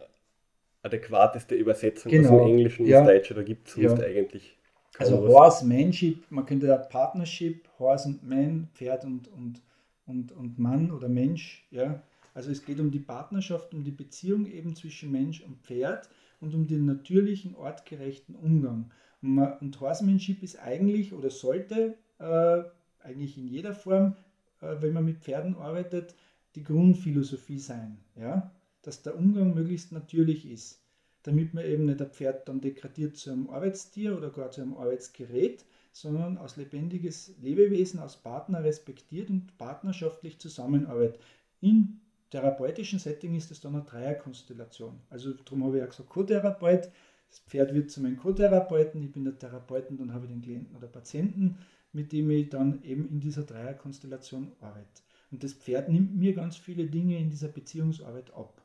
adäquateste 0.82 1.54
Übersetzung 1.54 2.10
genau. 2.10 2.30
aus 2.30 2.42
dem 2.42 2.56
Englischen 2.56 2.86
ja. 2.86 3.00
ins 3.00 3.08
Deutsche, 3.08 3.34
da 3.34 3.42
gibt 3.42 3.68
es 3.68 3.76
ja. 3.76 3.92
eigentlich. 3.94 4.56
Also 4.98 5.26
Horsemanship, 5.26 6.30
man 6.30 6.44
könnte 6.46 6.66
da 6.66 6.76
Partnership, 6.76 7.68
Horse 7.78 8.08
und 8.08 8.28
Man, 8.28 8.68
Pferd 8.74 9.04
und, 9.04 9.28
und, 9.28 9.62
und, 10.06 10.32
und 10.32 10.58
Mann 10.58 10.90
oder 10.90 11.08
Mensch, 11.08 11.66
ja. 11.70 12.02
Also 12.34 12.50
es 12.50 12.64
geht 12.64 12.80
um 12.80 12.90
die 12.90 12.98
Partnerschaft, 12.98 13.74
um 13.74 13.84
die 13.84 13.90
Beziehung 13.90 14.46
eben 14.46 14.74
zwischen 14.74 15.10
Mensch 15.10 15.42
und 15.42 15.60
Pferd 15.62 16.08
und 16.42 16.54
um 16.54 16.66
den 16.66 16.84
natürlichen, 16.84 17.54
ortgerechten 17.54 18.34
Umgang. 18.34 18.90
Und 19.22 19.80
Horsemanship 19.80 20.42
ist 20.42 20.58
eigentlich 20.58 21.12
oder 21.14 21.30
sollte 21.30 21.96
äh, 22.18 22.62
eigentlich 22.98 23.38
in 23.38 23.46
jeder 23.46 23.72
Form, 23.72 24.16
äh, 24.60 24.74
wenn 24.80 24.92
man 24.92 25.04
mit 25.04 25.18
Pferden 25.18 25.56
arbeitet, 25.56 26.16
die 26.56 26.64
Grundphilosophie 26.64 27.60
sein. 27.60 27.98
Ja? 28.16 28.50
Dass 28.82 29.02
der 29.02 29.16
Umgang 29.16 29.54
möglichst 29.54 29.92
natürlich 29.92 30.50
ist, 30.50 30.82
damit 31.22 31.54
man 31.54 31.64
eben 31.64 31.84
nicht 31.84 32.02
ein 32.02 32.10
Pferd 32.10 32.48
dann 32.48 32.60
degradiert 32.60 33.16
zu 33.16 33.30
einem 33.30 33.48
Arbeitstier 33.48 34.16
oder 34.16 34.30
gar 34.30 34.50
zu 34.50 34.62
einem 34.62 34.74
Arbeitsgerät, 34.74 35.64
sondern 35.92 36.38
als 36.38 36.56
lebendiges 36.56 37.36
Lebewesen, 37.40 38.00
als 38.00 38.16
Partner 38.16 38.64
respektiert 38.64 39.30
und 39.30 39.56
partnerschaftlich 39.58 40.40
zusammenarbeitet 40.40 41.20
in 41.60 42.00
therapeutischen 42.32 42.98
Setting 42.98 43.34
ist 43.36 43.50
es 43.50 43.60
dann 43.60 43.74
eine 43.74 43.84
Dreierkonstellation. 43.84 44.98
Also 45.10 45.34
darum 45.34 45.64
habe 45.64 45.78
ich 45.78 45.84
auch 45.84 45.88
gesagt, 45.90 46.08
Co-Therapeut. 46.08 46.90
Das 47.30 47.38
Pferd 47.40 47.72
wird 47.74 47.90
zu 47.90 48.02
meinem 48.02 48.16
Co-Therapeuten, 48.16 49.02
ich 49.02 49.12
bin 49.12 49.24
der 49.24 49.38
Therapeuten, 49.38 49.96
dann 49.96 50.12
habe 50.12 50.26
ich 50.26 50.32
den 50.32 50.42
Klienten 50.42 50.76
oder 50.76 50.86
Patienten, 50.86 51.58
mit 51.92 52.12
dem 52.12 52.30
ich 52.30 52.48
dann 52.48 52.82
eben 52.82 53.08
in 53.08 53.20
dieser 53.20 53.44
Dreierkonstellation 53.44 54.52
arbeite. 54.60 55.02
Und 55.30 55.44
das 55.44 55.52
Pferd 55.54 55.88
nimmt 55.88 56.14
mir 56.14 56.34
ganz 56.34 56.56
viele 56.56 56.86
Dinge 56.86 57.18
in 57.18 57.30
dieser 57.30 57.48
Beziehungsarbeit 57.48 58.34
ab. 58.34 58.62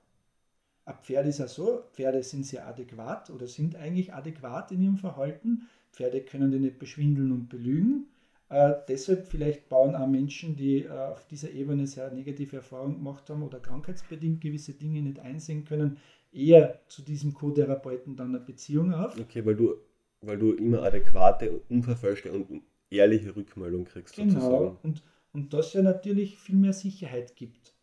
Ein 0.86 0.98
Pferd 1.02 1.28
ist 1.28 1.40
ja 1.40 1.48
so, 1.48 1.84
Pferde 1.94 2.24
sind 2.24 2.46
sehr 2.46 2.68
adäquat 2.68 3.30
oder 3.30 3.48
sind 3.48 3.76
eigentlich 3.76 4.14
adäquat 4.14 4.72
in 4.72 4.82
ihrem 4.82 4.98
Verhalten. 4.98 5.68
Pferde 5.92 6.22
können 6.22 6.52
die 6.52 6.60
nicht 6.60 6.80
beschwindeln 6.80 7.32
und 7.32 7.50
belügen. 7.50 8.08
Äh, 8.50 8.76
deshalb 8.88 9.28
vielleicht 9.28 9.68
bauen 9.68 9.96
auch 9.96 10.08
Menschen, 10.08 10.56
die 10.56 10.84
äh, 10.84 10.90
auf 10.90 11.28
dieser 11.28 11.52
Ebene 11.52 11.86
sehr 11.86 12.12
negative 12.12 12.58
Erfahrungen 12.58 12.96
gemacht 12.96 13.30
haben 13.30 13.44
oder 13.44 13.60
krankheitsbedingt 13.60 14.40
gewisse 14.40 14.74
Dinge 14.74 15.02
nicht 15.02 15.20
einsehen 15.20 15.66
können, 15.66 15.98
eher 16.32 16.80
zu 16.88 17.02
diesem 17.02 17.34
Co-Therapeuten 17.34 18.16
dann 18.16 18.30
eine 18.30 18.40
Beziehung 18.40 18.94
auf. 18.94 19.20
Okay, 19.20 19.46
weil 19.46 19.56
du, 19.56 19.76
weil 20.22 20.38
du 20.38 20.54
immer 20.54 20.84
adäquate, 20.84 21.62
unverfälschte 21.68 22.32
und 22.32 22.62
ehrliche 22.90 23.36
Rückmeldung 23.36 23.84
kriegst. 23.84 24.16
Genau, 24.16 24.34
sozusagen. 24.34 24.78
und, 24.84 25.04
und 25.34 25.54
das 25.54 25.74
ja 25.74 25.82
natürlich 25.82 26.38
viel 26.38 26.56
mehr 26.56 26.74
Sicherheit 26.74 27.36
gibt. 27.36 27.74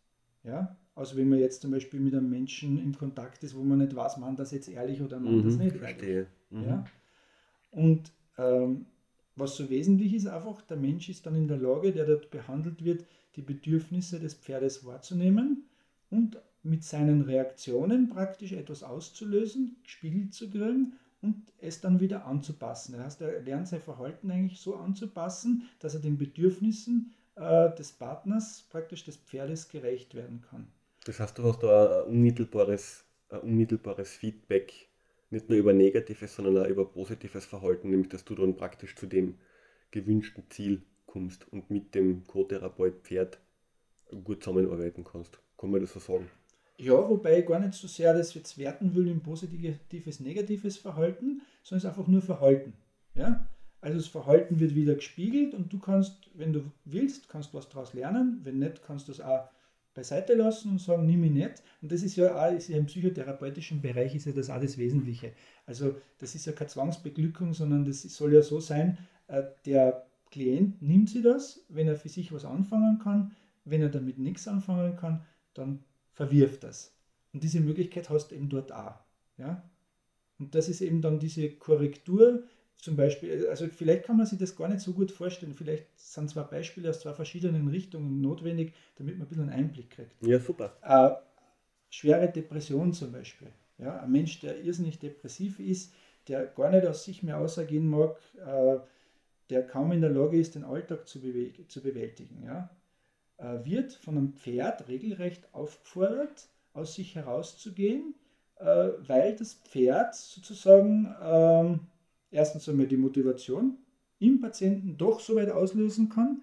Ja? 0.43 0.75
Also 0.95 1.17
wenn 1.17 1.29
man 1.29 1.39
jetzt 1.39 1.61
zum 1.61 1.71
Beispiel 1.71 1.99
mit 1.99 2.15
einem 2.15 2.29
Menschen 2.29 2.81
in 2.81 2.97
Kontakt 2.97 3.43
ist, 3.43 3.55
wo 3.55 3.61
man 3.61 3.79
nicht 3.79 3.95
weiß, 3.95 4.17
man 4.17 4.35
das 4.35 4.51
jetzt 4.51 4.69
ehrlich 4.69 5.01
oder 5.01 5.19
man 5.19 5.37
mhm, 5.37 5.43
das 5.43 5.57
nicht 5.57 5.75
verstehe. 5.75 6.09
ehrlich. 6.09 6.27
Mhm. 6.49 6.63
Ja? 6.63 6.85
Und 7.71 8.11
ähm, 8.37 8.85
was 9.35 9.55
so 9.55 9.69
wesentlich 9.69 10.13
ist, 10.13 10.27
einfach, 10.27 10.61
der 10.61 10.77
Mensch 10.77 11.09
ist 11.09 11.25
dann 11.25 11.35
in 11.35 11.47
der 11.47 11.57
Lage, 11.57 11.91
der 11.91 12.05
dort 12.05 12.31
behandelt 12.31 12.83
wird, 12.83 13.05
die 13.35 13.41
Bedürfnisse 13.41 14.19
des 14.19 14.33
Pferdes 14.33 14.85
wahrzunehmen 14.85 15.65
und 16.09 16.37
mit 16.63 16.83
seinen 16.83 17.21
Reaktionen 17.21 18.09
praktisch 18.09 18.53
etwas 18.53 18.83
auszulösen, 18.83 19.77
gespiegelt 19.83 20.33
zu 20.33 20.49
kriegen 20.49 20.93
und 21.21 21.35
es 21.59 21.81
dann 21.81 21.99
wieder 21.99 22.25
anzupassen. 22.25 22.93
Das 22.93 23.05
heißt, 23.05 23.21
er 23.21 23.41
lernt 23.41 23.67
sein 23.67 23.81
Verhalten 23.81 24.31
eigentlich 24.31 24.59
so 24.59 24.75
anzupassen, 24.75 25.69
dass 25.79 25.93
er 25.93 26.01
den 26.01 26.17
Bedürfnissen 26.17 27.11
äh, 27.35 27.73
des 27.75 27.91
Partners, 27.91 28.65
praktisch 28.69 29.03
des 29.03 29.17
Pferdes, 29.17 29.69
gerecht 29.69 30.15
werden 30.15 30.41
kann. 30.49 30.67
Das 31.05 31.19
heißt, 31.19 31.37
du 31.37 31.43
hast 31.43 31.61
da 31.61 32.03
ein 32.03 32.09
unmittelbares, 32.09 33.05
ein 33.29 33.39
unmittelbares 33.39 34.11
Feedback 34.11 34.89
nicht 35.35 35.49
nur 35.49 35.59
über 35.59 35.73
negatives, 35.73 36.35
sondern 36.35 36.57
auch 36.57 36.69
über 36.69 36.85
positives 36.85 37.45
Verhalten, 37.45 37.89
nämlich 37.89 38.09
dass 38.09 38.25
du 38.25 38.35
dann 38.35 38.55
praktisch 38.55 38.95
zu 38.95 39.05
dem 39.05 39.35
gewünschten 39.91 40.45
Ziel 40.49 40.81
kommst 41.05 41.51
und 41.51 41.69
mit 41.69 41.93
dem 41.93 42.25
Co-Therapeut 42.25 43.03
Pferd 43.03 43.39
gut 44.23 44.43
zusammenarbeiten 44.43 45.03
kannst. 45.03 45.39
Kann 45.57 45.71
man 45.71 45.81
das 45.81 45.93
so 45.93 45.99
sagen? 45.99 46.29
Ja, 46.77 47.09
wobei 47.09 47.39
ich 47.39 47.45
gar 47.45 47.59
nicht 47.59 47.73
so 47.73 47.87
sehr 47.87 48.13
das 48.13 48.33
jetzt 48.33 48.57
werten 48.57 48.95
will 48.95 49.07
in 49.07 49.21
positives, 49.21 50.19
negatives 50.19 50.77
Verhalten, 50.77 51.41
sondern 51.63 51.77
es 51.77 51.83
ist 51.83 51.85
einfach 51.85 52.07
nur 52.07 52.21
Verhalten. 52.21 52.73
Ja? 53.13 53.47
Also 53.81 53.97
das 53.97 54.07
Verhalten 54.07 54.59
wird 54.59 54.75
wieder 54.75 54.95
gespiegelt 54.95 55.53
und 55.53 55.71
du 55.71 55.79
kannst, 55.79 56.29
wenn 56.33 56.53
du 56.53 56.71
willst, 56.85 57.29
kannst 57.29 57.53
was 57.53 57.69
daraus 57.69 57.93
lernen, 57.93 58.39
wenn 58.43 58.59
nicht, 58.59 58.83
kannst 58.83 59.07
du 59.07 59.11
es 59.11 59.21
auch 59.21 59.49
beiseite 59.95 60.35
lassen 60.35 60.71
und 60.71 60.81
sagen, 60.81 61.05
nimm 61.07 61.21
mich 61.21 61.31
nicht. 61.31 61.63
Und 61.81 61.91
das 61.91 62.03
ist 62.03 62.15
ja 62.17 62.35
auch 62.35 62.53
ist 62.53 62.67
ja 62.67 62.77
im 62.77 62.85
psychotherapeutischen 62.85 63.81
Bereich 63.81 64.13
ist 64.13 64.25
ja 64.25 64.33
das 64.33 64.51
auch 64.51 64.61
Wesentliche. 64.61 65.33
Also 65.65 65.95
das 66.19 66.35
ist 66.35 66.45
ja 66.45 66.51
keine 66.51 66.69
Zwangsbeglückung, 66.69 67.53
sondern 67.53 67.85
das 67.85 68.03
soll 68.03 68.33
ja 68.33 68.43
so 68.43 68.59
sein, 68.59 68.99
äh, 69.27 69.43
der 69.65 70.05
Klient 70.29 70.81
nimmt 70.81 71.09
sich 71.09 71.23
das, 71.23 71.65
wenn 71.69 71.87
er 71.87 71.95
für 71.95 72.09
sich 72.09 72.31
was 72.33 72.45
anfangen 72.45 72.99
kann, 72.99 73.31
wenn 73.63 73.81
er 73.81 73.89
damit 73.89 74.19
nichts 74.19 74.47
anfangen 74.47 74.95
kann, 74.97 75.23
dann 75.53 75.83
verwirft 76.11 76.63
das. 76.63 76.93
Und 77.33 77.43
diese 77.43 77.61
Möglichkeit 77.61 78.09
hast 78.09 78.29
du 78.29 78.35
eben 78.35 78.49
dort 78.49 78.71
auch. 78.71 78.99
Ja? 79.37 79.63
Und 80.37 80.53
das 80.55 80.67
ist 80.67 80.81
eben 80.81 81.01
dann 81.01 81.19
diese 81.19 81.49
Korrektur, 81.51 82.43
zum 82.77 82.95
Beispiel, 82.95 83.47
also 83.47 83.67
vielleicht 83.67 84.03
kann 84.03 84.17
man 84.17 84.25
sich 84.25 84.37
das 84.37 84.55
gar 84.55 84.67
nicht 84.67 84.81
so 84.81 84.93
gut 84.93 85.11
vorstellen. 85.11 85.53
Vielleicht 85.53 85.87
sind 85.99 86.29
zwei 86.29 86.43
Beispiele 86.43 86.89
aus 86.89 86.99
zwei 86.99 87.13
verschiedenen 87.13 87.67
Richtungen 87.67 88.21
notwendig, 88.21 88.73
damit 88.97 89.17
man 89.17 89.25
ein 89.25 89.29
bisschen 89.29 89.49
einen 89.49 89.59
Einblick 89.59 89.89
kriegt. 89.89 90.11
Ja, 90.21 90.39
super. 90.39 90.77
Äh, 90.83 91.15
schwere 91.89 92.31
Depression 92.31 92.93
zum 92.93 93.11
Beispiel. 93.11 93.47
Ja, 93.77 93.99
ein 94.01 94.11
Mensch, 94.11 94.39
der 94.39 94.61
irrsinnig 94.61 94.99
depressiv 94.99 95.59
ist, 95.59 95.93
der 96.27 96.45
gar 96.45 96.71
nicht 96.71 96.85
aus 96.85 97.03
sich 97.03 97.23
mehr 97.23 97.37
außergehen 97.39 97.87
mag, 97.87 98.17
äh, 98.45 98.77
der 99.49 99.65
kaum 99.67 99.91
in 99.91 100.01
der 100.01 100.09
Lage 100.09 100.39
ist, 100.39 100.55
den 100.55 100.63
Alltag 100.63 101.07
zu, 101.07 101.19
zu 101.67 101.81
bewältigen, 101.81 102.43
ja, 102.43 102.69
äh, 103.37 103.65
wird 103.65 103.93
von 103.93 104.17
einem 104.17 104.33
Pferd 104.33 104.87
regelrecht 104.87 105.53
aufgefordert, 105.53 106.47
aus 106.73 106.95
sich 106.95 107.15
herauszugehen, 107.15 108.15
äh, 108.57 108.89
weil 108.99 109.35
das 109.35 109.53
Pferd 109.53 110.15
sozusagen 110.15 111.13
ähm, 111.21 111.79
erstens 112.35 112.69
einmal 112.69 112.87
die 112.87 112.97
Motivation 112.97 113.77
im 114.19 114.39
Patienten 114.39 114.97
doch 114.97 115.19
so 115.19 115.35
weit 115.35 115.49
auslösen 115.49 116.09
kann 116.09 116.41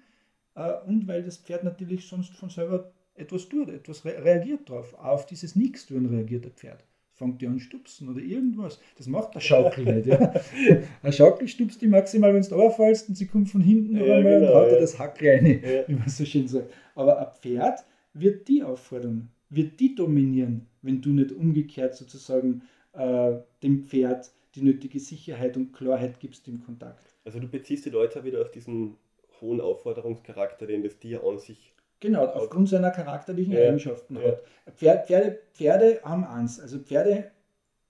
äh, 0.55 0.73
und 0.87 1.07
weil 1.07 1.23
das 1.23 1.39
Pferd 1.39 1.65
natürlich 1.65 2.07
sonst 2.09 2.35
von 2.35 2.51
selber 2.51 2.93
etwas 3.15 3.49
tut, 3.49 3.69
etwas 3.69 4.05
re 4.05 4.25
reagiert 4.25 4.69
drauf. 4.69 4.95
Auf 4.95 5.27
dieses 5.27 5.55
Nichtstun 5.55 6.07
reagiert 6.07 6.45
der 6.45 6.53
Pferd. 6.53 6.85
Fängt 7.15 7.43
die 7.43 7.47
an 7.47 7.61
stupsen 7.61 8.09
oder 8.09 8.21
irgendwas. 8.21 8.81
Das 8.97 9.07
macht 9.07 9.35
der 9.35 9.41
Schaukel 9.41 9.85
nicht. 9.85 10.07
Ja. 10.07 10.33
Ein 11.03 11.13
Schaukel 11.13 11.47
stupst 11.47 11.81
die 11.83 11.89
maximal, 11.89 12.35
wenn 12.35 12.43
du 12.43 12.55
runterfallst 12.55 13.11
und 13.11 13.17
sie 13.17 13.27
kommt 13.27 13.51
von 13.51 13.61
hinten 13.61 13.97
ja, 13.97 14.17
einmal 14.17 14.41
genau, 14.41 14.53
und 14.53 14.59
haut 14.59 14.73
ja. 14.73 14.81
das 14.81 14.99
Hack 14.99 15.23
rein, 15.23 15.47
ja. 15.63 15.87
wie 15.87 15.95
man 15.95 16.09
so 16.09 16.25
schön 16.25 16.49
sagt. 16.49 16.73
Aber 16.95 17.19
ein 17.19 17.35
Pferd 17.39 17.85
wird 18.15 18.49
die 18.49 18.63
auffordern, 18.63 19.31
wird 19.51 19.79
die 19.79 19.95
dominieren, 19.95 20.67
wenn 20.81 21.03
du 21.03 21.11
nicht 21.11 21.33
umgekehrt 21.33 21.95
sozusagen 21.95 22.63
äh, 22.95 23.33
dem 23.63 23.85
Pferd 23.85 24.33
die 24.55 24.63
nötige 24.63 25.01
Sicherheit 25.01 25.57
und 25.57 25.73
Klarheit 25.73 26.21
gibst 26.21 26.47
im 26.49 26.65
Kontakt. 26.65 27.15
Also 27.25 27.41
du 27.41 27.49
beziehst 27.49 27.87
die 27.87 27.91
Leute 27.91 28.25
wieder 28.25 28.43
auf 28.43 28.51
diesen 28.51 28.97
hohen 29.41 29.61
Aufforderungscharakter, 29.61 30.67
den 30.67 30.83
das 30.83 30.99
Tier 30.99 31.25
an 31.25 31.39
sich 31.39 31.73
Genau, 32.03 32.25
aufgrund 32.25 32.69
seiner 32.69 32.91
charakterlichen 32.91 33.53
ja, 33.53 33.69
Eigenschaften 33.69 34.17
ja. 34.17 34.23
hat. 34.23 34.43
Pferde, 34.75 35.07
Pferde, 35.07 35.39
Pferde 35.53 36.01
haben 36.03 36.25
Angst. 36.25 36.61
Also 36.61 36.81
Pferde 36.81 37.31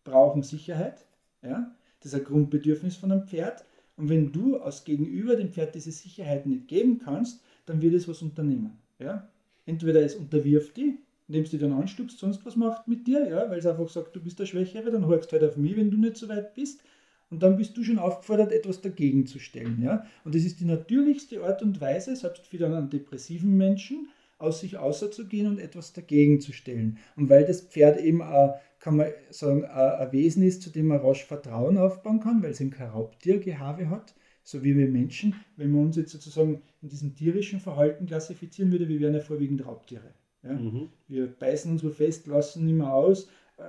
brauchen 0.04 0.42
Sicherheit. 0.42 1.06
Ja? 1.40 1.74
Das 2.00 2.12
ist 2.12 2.18
ein 2.18 2.24
Grundbedürfnis 2.24 2.94
von 2.96 3.10
einem 3.10 3.26
Pferd. 3.26 3.64
Und 3.96 4.10
wenn 4.10 4.30
du 4.30 4.58
als 4.58 4.84
Gegenüber 4.84 5.34
dem 5.34 5.50
Pferd 5.50 5.74
diese 5.74 5.92
Sicherheit 5.92 6.44
nicht 6.44 6.68
geben 6.68 7.00
kannst, 7.02 7.42
dann 7.64 7.80
wird 7.80 7.94
es 7.94 8.06
was 8.06 8.20
unternehmen. 8.20 8.78
Ja? 8.98 9.30
Entweder 9.64 10.02
es 10.02 10.14
unterwirft 10.14 10.76
die 10.76 10.98
indem 11.32 11.50
du 11.50 11.58
dann 11.58 11.72
anstupst, 11.72 12.18
sonst 12.18 12.44
was 12.44 12.56
macht 12.56 12.88
mit 12.88 13.06
dir, 13.06 13.26
ja, 13.26 13.48
weil 13.48 13.58
es 13.58 13.66
einfach 13.66 13.88
sagt, 13.88 14.14
du 14.14 14.20
bist 14.20 14.38
der 14.38 14.46
Schwächere, 14.46 14.90
dann 14.90 15.06
horchst 15.06 15.32
halt 15.32 15.42
auf 15.44 15.56
mich, 15.56 15.76
wenn 15.76 15.90
du 15.90 15.96
nicht 15.96 16.16
so 16.16 16.28
weit 16.28 16.54
bist. 16.54 16.82
Und 17.30 17.42
dann 17.42 17.56
bist 17.56 17.74
du 17.76 17.82
schon 17.82 17.98
aufgefordert, 17.98 18.52
etwas 18.52 18.82
dagegen 18.82 19.26
zu 19.26 19.38
stellen. 19.38 19.80
Ja? 19.82 20.04
Und 20.24 20.34
das 20.34 20.42
ist 20.42 20.60
die 20.60 20.66
natürlichste 20.66 21.42
Art 21.42 21.62
und 21.62 21.80
Weise, 21.80 22.14
selbst 22.14 22.46
für 22.46 22.64
einen 22.66 22.90
depressiven 22.90 23.56
Menschen, 23.56 24.08
aus 24.36 24.60
sich 24.60 24.76
außerzugehen 24.76 25.46
und 25.46 25.58
etwas 25.58 25.94
dagegen 25.94 26.40
zu 26.40 26.52
stellen. 26.52 26.98
Und 27.16 27.30
weil 27.30 27.46
das 27.46 27.62
Pferd 27.62 28.00
eben 28.00 28.20
auch 28.20 28.58
kann 28.80 28.96
man 28.96 29.06
sagen, 29.30 29.64
ein 29.64 30.10
Wesen 30.10 30.42
ist, 30.42 30.60
zu 30.60 30.70
dem 30.70 30.88
man 30.88 30.98
rasch 30.98 31.24
Vertrauen 31.24 31.78
aufbauen 31.78 32.18
kann, 32.18 32.42
weil 32.42 32.50
es 32.50 32.60
eben 32.60 32.70
kein 32.70 32.90
Raubtiergehabe 32.90 33.88
hat, 33.88 34.12
so 34.42 34.64
wie 34.64 34.76
wir 34.76 34.88
Menschen. 34.88 35.36
Wenn 35.56 35.70
man 35.70 35.86
uns 35.86 35.96
jetzt 35.96 36.10
sozusagen 36.10 36.62
in 36.82 36.88
diesem 36.88 37.14
tierischen 37.14 37.60
Verhalten 37.60 38.06
klassifizieren 38.06 38.72
würde, 38.72 38.88
wir 38.88 38.98
wären 38.98 39.14
ja 39.14 39.20
vorwiegend 39.20 39.64
Raubtiere. 39.64 40.12
Ja? 40.42 40.52
Mhm. 40.52 40.88
Wir 41.08 41.26
beißen 41.26 41.70
uns 41.70 41.84
wo 41.84 41.90
fest, 41.90 42.26
lassen 42.26 42.64
nicht 42.64 42.76
mehr 42.76 42.92
aus, 42.92 43.24
äh, 43.58 43.62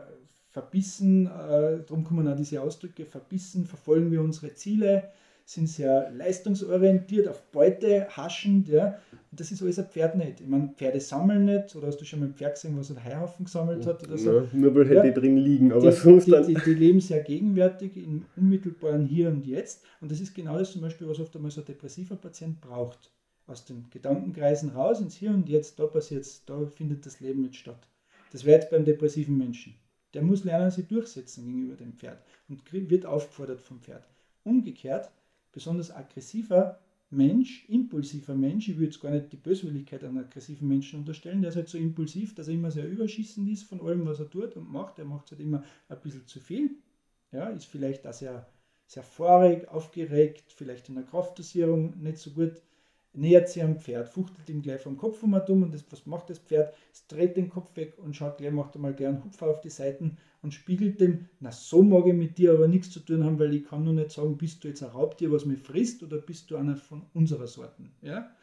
verbissen, 0.49 1.27
äh, 1.27 1.83
darum 1.87 2.03
kommen 2.03 2.27
auch 2.27 2.35
diese 2.35 2.61
Ausdrücke, 2.61 3.05
verbissen, 3.05 3.65
verfolgen 3.65 4.11
wir 4.11 4.21
unsere 4.21 4.53
Ziele, 4.53 5.11
sind 5.45 5.67
sehr 5.67 6.11
leistungsorientiert, 6.11 7.27
auf 7.27 7.41
Beute 7.51 8.07
haschend. 8.09 8.69
Ja. 8.69 8.99
Und 9.31 9.39
das 9.39 9.51
ist 9.51 9.61
alles 9.61 9.79
ein 9.79 9.87
Pferd 9.87 10.15
nicht. 10.15 10.41
Ich 10.41 10.47
meine, 10.47 10.69
Pferde 10.69 10.99
sammeln 10.99 11.45
nicht. 11.45 11.75
Oder 11.75 11.87
hast 11.87 11.99
du 11.99 12.05
schon 12.05 12.19
mal 12.19 12.27
ein 12.27 12.33
Pferd 12.33 12.53
gesehen, 12.53 12.77
was 12.77 12.91
ein 12.91 13.03
Heihaufen 13.03 13.45
gesammelt 13.45 13.85
hat? 13.85 14.07
Oder 14.07 14.17
so? 14.17 14.39
Ja, 14.39 14.47
nur 14.53 14.75
weil 14.75 14.93
ja. 14.93 15.01
die 15.01 15.13
drin 15.13 15.37
liegen. 15.37 15.73
Aber 15.73 15.89
die, 15.89 15.91
sonst 15.91 16.27
die, 16.27 16.43
die, 16.47 16.53
die, 16.53 16.73
leben 16.73 17.01
sehr 17.01 17.21
gegenwärtig 17.21 17.97
im 17.97 18.25
unmittelbaren 18.37 19.05
Hier 19.05 19.29
und 19.29 19.45
Jetzt. 19.45 19.83
Und 19.99 20.11
das 20.11 20.21
ist 20.21 20.33
genau 20.33 20.57
das 20.57 20.71
zum 20.71 20.81
Beispiel, 20.81 21.07
was 21.07 21.19
oft 21.19 21.35
einmal 21.35 21.51
so 21.51 21.61
ein 21.61 21.65
depressiver 21.65 22.15
Patient 22.15 22.61
braucht. 22.61 23.11
Aus 23.45 23.65
den 23.65 23.89
Gedankenkreisen 23.89 24.69
raus 24.69 25.01
ins 25.01 25.15
Hier 25.15 25.31
und 25.31 25.49
Jetzt, 25.49 25.79
da 25.79 25.87
passiert 25.87 26.25
da 26.45 26.65
findet 26.65 27.05
das 27.05 27.19
Leben 27.19 27.43
jetzt 27.43 27.57
statt. 27.57 27.87
Das 28.31 28.45
wäre 28.45 28.59
jetzt 28.59 28.71
beim 28.71 28.85
depressiven 28.85 29.37
Menschen. 29.37 29.75
Der 30.13 30.21
muss 30.21 30.43
lernen, 30.43 30.71
sich 30.71 30.87
durchsetzen 30.87 31.45
gegenüber 31.45 31.75
dem 31.75 31.93
Pferd 31.93 32.23
und 32.47 32.71
wird 32.71 33.05
aufgefordert 33.05 33.61
vom 33.61 33.81
Pferd. 33.81 34.07
Umgekehrt 34.43 35.11
besonders 35.51 35.91
aggressiver 35.91 36.79
Mensch, 37.09 37.65
impulsiver 37.69 38.33
Mensch, 38.33 38.67
ich 38.69 38.75
würde 38.75 38.85
jetzt 38.85 38.99
gar 38.99 39.11
nicht 39.11 39.31
die 39.31 39.37
Böswilligkeit 39.37 40.03
an 40.03 40.17
aggressiven 40.17 40.67
Menschen 40.67 40.99
unterstellen, 40.99 41.41
der 41.41 41.49
ist 41.49 41.55
halt 41.55 41.69
so 41.69 41.77
impulsiv, 41.77 42.33
dass 42.33 42.47
er 42.47 42.55
immer 42.55 42.71
sehr 42.71 42.89
überschießend 42.89 43.47
ist 43.49 43.63
von 43.63 43.81
allem, 43.81 44.05
was 44.05 44.19
er 44.19 44.29
tut 44.29 44.55
und 44.55 44.71
macht. 44.71 44.97
Er 44.97 45.05
macht 45.05 45.29
halt 45.29 45.39
immer 45.39 45.63
ein 45.89 46.01
bisschen 46.01 46.25
zu 46.25 46.39
viel. 46.39 46.71
Ja, 47.31 47.49
ist 47.49 47.65
vielleicht 47.65 48.07
auch 48.07 48.13
sehr, 48.13 48.47
sehr 48.87 49.03
fahrig, 49.03 49.67
aufgeregt, 49.67 50.51
vielleicht 50.51 50.89
in 50.89 50.95
der 50.95 51.03
Kraftdosierung 51.03 52.01
nicht 52.01 52.17
so 52.17 52.31
gut 52.31 52.61
nähert 53.13 53.49
sich 53.49 53.63
am 53.63 53.79
Pferd, 53.79 54.09
fuchtelt 54.09 54.49
ihm 54.49 54.61
gleich 54.61 54.81
vom 54.81 54.97
Kopf 54.97 55.21
um 55.23 55.39
dumm 55.45 55.63
und 55.63 55.73
das, 55.73 55.85
was 55.91 56.05
macht 56.05 56.29
das 56.29 56.39
Pferd? 56.39 56.73
Es 56.91 57.07
dreht 57.07 57.37
den 57.37 57.49
Kopf 57.49 57.75
weg 57.75 57.97
und 57.97 58.15
schaut 58.15 58.37
gleich, 58.37 58.51
macht 58.51 58.75
einmal 58.75 58.93
gern 58.93 59.23
Hupfer 59.23 59.47
auf 59.47 59.61
die 59.61 59.69
Seiten 59.69 60.17
und 60.41 60.53
spiegelt 60.53 60.99
dem, 60.99 61.27
na 61.39 61.51
so 61.51 61.83
mag 61.83 62.07
ich 62.07 62.13
mit 62.13 62.37
dir 62.37 62.53
aber 62.53 62.67
nichts 62.67 62.89
zu 62.89 62.99
tun 62.99 63.23
haben, 63.23 63.39
weil 63.39 63.53
ich 63.53 63.65
kann 63.65 63.83
nur 63.83 63.93
nicht 63.93 64.11
sagen, 64.11 64.37
bist 64.37 64.63
du 64.63 64.67
jetzt 64.67 64.83
ein 64.83 64.89
Raubtier, 64.89 65.31
was 65.31 65.45
mich 65.45 65.59
frisst 65.59 66.01
oder 66.03 66.17
bist 66.17 66.49
du 66.49 66.55
einer 66.55 66.75
von 66.75 67.05
unserer 67.13 67.47
Sorten. 67.47 67.93
Ja? 68.01 68.35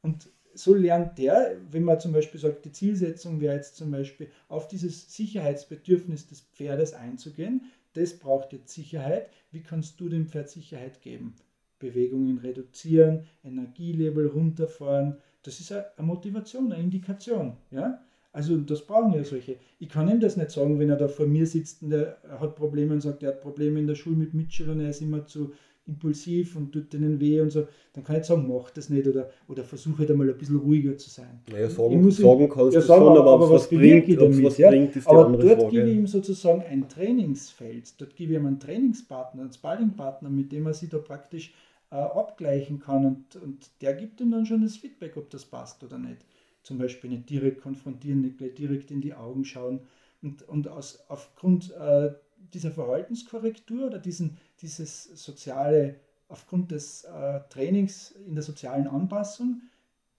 Und 0.00 0.28
so 0.54 0.74
lernt 0.74 1.18
der, 1.18 1.60
wenn 1.70 1.82
man 1.82 2.00
zum 2.00 2.12
Beispiel 2.12 2.40
sagt, 2.40 2.64
die 2.64 2.72
Zielsetzung 2.72 3.40
wäre 3.40 3.56
jetzt 3.56 3.76
zum 3.76 3.90
Beispiel 3.90 4.30
auf 4.48 4.68
dieses 4.68 5.14
Sicherheitsbedürfnis 5.14 6.26
des 6.26 6.40
Pferdes 6.40 6.94
einzugehen, 6.94 7.64
das 7.92 8.18
braucht 8.18 8.52
jetzt 8.52 8.72
Sicherheit, 8.72 9.30
wie 9.50 9.62
kannst 9.62 10.00
du 10.00 10.08
dem 10.08 10.28
Pferd 10.28 10.48
Sicherheit 10.48 11.00
geben? 11.02 11.36
Bewegungen 11.84 12.38
reduzieren, 12.38 13.24
Energielevel 13.44 14.26
runterfahren. 14.26 15.16
Das 15.42 15.60
ist 15.60 15.70
eine 15.72 15.84
Motivation, 16.06 16.72
eine 16.72 16.82
Indikation. 16.82 17.56
Ja? 17.70 18.00
Also 18.32 18.56
das 18.56 18.86
brauchen 18.86 19.14
ja 19.14 19.22
solche. 19.22 19.56
Ich 19.78 19.88
kann 19.88 20.08
ihm 20.08 20.20
das 20.20 20.36
nicht 20.36 20.50
sagen, 20.50 20.78
wenn 20.78 20.90
er 20.90 20.96
da 20.96 21.08
vor 21.08 21.26
mir 21.26 21.46
sitzt 21.46 21.82
und 21.82 21.92
er 21.92 22.16
hat 22.40 22.56
Probleme 22.56 22.94
und 22.94 23.00
sagt, 23.00 23.22
er 23.22 23.30
hat 23.30 23.40
Probleme 23.40 23.78
in 23.78 23.86
der 23.86 23.94
Schule 23.94 24.16
mit 24.16 24.34
Mitschülern, 24.34 24.80
er 24.80 24.90
ist 24.90 25.02
immer 25.02 25.26
zu 25.26 25.52
impulsiv 25.86 26.56
und 26.56 26.72
tut 26.72 26.92
denen 26.92 27.20
weh 27.20 27.40
und 27.40 27.50
so, 27.50 27.66
dann 27.92 28.04
kann 28.04 28.16
ich 28.16 28.24
sagen, 28.24 28.46
mach 28.48 28.70
das 28.70 28.88
nicht 28.88 29.06
oder, 29.06 29.28
oder 29.48 29.64
versuche 29.64 29.98
halt 29.98 30.10
einmal 30.10 30.30
ein 30.30 30.38
bisschen 30.38 30.56
ruhiger 30.56 30.96
zu 30.96 31.10
sein. 31.10 31.40
Naja, 31.50 31.68
sagen, 31.68 32.02
muss 32.02 32.16
sagen 32.16 32.48
kannst 32.48 32.74
ja, 32.74 32.80
du 32.80 32.86
sagen, 32.86 33.04
schon, 33.04 33.18
aber, 33.18 33.32
aber 33.32 33.50
was, 33.50 33.62
was 33.62 33.68
bringt, 33.68 34.20
damit, 34.20 34.44
was 34.44 34.58
ja? 34.58 34.70
bringt, 34.70 34.96
ist 34.96 35.04
die 35.04 35.10
aber 35.10 35.26
andere 35.26 35.46
dort 35.46 35.60
Frage. 35.60 35.76
gebe 35.76 35.90
ich 35.90 35.96
ihm 35.96 36.06
sozusagen 36.06 36.62
ein 36.62 36.88
Trainingsfeld, 36.88 38.00
dort 38.00 38.16
gebe 38.16 38.32
ich 38.32 38.38
ihm 38.38 38.46
einen 38.46 38.58
Trainingspartner, 38.58 39.42
einen 39.42 39.52
Sparringpartner, 39.52 40.30
mit 40.30 40.52
dem 40.52 40.66
er 40.66 40.74
sich 40.74 40.88
da 40.88 40.98
praktisch 40.98 41.52
äh, 41.94 41.98
abgleichen 41.98 42.80
kann 42.80 43.06
und, 43.06 43.36
und 43.36 43.70
der 43.80 43.94
gibt 43.94 44.20
ihm 44.20 44.32
dann 44.32 44.46
schon 44.46 44.62
das 44.62 44.76
Feedback, 44.76 45.16
ob 45.16 45.30
das 45.30 45.44
passt 45.44 45.84
oder 45.84 45.96
nicht. 45.96 46.26
Zum 46.64 46.76
Beispiel 46.76 47.10
nicht 47.10 47.30
direkt 47.30 47.60
konfrontieren, 47.60 48.22
nicht 48.22 48.38
gleich 48.38 48.54
direkt 48.54 48.90
in 48.90 49.00
die 49.00 49.14
Augen 49.14 49.44
schauen 49.44 49.78
und, 50.20 50.42
und 50.42 50.66
aus, 50.66 51.04
aufgrund 51.08 51.72
äh, 51.72 52.12
dieser 52.52 52.72
Verhaltenskorrektur 52.72 53.86
oder 53.86 54.00
diesen, 54.00 54.38
dieses 54.60 55.04
soziale, 55.04 56.00
aufgrund 56.26 56.72
des 56.72 57.04
äh, 57.04 57.40
Trainings 57.48 58.10
in 58.26 58.34
der 58.34 58.42
sozialen 58.42 58.88
Anpassung, 58.88 59.62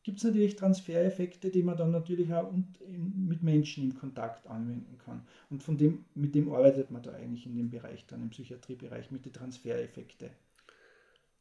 gibt 0.03 0.19
es 0.19 0.23
natürlich 0.23 0.55
Transfereffekte, 0.55 1.49
die 1.49 1.63
man 1.63 1.75
dann 1.75 1.91
natürlich 1.91 2.31
auch 2.31 2.53
mit 2.87 3.43
Menschen 3.43 3.83
im 3.83 3.97
Kontakt 3.97 4.47
anwenden 4.47 4.97
kann. 5.03 5.25
Und 5.49 5.61
von 5.61 5.77
dem, 5.77 6.05
mit 6.13 6.35
dem 6.35 6.53
arbeitet 6.53 6.89
man 6.91 7.03
da 7.03 7.11
eigentlich 7.11 7.45
in 7.47 7.55
dem 7.55 7.69
Bereich, 7.69 8.05
dann 8.05 8.21
im 8.21 8.29
Psychiatriebereich, 8.29 9.11
mit 9.11 9.25
den 9.25 9.33
Transfereffekten. 9.33 10.29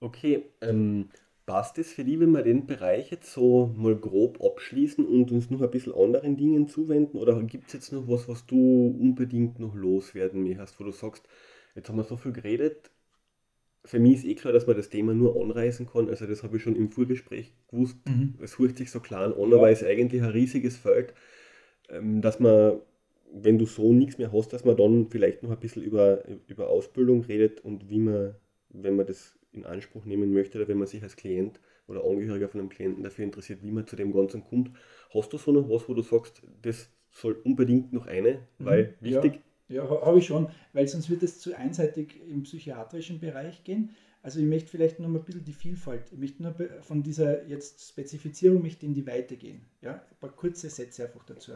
Okay, 0.05 0.45
ähm, 0.61 1.09
passt 1.47 1.79
es 1.79 1.93
für 1.93 2.05
dich, 2.05 2.21
wenn 2.21 2.33
wir 2.33 2.43
den 2.43 2.67
Bereich 2.67 3.11
jetzt 3.11 3.33
so 3.33 3.73
mal 3.75 3.97
grob 3.97 4.39
abschließen 4.45 5.07
und 5.07 5.33
uns 5.33 5.49
noch 5.49 5.63
ein 5.63 5.71
bisschen 5.71 5.95
anderen 5.95 6.37
Dingen 6.37 6.69
zuwenden? 6.69 7.17
Oder 7.17 7.43
gibt 7.43 7.69
es 7.69 7.73
jetzt 7.73 7.91
noch 7.91 8.07
was, 8.07 8.29
was 8.29 8.45
du 8.47 8.95
unbedingt 9.01 9.59
noch 9.59 9.75
loswerden 9.75 10.43
möchtest, 10.43 10.79
wo 10.79 10.85
du 10.85 10.93
sagst, 10.93 11.27
jetzt 11.75 11.89
haben 11.89 11.97
wir 11.97 12.05
so 12.05 12.19
viel 12.19 12.33
geredet, 12.33 12.91
für 13.87 13.99
mich 13.99 14.17
ist 14.17 14.25
eh 14.25 14.35
klar, 14.35 14.53
dass 14.53 14.67
man 14.67 14.77
das 14.77 14.91
Thema 14.91 15.15
nur 15.15 15.41
anreißen 15.41 15.87
kann. 15.87 16.09
Also 16.09 16.27
das 16.27 16.43
habe 16.43 16.57
ich 16.57 16.63
schon 16.63 16.77
im 16.77 16.91
Vorgespräch 16.91 17.55
gewusst. 17.69 17.97
Mhm. 18.07 18.35
Es 18.43 18.59
hört 18.59 18.77
sich 18.77 18.91
so 18.91 19.01
klein 19.01 19.33
an, 19.33 19.53
aber 19.53 19.71
es 19.71 19.83
ist 19.83 19.89
eigentlich 19.89 20.23
ein 20.23 20.31
riesiges 20.31 20.77
Feld, 20.77 21.15
ähm, 21.89 22.21
dass 22.21 22.41
man, 22.41 22.81
wenn 23.33 23.59
du 23.59 23.67
so 23.67 23.93
nichts 23.93 24.19
mehr 24.19 24.33
hast, 24.33 24.53
dass 24.53 24.65
man 24.65 24.77
dann 24.77 25.09
vielleicht 25.11 25.43
noch 25.43 25.51
ein 25.51 25.61
bisschen 25.61 25.83
über, 25.83 26.25
über 26.47 26.69
Ausbildung 26.69 27.23
redet 27.23 27.61
und 27.61 27.89
wie 27.91 27.99
man, 27.99 28.35
wenn 28.71 28.97
man 28.97 29.07
das 29.07 29.39
in 29.55 29.65
Anspruch 29.65 30.05
nehmen 30.05 30.33
möchte 30.33 30.59
oder 30.59 30.69
wenn 30.69 30.79
man 30.79 30.87
sich 30.87 31.03
als 31.03 31.17
Klient 31.17 31.61
oder 31.87 32.05
Angehöriger 32.05 32.49
von 32.49 32.61
einem 32.61 32.69
Klienten 32.69 33.03
dafür 33.03 33.25
interessiert, 33.25 33.63
wie 33.63 33.71
man 33.71 33.87
zu 33.87 33.97
dem 33.97 34.13
Ganzen 34.13 34.45
kommt. 34.45 34.71
Hast 35.13 35.33
du 35.33 35.39
so 35.39 35.53
noch 35.53 35.69
was, 35.69 35.89
wo 35.89 35.95
du 35.95 36.03
sagst, 36.03 36.43
das 36.63 36.89
soll 37.11 37.41
unbedingt 37.45 37.93
noch 37.93 38.07
eine, 38.07 38.41
mhm. 38.59 38.65
weil 38.65 38.97
mhm, 39.01 39.07
wichtig? 39.07 39.41
Ja, 39.69 39.85
ja 39.85 39.89
habe 39.89 40.19
ich 40.19 40.27
schon, 40.27 40.49
weil 40.73 40.89
sonst 40.89 41.11
wird 41.11 41.23
es 41.23 41.39
zu 41.39 41.57
einseitig 41.57 42.21
im 42.29 42.43
psychiatrischen 42.43 43.21
Bereich 43.21 43.65
gehen. 43.65 43.91
Also 44.23 44.41
ich 44.41 44.47
möchte 44.47 44.71
vielleicht 44.71 45.01
noch 45.01 45.09
mal 45.09 45.19
ein 45.19 45.25
bisschen 45.25 45.45
die 45.45 45.53
Vielfalt, 45.53 46.11
ich 46.11 46.19
möchte 46.19 46.43
nur 46.43 46.55
von 46.81 47.03
dieser 47.03 47.47
jetzt 47.47 47.87
Spezifizierung 47.87 48.63
möchte 48.63 48.87
in 48.87 48.95
die 48.95 49.07
Weite 49.07 49.37
gehen. 49.37 49.67
Ja, 49.83 49.95
ein 49.95 50.17
paar 50.19 50.31
kurze 50.31 50.71
Sätze 50.71 51.05
einfach 51.05 51.25
dazu. 51.25 51.53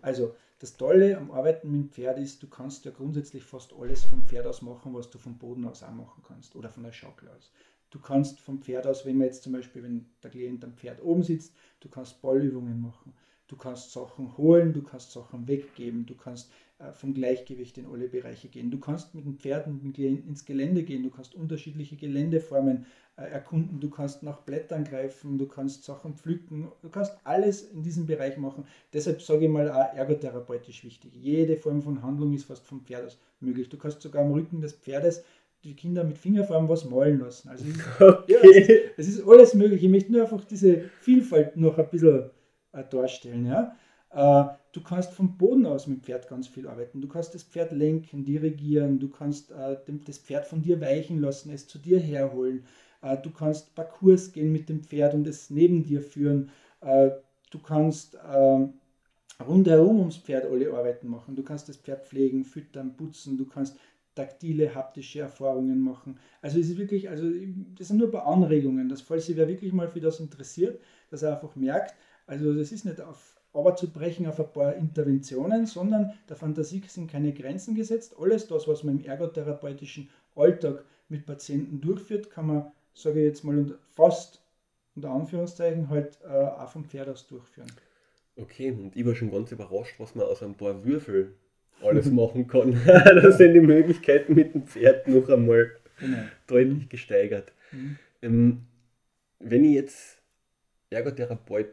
Also 0.00 0.36
das 0.62 0.76
Tolle 0.76 1.18
am 1.18 1.32
Arbeiten 1.32 1.72
mit 1.72 1.80
dem 1.80 1.90
Pferd 1.90 2.20
ist, 2.20 2.40
du 2.40 2.46
kannst 2.46 2.84
ja 2.84 2.92
grundsätzlich 2.92 3.42
fast 3.42 3.72
alles 3.72 4.04
vom 4.04 4.22
Pferd 4.22 4.46
aus 4.46 4.62
machen, 4.62 4.94
was 4.94 5.10
du 5.10 5.18
vom 5.18 5.36
Boden 5.36 5.66
aus 5.66 5.82
auch 5.82 5.90
machen 5.90 6.22
kannst 6.24 6.54
oder 6.54 6.70
von 6.70 6.84
der 6.84 6.92
Schaukel 6.92 7.28
aus. 7.30 7.50
Du 7.90 7.98
kannst 7.98 8.38
vom 8.38 8.62
Pferd 8.62 8.86
aus, 8.86 9.04
wenn 9.04 9.18
man 9.18 9.26
jetzt 9.26 9.42
zum 9.42 9.54
Beispiel, 9.54 9.82
wenn 9.82 10.06
der 10.22 10.30
Klient 10.30 10.62
am 10.62 10.74
Pferd 10.74 11.02
oben 11.02 11.24
sitzt, 11.24 11.52
du 11.80 11.88
kannst 11.88 12.22
Ballübungen 12.22 12.80
machen. 12.80 13.12
Du 13.48 13.56
kannst 13.56 13.90
Sachen 13.90 14.36
holen, 14.36 14.72
du 14.72 14.82
kannst 14.82 15.10
Sachen 15.10 15.48
weggeben, 15.48 16.06
du 16.06 16.14
kannst 16.14 16.52
vom 16.92 17.14
Gleichgewicht 17.14 17.78
in 17.78 17.86
alle 17.86 18.08
Bereiche 18.08 18.48
gehen. 18.48 18.70
Du 18.70 18.78
kannst 18.78 19.14
mit 19.14 19.24
den 19.24 19.38
Pferden 19.38 19.94
ins 19.94 20.44
Gelände 20.44 20.82
gehen, 20.82 21.02
du 21.02 21.10
kannst 21.10 21.34
unterschiedliche 21.34 21.96
Geländeformen 21.96 22.86
äh, 23.16 23.22
erkunden, 23.22 23.78
du 23.78 23.90
kannst 23.90 24.22
nach 24.22 24.40
Blättern 24.40 24.84
greifen, 24.84 25.38
du 25.38 25.46
kannst 25.46 25.84
Sachen 25.84 26.16
pflücken, 26.16 26.68
du 26.82 26.88
kannst 26.88 27.12
alles 27.24 27.62
in 27.62 27.82
diesem 27.82 28.06
Bereich 28.06 28.36
machen. 28.36 28.64
Deshalb 28.92 29.22
sage 29.22 29.44
ich 29.44 29.50
mal 29.50 29.70
auch 29.70 29.94
ergotherapeutisch 29.94 30.82
wichtig. 30.82 31.12
Jede 31.14 31.56
Form 31.56 31.82
von 31.82 32.02
Handlung 32.02 32.32
ist 32.32 32.44
fast 32.44 32.66
vom 32.66 32.80
Pferd 32.80 33.06
aus 33.06 33.18
möglich. 33.40 33.68
Du 33.68 33.76
kannst 33.76 34.00
sogar 34.02 34.24
am 34.24 34.32
Rücken 34.32 34.60
des 34.60 34.72
Pferdes 34.72 35.24
die 35.64 35.76
Kinder 35.76 36.02
mit 36.02 36.18
Fingerfarben 36.18 36.68
was 36.68 36.84
malen 36.84 37.20
lassen. 37.20 37.48
Also 37.48 37.64
okay. 38.00 38.32
ja, 38.32 38.38
es, 38.42 38.56
ist, 38.56 38.70
es 38.96 39.08
ist 39.08 39.28
alles 39.28 39.54
möglich. 39.54 39.84
Ich 39.84 39.90
möchte 39.90 40.10
nur 40.10 40.22
einfach 40.22 40.44
diese 40.44 40.90
Vielfalt 41.00 41.56
noch 41.56 41.78
ein 41.78 41.88
bisschen 41.88 42.30
äh, 42.72 42.82
darstellen. 42.90 43.46
Ja? 43.46 43.76
Äh, 44.12 44.44
du 44.72 44.82
kannst 44.82 45.12
vom 45.12 45.36
Boden 45.38 45.66
aus 45.66 45.86
mit 45.86 45.98
dem 45.98 46.02
Pferd 46.02 46.28
ganz 46.28 46.46
viel 46.48 46.66
arbeiten. 46.68 47.00
Du 47.00 47.08
kannst 47.08 47.34
das 47.34 47.42
Pferd 47.42 47.72
lenken, 47.72 48.24
dirigieren, 48.24 48.98
du 48.98 49.08
kannst 49.08 49.50
äh, 49.52 49.76
das 50.06 50.18
Pferd 50.18 50.46
von 50.46 50.62
dir 50.62 50.80
weichen 50.80 51.20
lassen, 51.20 51.50
es 51.50 51.66
zu 51.66 51.78
dir 51.78 51.98
herholen. 51.98 52.64
Äh, 53.00 53.16
du 53.18 53.30
kannst 53.30 53.74
Parcours 53.74 54.32
gehen 54.32 54.52
mit 54.52 54.68
dem 54.68 54.82
Pferd 54.82 55.14
und 55.14 55.26
es 55.26 55.50
neben 55.50 55.84
dir 55.84 56.02
führen. 56.02 56.50
Du 57.50 57.60
kannst 57.60 58.18
ähm, 58.34 58.74
rundherum 59.46 60.00
ums 60.00 60.16
Pferd 60.16 60.46
alle 60.46 60.72
Arbeiten 60.74 61.06
machen. 61.08 61.36
Du 61.36 61.44
kannst 61.44 61.68
das 61.68 61.76
Pferd 61.76 62.04
pflegen, 62.04 62.44
füttern, 62.44 62.96
putzen, 62.96 63.38
du 63.38 63.46
kannst 63.46 63.76
taktile, 64.14 64.74
haptische 64.74 65.20
Erfahrungen 65.20 65.80
machen. 65.80 66.18
Also 66.40 66.58
es 66.58 66.68
ist 66.68 66.78
wirklich, 66.78 67.08
also 67.08 67.24
das 67.78 67.88
sind 67.88 67.98
nur 67.98 68.08
ein 68.08 68.12
paar 68.12 68.26
Anregungen, 68.26 68.88
dass 68.88 69.00
falls 69.00 69.26
sich 69.26 69.36
wer 69.36 69.48
wirklich 69.48 69.72
mal 69.72 69.88
für 69.88 70.00
das 70.00 70.20
interessiert, 70.20 70.80
dass 71.10 71.22
er 71.22 71.34
einfach 71.34 71.54
merkt, 71.56 71.94
also 72.26 72.52
das 72.54 72.72
ist 72.72 72.84
nicht 72.84 73.00
auf 73.00 73.41
aber 73.52 73.76
zu 73.76 73.90
brechen 73.90 74.26
auf 74.26 74.40
ein 74.40 74.52
paar 74.52 74.74
Interventionen, 74.74 75.66
sondern 75.66 76.12
der 76.28 76.36
Fantasie 76.36 76.82
sind 76.86 77.10
keine 77.10 77.32
Grenzen 77.32 77.74
gesetzt. 77.74 78.14
Alles 78.18 78.46
das, 78.48 78.66
was 78.66 78.82
man 78.82 78.98
im 78.98 79.04
ergotherapeutischen 79.04 80.08
Alltag 80.34 80.84
mit 81.08 81.26
Patienten 81.26 81.80
durchführt, 81.80 82.30
kann 82.30 82.46
man, 82.46 82.72
sage 82.94 83.20
ich 83.20 83.26
jetzt 83.26 83.44
mal, 83.44 83.78
fast 83.94 84.42
unter 84.94 85.10
Anführungszeichen 85.10 85.88
halt 85.88 86.18
äh, 86.24 86.28
auch 86.28 86.68
vom 86.68 86.84
Pferd 86.84 87.08
aus 87.08 87.26
durchführen. 87.26 87.70
Okay, 88.36 88.70
und 88.70 88.96
ich 88.96 89.04
war 89.04 89.14
schon 89.14 89.30
ganz 89.30 89.52
überrascht, 89.52 89.94
was 89.98 90.14
man 90.14 90.26
aus 90.26 90.42
ein 90.42 90.54
paar 90.54 90.84
Würfel 90.84 91.34
alles 91.82 92.06
machen 92.10 92.46
kann. 92.46 92.80
da 92.86 93.30
sind 93.32 93.54
die 93.54 93.60
Möglichkeiten 93.60 94.34
mit 94.34 94.54
dem 94.54 94.66
Pferd 94.66 95.06
noch 95.08 95.28
einmal 95.28 95.72
genau. 95.98 96.18
deutlich 96.46 96.88
gesteigert. 96.88 97.52
Mhm. 97.72 97.98
Ähm, 98.22 98.66
wenn 99.38 99.64
ich 99.64 99.74
jetzt 99.74 100.22
Ergotherapeut 100.90 101.68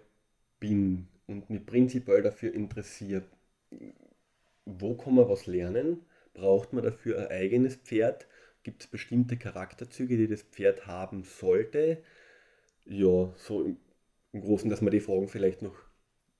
bin 0.59 1.07
und 1.29 1.49
mich 1.49 1.65
prinzipiell 1.65 2.23
dafür 2.23 2.53
interessiere, 2.53 3.23
wo 4.65 4.95
kann 4.95 5.15
man 5.15 5.29
was 5.29 5.45
lernen? 5.45 6.01
Braucht 6.33 6.73
man 6.73 6.83
dafür 6.83 7.19
ein 7.19 7.27
eigenes 7.27 7.75
Pferd? 7.75 8.27
Gibt 8.63 8.83
es 8.83 8.87
bestimmte 8.87 9.37
Charakterzüge, 9.37 10.17
die 10.17 10.27
das 10.27 10.41
Pferd 10.41 10.87
haben 10.87 11.23
sollte? 11.23 12.01
Ja, 12.85 13.31
so 13.37 13.63
im, 13.63 13.77
im 14.33 14.41
Großen, 14.41 14.69
dass 14.69 14.81
wir 14.81 14.89
die 14.89 14.99
Fragen 14.99 15.27
vielleicht 15.27 15.61
noch 15.61 15.75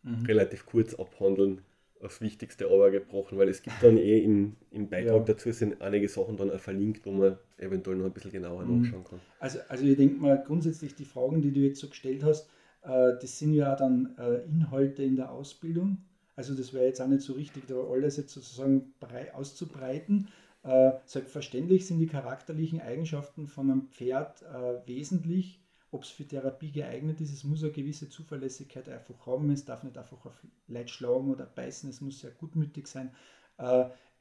mhm. 0.03 0.25
relativ 0.25 0.65
kurz 0.65 0.95
abhandeln. 0.95 1.61
Das 2.01 2.21
Wichtigste 2.21 2.65
aber 2.65 2.91
gebrochen, 2.91 3.37
weil 3.37 3.49
es 3.49 3.61
gibt 3.61 3.83
dann 3.83 3.97
eh 3.97 4.23
im, 4.23 4.55
im 4.71 4.89
Beitrag 4.89 5.17
ja. 5.17 5.19
dazu 5.19 5.51
sind 5.51 5.81
einige 5.81 6.07
Sachen 6.07 6.37
dann 6.37 6.49
auch 6.49 6.59
verlinkt, 6.59 7.05
wo 7.05 7.11
man 7.11 7.37
eventuell 7.57 7.97
noch 7.97 8.05
ein 8.05 8.13
bisschen 8.13 8.31
genauer 8.31 8.63
mhm. 8.63 8.83
nachschauen 8.83 9.03
kann. 9.03 9.19
Also, 9.39 9.59
also 9.67 9.83
ich 9.85 9.97
denke 9.97 10.15
mal 10.15 10.41
grundsätzlich 10.41 10.95
die 10.95 11.03
Fragen, 11.03 11.41
die 11.41 11.51
du 11.51 11.59
jetzt 11.59 11.81
so 11.81 11.89
gestellt 11.89 12.23
hast, 12.23 12.49
das 12.81 13.39
sind 13.39 13.53
ja 13.53 13.75
dann 13.75 14.15
äh, 14.17 14.43
Inhalte 14.45 15.03
in 15.03 15.15
der 15.15 15.31
Ausbildung. 15.31 15.97
Also 16.35 16.55
das 16.55 16.73
wäre 16.73 16.85
jetzt 16.85 17.01
auch 17.01 17.07
nicht 17.07 17.21
so 17.21 17.33
richtig, 17.33 17.67
da 17.67 17.75
alles 17.75 18.17
jetzt 18.17 18.33
sozusagen 18.33 18.93
auszubreiten. 19.33 20.29
Äh, 20.63 20.91
selbstverständlich 21.05 21.85
sind 21.85 21.99
die 21.99 22.07
charakterlichen 22.07 22.81
Eigenschaften 22.81 23.47
von 23.47 23.69
einem 23.69 23.87
Pferd 23.89 24.43
wesentlich 24.85 25.61
ob 25.91 26.03
es 26.03 26.09
für 26.09 26.25
Therapie 26.25 26.71
geeignet 26.71 27.19
ist. 27.19 27.33
Es 27.33 27.43
muss 27.43 27.63
eine 27.63 27.71
gewisse 27.71 28.09
Zuverlässigkeit 28.09 28.87
einfach 28.89 29.25
haben. 29.25 29.49
Es 29.49 29.65
darf 29.65 29.83
nicht 29.83 29.97
einfach 29.97 30.23
auf 30.25 30.45
Leid 30.67 30.89
schlagen 30.89 31.31
oder 31.31 31.45
beißen. 31.45 31.89
Es 31.89 32.01
muss 32.01 32.19
sehr 32.19 32.31
gutmütig 32.31 32.87
sein. 32.87 33.11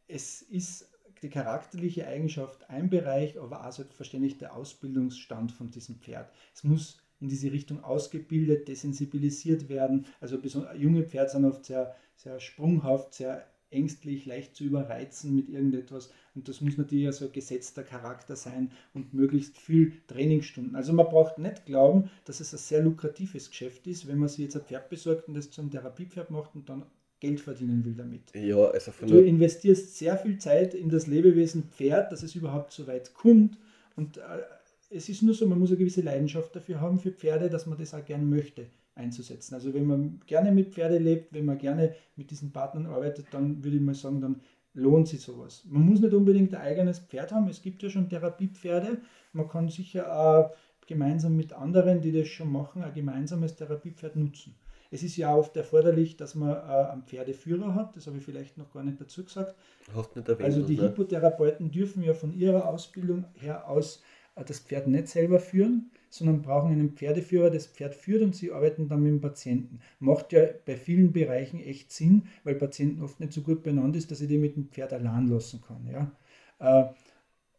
Es 0.06 0.42
ist 0.42 0.90
die 1.22 1.28
charakterliche 1.28 2.06
Eigenschaft 2.06 2.68
ein 2.70 2.88
Bereich, 2.88 3.38
aber 3.38 3.66
auch 3.66 3.72
selbstverständlich 3.72 4.38
der 4.38 4.54
Ausbildungsstand 4.54 5.52
von 5.52 5.70
diesem 5.70 5.96
Pferd. 5.96 6.32
Es 6.54 6.64
muss 6.64 6.98
in 7.20 7.28
diese 7.28 7.52
Richtung 7.52 7.82
ausgebildet, 7.82 8.68
desensibilisiert 8.68 9.68
werden. 9.68 10.06
Also 10.20 10.38
junge 10.76 11.04
Pferde 11.04 11.30
sind 11.30 11.44
oft 11.44 11.64
sehr, 11.64 11.94
sehr 12.16 12.40
sprunghaft, 12.40 13.14
sehr 13.14 13.46
ängstlich, 13.70 14.24
leicht 14.24 14.56
zu 14.56 14.64
überreizen 14.64 15.34
mit 15.34 15.48
irgendetwas. 15.48 16.10
Und 16.34 16.48
das 16.48 16.60
muss 16.60 16.78
natürlich 16.78 17.06
also 17.06 17.26
ein 17.26 17.32
gesetzter 17.32 17.82
Charakter 17.82 18.36
sein 18.36 18.70
und 18.94 19.12
möglichst 19.12 19.58
viel 19.58 19.92
Trainingsstunden. 20.06 20.76
Also 20.76 20.92
man 20.92 21.06
braucht 21.06 21.38
nicht 21.38 21.66
glauben, 21.66 22.10
dass 22.24 22.40
es 22.40 22.52
ein 22.54 22.58
sehr 22.58 22.82
lukratives 22.82 23.50
Geschäft 23.50 23.86
ist, 23.86 24.06
wenn 24.08 24.18
man 24.18 24.28
sich 24.28 24.38
jetzt 24.38 24.56
ein 24.56 24.62
Pferd 24.62 24.88
besorgt 24.88 25.28
und 25.28 25.34
das 25.34 25.50
zum 25.50 25.70
Therapiepferd 25.70 26.30
macht 26.30 26.54
und 26.54 26.68
dann 26.68 26.86
Geld 27.20 27.40
verdienen 27.40 27.84
will 27.84 27.94
damit. 27.94 28.32
Ja, 28.34 28.70
also 28.70 28.92
du 29.04 29.20
investierst 29.20 29.98
sehr 29.98 30.16
viel 30.16 30.38
Zeit 30.38 30.72
in 30.72 30.88
das 30.88 31.08
Lebewesen 31.08 31.64
Pferd, 31.64 32.12
dass 32.12 32.22
es 32.22 32.36
überhaupt 32.36 32.72
so 32.72 32.86
weit 32.86 33.12
kommt. 33.12 33.58
Und 33.96 34.18
äh, 34.18 34.20
es 34.90 35.08
ist 35.08 35.22
nur 35.22 35.34
so, 35.34 35.46
man 35.46 35.58
muss 35.58 35.70
eine 35.70 35.78
gewisse 35.78 36.00
Leidenschaft 36.00 36.54
dafür 36.56 36.80
haben 36.80 36.98
für 36.98 37.12
Pferde, 37.12 37.50
dass 37.50 37.66
man 37.66 37.78
das 37.78 37.94
auch 37.94 38.04
gerne 38.04 38.24
möchte 38.24 38.66
einzusetzen. 38.94 39.54
Also 39.54 39.72
wenn 39.74 39.86
man 39.86 40.20
gerne 40.26 40.50
mit 40.52 40.74
Pferde 40.74 40.98
lebt, 40.98 41.32
wenn 41.32 41.44
man 41.44 41.58
gerne 41.58 41.94
mit 42.16 42.30
diesen 42.30 42.52
Partnern 42.52 42.86
arbeitet, 42.86 43.26
dann 43.30 43.62
würde 43.62 43.76
ich 43.76 43.82
mal 43.82 43.94
sagen, 43.94 44.20
dann 44.20 44.40
lohnt 44.74 45.08
sich 45.08 45.20
sowas. 45.20 45.64
Man 45.68 45.82
muss 45.82 46.00
nicht 46.00 46.14
unbedingt 46.14 46.54
ein 46.54 46.60
eigenes 46.60 46.98
Pferd 47.00 47.32
haben, 47.32 47.48
es 47.48 47.62
gibt 47.62 47.82
ja 47.82 47.90
schon 47.90 48.08
Therapiepferde. 48.08 48.98
Man 49.32 49.48
kann 49.48 49.68
sicher 49.68 50.12
auch 50.12 50.50
gemeinsam 50.86 51.36
mit 51.36 51.52
anderen, 51.52 52.00
die 52.00 52.12
das 52.12 52.28
schon 52.28 52.50
machen, 52.50 52.82
ein 52.82 52.94
gemeinsames 52.94 53.56
Therapiepferd 53.56 54.16
nutzen. 54.16 54.54
Es 54.90 55.02
ist 55.02 55.16
ja 55.18 55.34
oft 55.34 55.54
erforderlich, 55.54 56.16
dass 56.16 56.34
man 56.34 56.50
äh, 56.50 56.90
einen 56.90 57.02
Pferdeführer 57.02 57.74
hat, 57.74 57.94
das 57.94 58.06
habe 58.06 58.16
ich 58.16 58.24
vielleicht 58.24 58.56
noch 58.56 58.72
gar 58.72 58.82
nicht 58.82 58.98
dazu 58.98 59.22
gesagt. 59.22 59.54
Nicht 59.94 60.28
erwähnt, 60.28 60.40
also 60.40 60.62
die 60.62 60.76
ne? 60.76 60.82
Hippotherapeuten 60.84 61.70
dürfen 61.70 62.02
ja 62.02 62.14
von 62.14 62.32
ihrer 62.32 62.66
Ausbildung 62.66 63.26
her 63.34 63.68
aus 63.68 64.02
das 64.44 64.60
Pferd 64.60 64.86
nicht 64.86 65.08
selber 65.08 65.38
führen, 65.38 65.90
sondern 66.10 66.42
brauchen 66.42 66.72
einen 66.72 66.92
Pferdeführer, 66.92 67.50
das 67.50 67.66
Pferd 67.66 67.94
führt 67.94 68.22
und 68.22 68.34
sie 68.34 68.52
arbeiten 68.52 68.88
dann 68.88 69.02
mit 69.02 69.12
dem 69.12 69.20
Patienten. 69.20 69.80
Macht 70.00 70.32
ja 70.32 70.46
bei 70.64 70.76
vielen 70.76 71.12
Bereichen 71.12 71.60
echt 71.60 71.92
Sinn, 71.92 72.24
weil 72.44 72.54
Patienten 72.54 73.02
oft 73.02 73.20
nicht 73.20 73.32
so 73.32 73.42
gut 73.42 73.62
benannt 73.62 73.96
ist, 73.96 74.10
dass 74.10 74.20
ich 74.20 74.28
die 74.28 74.38
mit 74.38 74.56
dem 74.56 74.68
Pferd 74.68 74.92
allein 74.92 75.28
lassen 75.28 75.62
kann. 75.66 75.86
Ja. 75.86 76.12
Äh, 76.58 76.88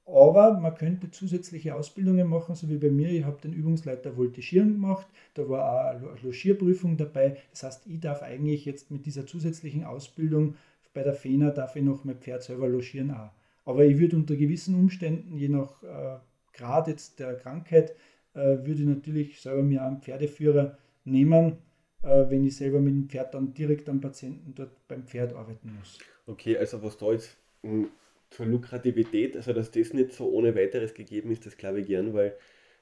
aber 0.06 0.60
man 0.60 0.74
könnte 0.74 1.12
zusätzliche 1.12 1.76
Ausbildungen 1.76 2.28
machen, 2.28 2.56
so 2.56 2.68
wie 2.68 2.78
bei 2.78 2.90
mir. 2.90 3.10
Ich 3.10 3.26
habe 3.26 3.40
den 3.42 3.54
Übungsleiter 3.54 4.18
Voltigieren 4.18 4.74
gemacht, 4.74 5.06
da 5.36 5.48
war 5.48 5.70
auch 5.70 6.00
eine 6.00 6.22
Logierprüfung 6.24 6.98
dabei. 6.98 7.38
Das 7.52 7.62
heißt, 7.62 7.86
ich 7.86 8.00
darf 8.00 8.24
eigentlich 8.24 8.66
jetzt 8.66 8.90
mit 8.90 9.06
dieser 9.06 9.28
zusätzlichen 9.28 9.84
Ausbildung 9.84 10.56
bei 10.94 11.04
der 11.04 11.14
FENA 11.14 11.52
darf 11.52 11.76
ich 11.76 11.84
noch 11.84 12.04
mein 12.04 12.18
Pferd 12.18 12.44
selber 12.44 12.68
logieren 12.68 13.12
auch. 13.12 13.32
Aber 13.66 13.86
ich 13.86 14.00
würde 14.00 14.16
unter 14.16 14.36
gewissen 14.36 14.76
Umständen, 14.76 15.38
je 15.38 15.50
nach 15.50 15.84
äh, 15.84 16.18
Grad 16.60 16.88
jetzt 16.88 17.20
der 17.20 17.36
Krankheit, 17.36 17.96
äh, 18.34 18.40
würde 18.40 18.82
ich 18.82 18.88
natürlich 18.88 19.42
selber 19.42 19.64
mir 19.64 19.84
einen 19.84 20.02
Pferdeführer 20.02 20.78
nehmen, 21.06 21.58
äh, 22.04 22.26
wenn 22.30 22.46
ich 22.46 22.58
selber 22.58 22.80
mit 22.80 22.94
dem 22.94 23.10
Pferd 23.10 23.34
dann 23.34 23.54
direkt 23.54 23.90
am 23.90 24.02
Patienten 24.02 24.54
dort 24.56 24.88
beim 24.88 25.06
Pferd 25.06 25.34
arbeiten 25.34 25.74
muss. 25.78 25.98
Okay, 26.28 26.58
also 26.58 26.84
was 26.84 26.98
da 26.98 27.12
jetzt 27.12 27.38
hm, 27.64 27.90
zur 28.30 28.46
Lukrativität, 28.46 29.36
also 29.36 29.54
dass 29.54 29.72
das 29.72 29.94
nicht 29.94 30.14
so 30.14 30.30
ohne 30.30 30.56
weiteres 30.56 30.94
gegeben 30.94 31.32
ist, 31.32 31.46
das 31.46 31.58
glaube 31.58 31.82
ich 31.82 31.88
gern, 31.88 32.14
weil 32.14 32.36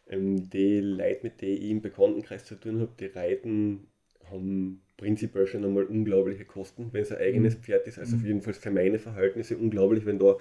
ähm, 0.09 0.49
die 0.49 0.79
Leute, 0.79 1.19
mit 1.23 1.41
denen 1.41 1.61
ich 1.61 1.69
im 1.69 1.81
Bekanntenkreis 1.81 2.45
zu 2.45 2.55
tun 2.55 2.79
habe, 2.79 2.91
die 2.99 3.05
reiten, 3.05 3.87
haben 4.29 4.81
prinzipiell 4.97 5.47
schon 5.47 5.63
einmal 5.63 5.85
unglaubliche 5.85 6.45
Kosten, 6.45 6.89
wenn 6.91 7.03
es 7.03 7.11
ein 7.11 7.19
eigenes 7.19 7.57
mhm. 7.57 7.61
Pferd 7.61 7.87
ist. 7.87 7.99
Also 7.99 8.17
mhm. 8.17 8.25
jedenfalls 8.25 8.57
für 8.57 8.71
meine 8.71 8.99
Verhältnisse 8.99 9.57
unglaublich, 9.57 10.05
wenn 10.05 10.19
da 10.19 10.37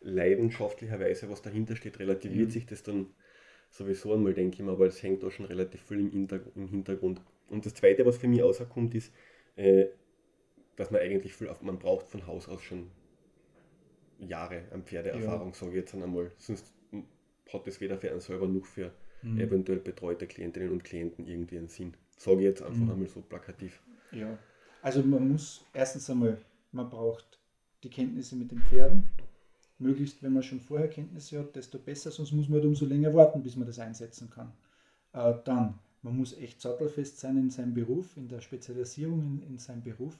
leidenschaftlicherweise 0.00 1.28
was 1.30 1.42
dahinter 1.42 1.76
steht, 1.76 1.98
relativiert 1.98 2.48
mhm. 2.48 2.52
sich 2.52 2.66
das 2.66 2.82
dann 2.82 3.08
sowieso 3.70 4.14
einmal, 4.14 4.34
denke 4.34 4.56
ich 4.56 4.62
mal, 4.62 4.72
aber 4.72 4.86
es 4.86 5.02
hängt 5.02 5.22
da 5.22 5.30
schon 5.30 5.46
relativ 5.46 5.82
viel 5.82 6.00
im, 6.00 6.28
im 6.54 6.68
Hintergrund. 6.68 7.20
Und 7.48 7.66
das 7.66 7.74
Zweite, 7.74 8.04
was 8.06 8.18
für 8.18 8.28
mich 8.28 8.42
rauskommt, 8.42 8.94
ist, 8.94 9.12
äh, 9.56 9.86
dass 10.76 10.90
man 10.90 11.00
eigentlich 11.00 11.34
viel, 11.34 11.48
auf, 11.48 11.62
man 11.62 11.78
braucht 11.78 12.08
von 12.08 12.26
Haus 12.26 12.48
aus 12.48 12.62
schon 12.62 12.90
Jahre 14.18 14.64
an 14.72 14.82
Pferdeerfahrung, 14.82 15.48
ja. 15.48 15.54
sage 15.54 15.72
ich 15.72 15.76
jetzt 15.76 15.94
einmal. 15.94 16.30
Sonst 16.38 16.72
hat 17.52 17.66
das 17.66 17.80
weder 17.80 17.98
für 17.98 18.10
einen 18.10 18.20
selber 18.20 18.48
noch 18.48 18.64
für 18.64 18.92
mhm. 19.22 19.40
eventuell 19.40 19.78
betreute 19.78 20.26
Klientinnen 20.26 20.70
und 20.70 20.84
Klienten 20.84 21.26
irgendwie 21.26 21.58
einen 21.58 21.68
Sinn. 21.68 21.94
Sage 22.16 22.38
ich 22.38 22.44
jetzt 22.44 22.62
einfach 22.62 22.80
mhm. 22.80 22.90
einmal 22.90 23.08
so 23.08 23.20
plakativ. 23.22 23.82
Ja, 24.12 24.38
also 24.82 25.02
man 25.02 25.28
muss 25.28 25.64
erstens 25.72 26.08
einmal, 26.10 26.38
man 26.72 26.88
braucht 26.90 27.38
die 27.82 27.90
Kenntnisse 27.90 28.36
mit 28.36 28.50
den 28.50 28.60
Pferden, 28.60 29.04
möglichst, 29.80 30.22
wenn 30.22 30.32
man 30.32 30.42
schon 30.42 30.60
vorher 30.60 30.88
Kenntnisse 30.88 31.38
hat, 31.38 31.56
desto 31.56 31.78
besser, 31.78 32.10
sonst 32.10 32.32
muss 32.32 32.48
man 32.48 32.60
halt 32.60 32.66
umso 32.66 32.86
länger 32.86 33.14
warten, 33.14 33.42
bis 33.42 33.56
man 33.56 33.66
das 33.66 33.78
einsetzen 33.78 34.30
kann. 34.30 34.52
Äh, 35.12 35.34
dann, 35.44 35.78
man 36.02 36.16
muss 36.16 36.36
echt 36.36 36.60
sattelfest 36.60 37.18
sein 37.18 37.36
in 37.36 37.50
seinem 37.50 37.74
Beruf, 37.74 38.16
in 38.16 38.28
der 38.28 38.40
Spezialisierung 38.40 39.20
in, 39.20 39.42
in 39.42 39.58
seinem 39.58 39.82
Beruf, 39.82 40.18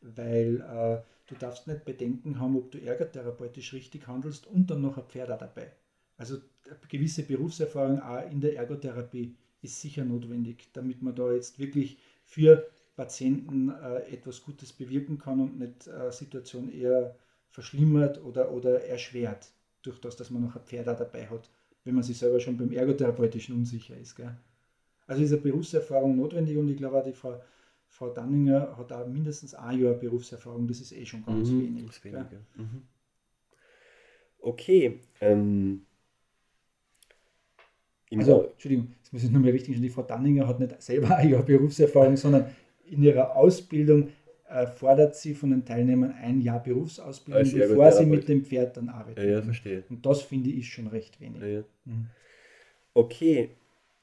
weil 0.00 0.60
äh, 0.60 1.02
du 1.26 1.34
darfst 1.38 1.66
nicht 1.66 1.84
Bedenken 1.84 2.40
haben, 2.40 2.56
ob 2.56 2.70
du 2.70 2.78
ergotherapeutisch 2.78 3.72
richtig 3.72 4.06
handelst 4.06 4.46
und 4.46 4.70
dann 4.70 4.80
noch 4.80 4.96
ein 4.96 5.04
Pferd 5.04 5.28
dabei. 5.28 5.72
Also 6.16 6.36
eine 6.66 6.76
gewisse 6.88 7.22
Berufserfahrung 7.22 8.00
auch 8.00 8.30
in 8.30 8.40
der 8.40 8.56
Ergotherapie 8.56 9.34
ist 9.62 9.80
sicher 9.80 10.04
notwendig, 10.04 10.68
damit 10.72 11.02
man 11.02 11.14
da 11.14 11.32
jetzt 11.32 11.58
wirklich 11.58 11.98
für 12.24 12.66
Patienten 12.96 13.70
äh, 13.70 14.12
etwas 14.12 14.42
Gutes 14.42 14.72
bewirken 14.72 15.18
kann 15.18 15.40
und 15.40 15.58
nicht 15.58 15.86
äh, 15.86 16.12
Situation 16.12 16.70
eher 16.70 17.16
verschlimmert 17.50 18.22
oder, 18.22 18.52
oder 18.52 18.84
erschwert, 18.84 19.52
durch 19.82 20.00
das, 20.00 20.16
dass 20.16 20.30
man 20.30 20.42
noch 20.42 20.56
ein 20.56 20.62
Pferd 20.62 20.86
dabei 20.86 21.28
hat, 21.28 21.50
wenn 21.84 21.94
man 21.94 22.02
sich 22.02 22.18
selber 22.18 22.40
schon 22.40 22.56
beim 22.56 22.72
Ergotherapeutischen 22.72 23.56
unsicher 23.56 23.96
ist. 23.96 24.16
Gell? 24.16 24.36
Also 25.06 25.22
ist 25.22 25.32
eine 25.32 25.40
Berufserfahrung 25.40 26.16
notwendig 26.16 26.56
und 26.56 26.68
ich 26.68 26.76
glaube 26.76 26.98
auch 26.98 27.04
die 27.04 27.12
Frau, 27.12 27.40
Frau 27.88 28.10
Danninger 28.10 28.76
hat 28.76 28.92
auch 28.92 29.06
mindestens 29.06 29.54
ein 29.54 29.80
Jahr 29.80 29.94
Berufserfahrung, 29.94 30.68
das 30.68 30.80
ist 30.80 30.92
eh 30.92 31.04
schon 31.04 31.24
ganz 31.24 31.50
mhm, 31.50 31.60
wenig. 31.60 32.04
wenig 32.04 32.24
mhm. 32.56 32.82
Okay. 34.38 35.00
Ähm, 35.20 35.82
also, 38.12 38.48
Entschuldigung, 38.52 38.92
das 39.02 39.12
muss 39.12 39.24
ich 39.24 39.30
nur 39.30 39.40
mal 39.40 39.50
richtig 39.50 39.80
Die 39.80 39.88
Frau 39.88 40.02
Danninger 40.02 40.46
hat 40.46 40.60
nicht 40.60 40.80
selber 40.82 41.16
ein 41.16 41.30
Jahr 41.30 41.42
Berufserfahrung, 41.42 42.16
sondern 42.16 42.54
in 42.84 43.02
ihrer 43.02 43.36
Ausbildung 43.36 44.10
fordert 44.76 45.14
sie 45.16 45.34
von 45.34 45.50
den 45.50 45.64
Teilnehmern 45.64 46.12
ein 46.12 46.40
Jahr 46.40 46.62
Berufsausbildung, 46.62 47.42
also 47.42 47.56
bevor 47.56 47.92
sie 47.92 48.06
mit 48.06 48.28
dem 48.28 48.44
Pferd 48.44 48.76
dann 48.76 48.88
arbeiten. 48.88 49.20
Ja, 49.20 49.26
ja 49.26 49.42
verstehe. 49.42 49.84
Und 49.88 50.04
das 50.04 50.22
finde 50.22 50.50
ich 50.50 50.72
schon 50.72 50.88
recht 50.88 51.20
wenig. 51.20 51.42
Ja, 51.42 51.64
mhm. 51.84 52.06
Okay, 52.94 53.50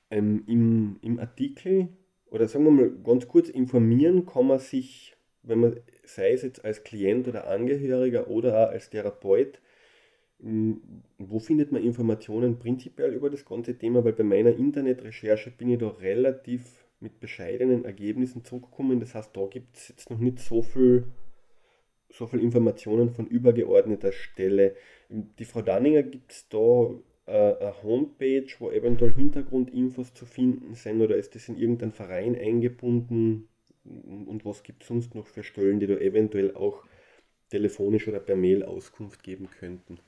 ähm, 0.09 0.43
im, 0.47 0.97
im 1.01 1.19
Artikel, 1.19 1.89
oder 2.29 2.47
sagen 2.47 2.65
wir 2.65 2.71
mal 2.71 2.91
ganz 3.03 3.27
kurz, 3.27 3.49
informieren 3.49 4.25
kann 4.25 4.47
man 4.47 4.59
sich, 4.59 5.15
wenn 5.43 5.59
man, 5.59 5.75
sei 6.05 6.31
es 6.31 6.43
jetzt 6.43 6.63
als 6.63 6.83
Klient 6.83 7.27
oder 7.27 7.47
Angehöriger 7.47 8.29
oder 8.29 8.67
auch 8.67 8.71
als 8.71 8.89
Therapeut, 8.89 9.59
wo 10.39 11.39
findet 11.39 11.71
man 11.71 11.83
Informationen 11.83 12.59
prinzipiell 12.59 13.13
über 13.13 13.29
das 13.29 13.43
ganze 13.43 13.75
Thema? 13.75 14.05
Weil 14.05 14.13
bei 14.13 14.23
meiner 14.23 14.55
Internetrecherche 14.55 15.49
bin 15.49 15.71
ich 15.71 15.79
da 15.79 15.87
relativ 15.87 16.86
mit 16.99 17.19
bescheidenen 17.19 17.85
Ergebnissen 17.85 18.43
zurückgekommen. 18.43 18.99
Das 18.99 19.15
heißt, 19.15 19.35
da 19.35 19.45
gibt 19.47 19.77
es 19.77 19.89
jetzt 19.89 20.09
noch 20.09 20.19
nicht 20.19 20.39
so 20.39 20.61
viel, 20.61 21.05
so 22.09 22.27
viele 22.27 22.41
Informationen 22.41 23.11
von 23.11 23.27
übergeordneter 23.27 24.11
Stelle. 24.11 24.75
Die 25.09 25.45
Frau 25.45 25.61
Danninger 25.61 26.03
gibt 26.03 26.31
es 26.31 26.49
da 26.49 26.89
äh, 27.27 27.55
eine 27.59 27.83
Homepage, 27.83 28.47
wo 28.59 28.71
eventuell 28.71 29.13
Hintergrundinfos 29.13 30.13
zu 30.13 30.25
finden 30.25 30.73
sind 30.73 31.01
oder 31.01 31.15
ist 31.17 31.35
das 31.35 31.47
in 31.49 31.57
irgendeinen 31.57 31.93
Verein 31.93 32.35
eingebunden? 32.35 33.47
Und 33.83 34.43
was 34.43 34.63
gibt 34.63 34.83
es 34.83 34.89
sonst 34.89 35.15
noch 35.15 35.27
für 35.27 35.43
Stellen, 35.43 35.79
die 35.79 35.87
da 35.87 35.95
eventuell 35.95 36.55
auch 36.55 36.83
telefonisch 37.49 38.07
oder 38.07 38.19
per 38.19 38.35
Mail 38.35 38.63
Auskunft 38.63 39.23
geben 39.23 39.49
könnten? 39.49 39.99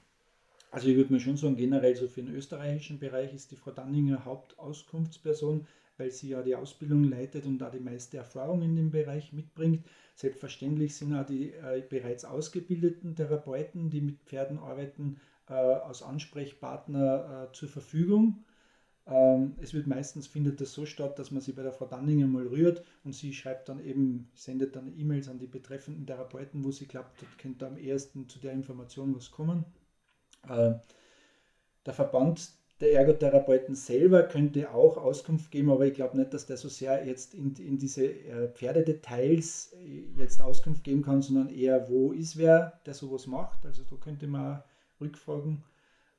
Also 0.71 0.87
ich 0.87 0.95
würde 0.95 1.11
mir 1.11 1.19
schon 1.19 1.37
sagen, 1.37 1.55
generell 1.55 1.95
so 1.95 2.07
für 2.07 2.21
den 2.21 2.33
österreichischen 2.33 2.99
Bereich 2.99 3.33
ist 3.33 3.51
die 3.51 3.55
Frau 3.55 3.71
Danninger 3.71 4.23
Hauptauskunftsperson, 4.25 5.65
weil 5.97 6.11
sie 6.11 6.29
ja 6.29 6.43
die 6.43 6.55
Ausbildung 6.55 7.03
leitet 7.03 7.45
und 7.45 7.57
da 7.57 7.69
die 7.69 7.79
meiste 7.79 8.17
Erfahrung 8.17 8.61
in 8.61 8.75
dem 8.75 8.91
Bereich 8.91 9.33
mitbringt. 9.33 9.85
Selbstverständlich 10.15 10.95
sind 10.95 11.15
auch 11.15 11.25
die 11.25 11.53
äh, 11.53 11.83
bereits 11.89 12.23
ausgebildeten 12.23 13.15
Therapeuten, 13.15 13.89
die 13.89 14.01
mit 14.01 14.21
Pferden 14.25 14.59
arbeiten, 14.59 15.19
äh, 15.49 15.53
als 15.53 16.03
Ansprechpartner 16.03 17.49
äh, 17.49 17.53
zur 17.53 17.69
Verfügung. 17.69 18.43
Ähm, 19.07 19.55
es 19.59 19.73
wird 19.73 19.87
meistens 19.87 20.27
findet 20.27 20.61
das 20.61 20.73
so 20.73 20.85
statt, 20.85 21.17
dass 21.17 21.31
man 21.31 21.41
sie 21.41 21.53
bei 21.53 21.63
der 21.63 21.73
Frau 21.73 21.87
Danninger 21.87 22.27
mal 22.27 22.45
rührt 22.45 22.83
und 23.03 23.13
sie 23.15 23.33
schreibt 23.33 23.69
dann 23.69 23.83
eben, 23.83 24.29
sendet 24.35 24.75
dann 24.75 24.93
E-Mails 24.95 25.27
an 25.29 25.39
die 25.39 25.47
betreffenden 25.47 26.05
Therapeuten, 26.05 26.63
wo 26.63 26.71
sie 26.71 26.85
glaubt, 26.85 27.19
dort 27.19 27.37
könnte 27.39 27.65
am 27.65 27.77
ehesten 27.77 28.29
zu 28.29 28.37
der 28.37 28.53
Information 28.53 29.15
was 29.15 29.31
kommen. 29.31 29.65
Äh, 30.47 30.73
der 31.85 31.93
Verband 31.93 32.51
der 32.79 32.93
Ergotherapeuten 32.93 33.75
selber 33.75 34.23
könnte 34.23 34.71
auch 34.71 34.95
Auskunft 34.95 35.51
geben, 35.51 35.69
aber 35.69 35.85
ich 35.85 35.93
glaube 35.93 36.17
nicht, 36.17 36.33
dass 36.33 36.45
der 36.45 36.55
so 36.55 36.69
sehr 36.69 37.05
jetzt 37.05 37.33
in, 37.33 37.53
in 37.55 37.77
diese 37.77 38.05
äh, 38.05 38.47
Pferdedetails 38.47 39.73
äh, 39.73 40.03
jetzt 40.17 40.41
Auskunft 40.41 40.83
geben 40.83 41.01
kann, 41.01 41.21
sondern 41.21 41.49
eher, 41.49 41.89
wo 41.89 42.13
ist 42.13 42.37
wer, 42.37 42.79
der 42.85 42.93
sowas 42.93 43.27
macht. 43.27 43.65
Also 43.65 43.83
da 43.83 43.97
könnte 43.97 44.27
man 44.27 44.63
rückfragen. 45.01 45.63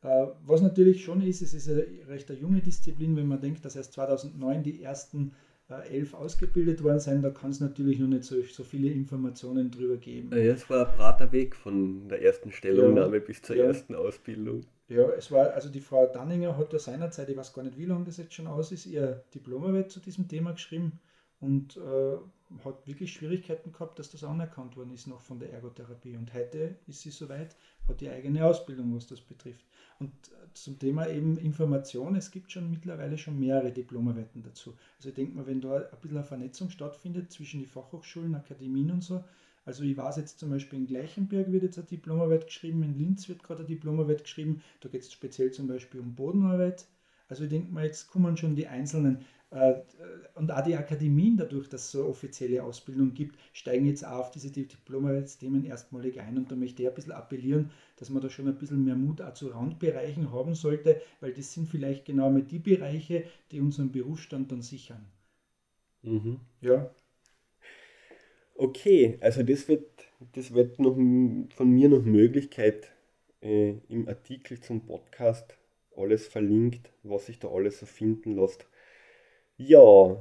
Was 0.02 0.62
natürlich 0.62 1.04
schon 1.04 1.20
ist, 1.20 1.42
es 1.42 1.52
ist 1.52 1.68
eine 1.68 1.84
recht 2.08 2.30
junge 2.30 2.62
Disziplin, 2.62 3.16
wenn 3.16 3.28
man 3.28 3.38
denkt, 3.38 3.66
dass 3.66 3.76
erst 3.76 3.92
2009 3.92 4.62
die 4.62 4.82
ersten 4.82 5.34
elf 5.78 6.14
ausgebildet 6.14 6.82
worden 6.82 7.00
sind, 7.00 7.22
da 7.22 7.30
kann 7.30 7.50
es 7.50 7.60
natürlich 7.60 7.98
noch 7.98 8.08
nicht 8.08 8.24
so, 8.24 8.42
so 8.42 8.64
viele 8.64 8.90
Informationen 8.90 9.70
drüber 9.70 9.96
geben. 9.96 10.30
Ja, 10.32 10.52
es 10.52 10.68
war 10.68 10.88
ein 10.88 10.96
brater 10.96 11.30
Weg 11.32 11.54
von 11.54 12.08
der 12.08 12.22
ersten 12.22 12.50
Stellungnahme 12.50 13.18
ja, 13.18 13.22
bis 13.24 13.40
zur 13.42 13.56
ja. 13.56 13.64
ersten 13.64 13.94
Ausbildung. 13.94 14.62
Ja, 14.88 15.08
es 15.10 15.30
war, 15.30 15.52
also 15.52 15.68
die 15.68 15.80
Frau 15.80 16.06
Danninger 16.06 16.56
hat 16.56 16.72
ja 16.72 16.78
seinerzeit, 16.78 17.28
ich 17.28 17.36
weiß 17.36 17.52
gar 17.52 17.62
nicht, 17.62 17.78
wie 17.78 17.86
lange 17.86 18.04
das 18.04 18.16
jetzt 18.16 18.34
schon 18.34 18.48
aus 18.48 18.72
ist, 18.72 18.86
ihr 18.86 19.22
Diplomarbeit 19.34 19.90
zu 19.90 20.00
diesem 20.00 20.26
Thema 20.26 20.52
geschrieben 20.52 20.98
und 21.38 21.76
äh, 21.76 22.16
hat 22.64 22.86
wirklich 22.86 23.12
Schwierigkeiten 23.12 23.72
gehabt, 23.72 23.98
dass 23.98 24.10
das 24.10 24.24
anerkannt 24.24 24.76
worden 24.76 24.92
ist 24.92 25.06
noch 25.06 25.20
von 25.20 25.38
der 25.38 25.52
Ergotherapie. 25.52 26.16
Und 26.16 26.34
heute 26.34 26.76
ist 26.86 27.02
sie 27.02 27.10
soweit, 27.10 27.54
hat 27.88 28.00
die 28.00 28.10
eigene 28.10 28.44
Ausbildung, 28.44 28.94
was 28.96 29.06
das 29.06 29.20
betrifft. 29.20 29.64
Und 30.00 30.12
zum 30.54 30.78
Thema 30.78 31.08
eben 31.08 31.36
Information, 31.36 32.16
es 32.16 32.30
gibt 32.30 32.50
schon 32.50 32.70
mittlerweile 32.70 33.18
schon 33.18 33.38
mehrere 33.38 33.70
Diplomarbeiten 33.70 34.42
dazu. 34.42 34.74
Also 34.96 35.10
ich 35.10 35.14
denke 35.14 35.36
mal, 35.36 35.46
wenn 35.46 35.60
da 35.60 35.76
ein 35.76 36.00
bisschen 36.00 36.16
eine 36.16 36.26
Vernetzung 36.26 36.70
stattfindet 36.70 37.30
zwischen 37.30 37.60
den 37.60 37.68
Fachhochschulen, 37.68 38.34
Akademien 38.34 38.90
und 38.90 39.04
so, 39.04 39.22
also 39.64 39.84
ich 39.84 39.96
weiß 39.96 40.16
jetzt 40.16 40.38
zum 40.38 40.50
Beispiel 40.50 40.80
in 40.80 40.86
Gleichenberg 40.86 41.52
wird 41.52 41.62
jetzt 41.62 41.78
eine 41.78 41.86
Diplomarbeit 41.86 42.46
geschrieben, 42.46 42.82
in 42.82 42.98
Linz 42.98 43.28
wird 43.28 43.42
gerade 43.42 43.60
eine 43.60 43.68
Diplomarbeit 43.68 44.24
geschrieben, 44.24 44.62
da 44.80 44.88
geht 44.88 45.02
es 45.02 45.12
speziell 45.12 45.52
zum 45.52 45.68
Beispiel 45.68 46.00
um 46.00 46.14
Bodenarbeit. 46.14 46.86
Also 47.28 47.44
ich 47.44 47.50
denke 47.50 47.72
mal, 47.72 47.84
jetzt 47.84 48.10
kommen 48.10 48.36
schon 48.36 48.56
die 48.56 48.66
einzelnen 48.66 49.16
äh, 49.16 49.24
und 50.36 50.52
auch 50.52 50.62
die 50.62 50.76
Akademien, 50.76 51.36
dadurch, 51.36 51.68
dass 51.68 51.82
es 51.82 51.90
so 51.90 52.06
offizielle 52.06 52.62
Ausbildung 52.62 53.14
gibt, 53.14 53.36
steigen 53.52 53.86
jetzt 53.86 54.06
auch 54.06 54.20
auf 54.20 54.30
diese 54.30 54.52
Diplomarbeitsthemen 54.52 55.64
erstmalig 55.64 56.20
ein. 56.20 56.38
Und 56.38 56.52
da 56.52 56.56
möchte 56.56 56.82
ich 56.82 56.88
ein 56.88 56.94
bisschen 56.94 57.12
appellieren, 57.12 57.70
dass 57.96 58.10
man 58.10 58.22
da 58.22 58.30
schon 58.30 58.46
ein 58.46 58.56
bisschen 58.56 58.84
mehr 58.84 58.94
Mut 58.94 59.20
auch 59.20 59.34
zu 59.34 59.48
Randbereichen 59.48 60.30
haben 60.30 60.54
sollte, 60.54 61.02
weil 61.20 61.32
das 61.32 61.52
sind 61.52 61.68
vielleicht 61.68 62.04
genau 62.04 62.30
die 62.38 62.60
Bereiche, 62.60 63.24
die 63.50 63.60
unseren 63.60 63.90
Berufsstand 63.90 64.52
dann 64.52 64.62
sichern. 64.62 65.04
Mhm. 66.02 66.38
Ja. 66.60 66.88
Okay, 68.54 69.18
also 69.20 69.42
das 69.42 69.66
wird, 69.66 69.88
das 70.32 70.54
wird 70.54 70.78
noch 70.78 70.94
von 70.94 71.70
mir 71.70 71.88
noch 71.88 72.04
Möglichkeit 72.04 72.92
äh, 73.42 73.74
im 73.88 74.06
Artikel 74.06 74.60
zum 74.60 74.86
Podcast 74.86 75.56
alles 75.96 76.28
verlinkt, 76.28 76.92
was 77.02 77.26
sich 77.26 77.38
da 77.40 77.48
alles 77.48 77.80
so 77.80 77.86
finden 77.86 78.36
lässt. 78.36 78.69
Ja, 79.62 80.16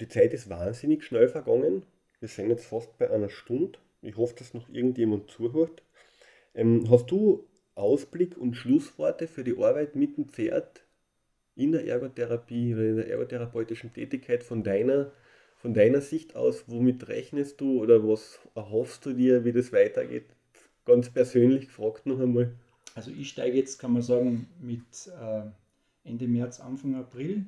die 0.00 0.08
Zeit 0.08 0.34
ist 0.34 0.50
wahnsinnig 0.50 1.04
schnell 1.04 1.28
vergangen. 1.28 1.84
Wir 2.18 2.28
sind 2.28 2.50
jetzt 2.50 2.66
fast 2.66 2.98
bei 2.98 3.08
einer 3.08 3.28
Stunde. 3.28 3.78
Ich 4.02 4.16
hoffe, 4.16 4.34
dass 4.36 4.52
noch 4.52 4.68
irgendjemand 4.68 5.30
zuhört. 5.30 5.84
Ähm, 6.56 6.90
hast 6.90 7.08
du 7.12 7.46
Ausblick 7.76 8.36
und 8.36 8.56
Schlussworte 8.56 9.28
für 9.28 9.44
die 9.44 9.56
Arbeit 9.56 9.94
mit 9.94 10.16
dem 10.16 10.28
Pferd 10.28 10.82
in 11.54 11.70
der 11.70 11.86
Ergotherapie 11.86 12.74
oder 12.74 12.88
in 12.88 12.96
der 12.96 13.08
ergotherapeutischen 13.08 13.92
Tätigkeit 13.92 14.42
von 14.42 14.64
deiner, 14.64 15.12
von 15.58 15.72
deiner 15.72 16.00
Sicht 16.00 16.34
aus? 16.34 16.64
Womit 16.66 17.06
rechnest 17.06 17.60
du 17.60 17.80
oder 17.80 18.02
was 18.08 18.40
erhoffst 18.56 19.06
du 19.06 19.12
dir, 19.12 19.44
wie 19.44 19.52
das 19.52 19.72
weitergeht? 19.72 20.26
Ganz 20.84 21.10
persönlich 21.10 21.66
gefragt 21.66 22.06
noch 22.06 22.18
einmal. 22.18 22.50
Also 22.96 23.12
ich 23.12 23.28
steige 23.28 23.56
jetzt, 23.56 23.78
kann 23.78 23.92
man 23.92 24.02
sagen, 24.02 24.48
mit 24.60 24.82
äh, 25.16 25.42
Ende 26.02 26.26
März, 26.26 26.58
Anfang 26.58 26.96
April 26.96 27.46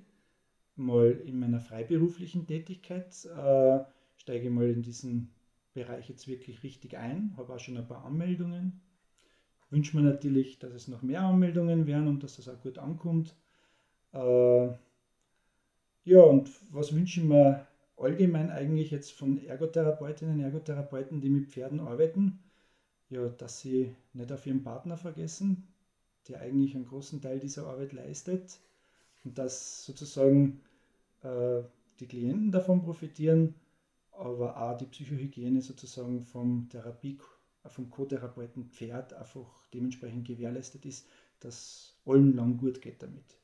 mal 0.81 1.11
in 1.25 1.39
meiner 1.39 1.61
freiberuflichen 1.61 2.47
Tätigkeit, 2.47 3.25
äh, 3.27 3.81
steige 4.17 4.51
mal 4.51 4.69
in 4.69 4.83
diesen 4.83 5.31
Bereich 5.73 6.09
jetzt 6.09 6.27
wirklich 6.27 6.63
richtig 6.63 6.97
ein, 6.97 7.35
habe 7.37 7.55
auch 7.55 7.61
schon 7.61 7.77
ein 7.77 7.87
paar 7.87 8.05
Anmeldungen. 8.05 8.81
Wünsche 9.71 9.97
mir 9.97 10.03
natürlich, 10.03 10.59
dass 10.59 10.73
es 10.73 10.89
noch 10.89 11.03
mehr 11.03 11.23
Anmeldungen 11.23 11.87
werden 11.87 12.09
und 12.09 12.23
dass 12.25 12.37
das 12.37 12.49
auch 12.49 12.61
gut 12.61 12.79
ankommt. 12.79 13.37
Äh, 14.13 14.69
ja, 16.05 16.23
und 16.23 16.51
was 16.75 16.95
wünschen 16.95 17.29
wir 17.29 17.67
allgemein 17.97 18.51
eigentlich 18.51 18.91
jetzt 18.91 19.13
von 19.13 19.39
Ergotherapeutinnen 19.45 20.39
und 20.39 20.45
Ergotherapeuten, 20.45 21.21
die 21.21 21.29
mit 21.29 21.47
Pferden 21.47 21.79
arbeiten? 21.79 22.41
Ja, 23.11 23.29
dass 23.29 23.61
sie 23.61 23.95
nicht 24.13 24.33
auf 24.33 24.47
ihren 24.47 24.63
Partner 24.63 24.97
vergessen, 24.97 25.69
der 26.29 26.41
eigentlich 26.41 26.75
einen 26.75 26.87
großen 26.87 27.21
Teil 27.21 27.39
dieser 27.39 27.67
Arbeit 27.67 27.93
leistet 27.93 28.59
und 29.25 29.39
dass 29.39 29.85
sozusagen 29.85 30.61
äh, 31.23 31.63
die 32.01 32.07
Klienten 32.07 32.51
davon 32.51 32.83
profitieren, 32.83 33.55
aber 34.13 34.61
auch 34.61 34.77
die 34.77 34.87
Psychohygiene 34.87 35.61
sozusagen 35.61 36.25
vom 36.25 36.69
Therapie, 36.71 37.19
vom 37.67 37.91
Co-Therapeuten 37.91 38.71
Pferd 38.71 39.13
einfach 39.13 39.69
dementsprechend 39.73 40.27
gewährleistet 40.27 40.87
ist, 40.87 41.09
dass 41.41 41.99
allen 42.07 42.35
lang 42.35 42.57
gut 42.57 42.81
geht 42.81 43.03
damit. 43.03 43.41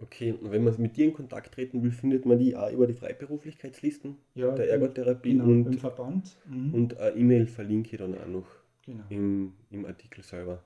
Okay, 0.00 0.32
und 0.32 0.52
wenn 0.52 0.62
man 0.62 0.80
mit 0.80 0.96
dir 0.96 1.06
in 1.06 1.12
Kontakt 1.12 1.54
treten 1.54 1.82
will, 1.82 1.90
findet 1.90 2.24
man 2.24 2.38
die 2.38 2.54
auch 2.54 2.70
über 2.70 2.86
die 2.86 2.94
Freiberuflichkeitslisten 2.94 4.16
ja, 4.34 4.52
der 4.54 4.70
Ergotherapie 4.70 5.32
genau, 5.32 5.44
und 5.46 5.66
im 5.66 5.78
Verband. 5.78 6.36
Mhm. 6.46 6.72
Und 6.72 6.98
eine 6.98 7.16
E-Mail 7.16 7.46
verlinke 7.48 7.90
ich 7.92 7.98
dann 7.98 8.16
auch 8.16 8.28
noch 8.28 8.46
genau. 8.86 9.02
im, 9.08 9.54
im 9.70 9.86
Artikel 9.86 10.22
selber. 10.22 10.62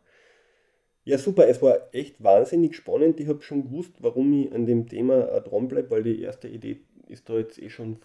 Ja, 1.04 1.18
super. 1.18 1.48
Es 1.48 1.60
war 1.62 1.88
echt 1.92 2.22
wahnsinnig 2.22 2.76
spannend. 2.76 3.18
Ich 3.20 3.28
habe 3.28 3.42
schon 3.42 3.64
gewusst, 3.64 3.92
warum 4.00 4.32
ich 4.40 4.52
an 4.52 4.66
dem 4.66 4.88
Thema 4.88 5.40
dranbleibe, 5.40 5.90
weil 5.90 6.02
die 6.04 6.20
erste 6.22 6.48
Idee 6.48 6.80
ist 7.08 7.28
da 7.28 7.34
jetzt 7.38 7.58
eh 7.60 7.70
schon 7.70 7.98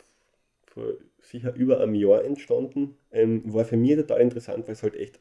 vor 0.66 0.94
sicher 1.22 1.54
über 1.56 1.82
einem 1.82 1.96
Jahr 1.96 2.24
entstanden. 2.26 2.98
Ähm, 3.12 3.44
war 3.54 3.66
für 3.66 3.78
mich 3.78 3.96
total 3.98 4.22
interessant, 4.22 4.68
weil 4.68 4.74
es 4.74 4.84
halt 4.84 4.96
echt 4.96 5.20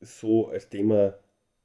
so 0.00 0.48
als 0.48 0.68
Thema 0.70 1.16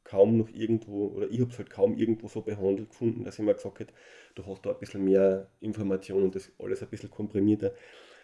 kaum 0.06 0.38
noch 0.38 0.50
irgendwo, 0.52 1.08
oder 1.10 1.30
ich 1.32 1.42
habe 1.42 1.52
es 1.52 1.58
halt 1.60 1.70
kaum 1.72 1.98
irgendwo 1.98 2.28
so 2.30 2.42
behandelt 2.42 2.90
gefunden, 2.92 3.24
dass 3.26 3.40
ich 3.40 3.46
mir 3.46 3.56
gesagt 3.56 3.80
habe, 3.82 3.94
du 4.36 4.46
hast 4.48 4.66
da 4.66 4.72
ein 4.72 4.80
bisschen 4.80 5.06
mehr 5.06 5.50
Informationen 5.62 6.26
und 6.26 6.36
das 6.36 6.52
alles 6.60 6.82
ein 6.84 6.90
bisschen 6.90 7.12
komprimierter. 7.12 7.74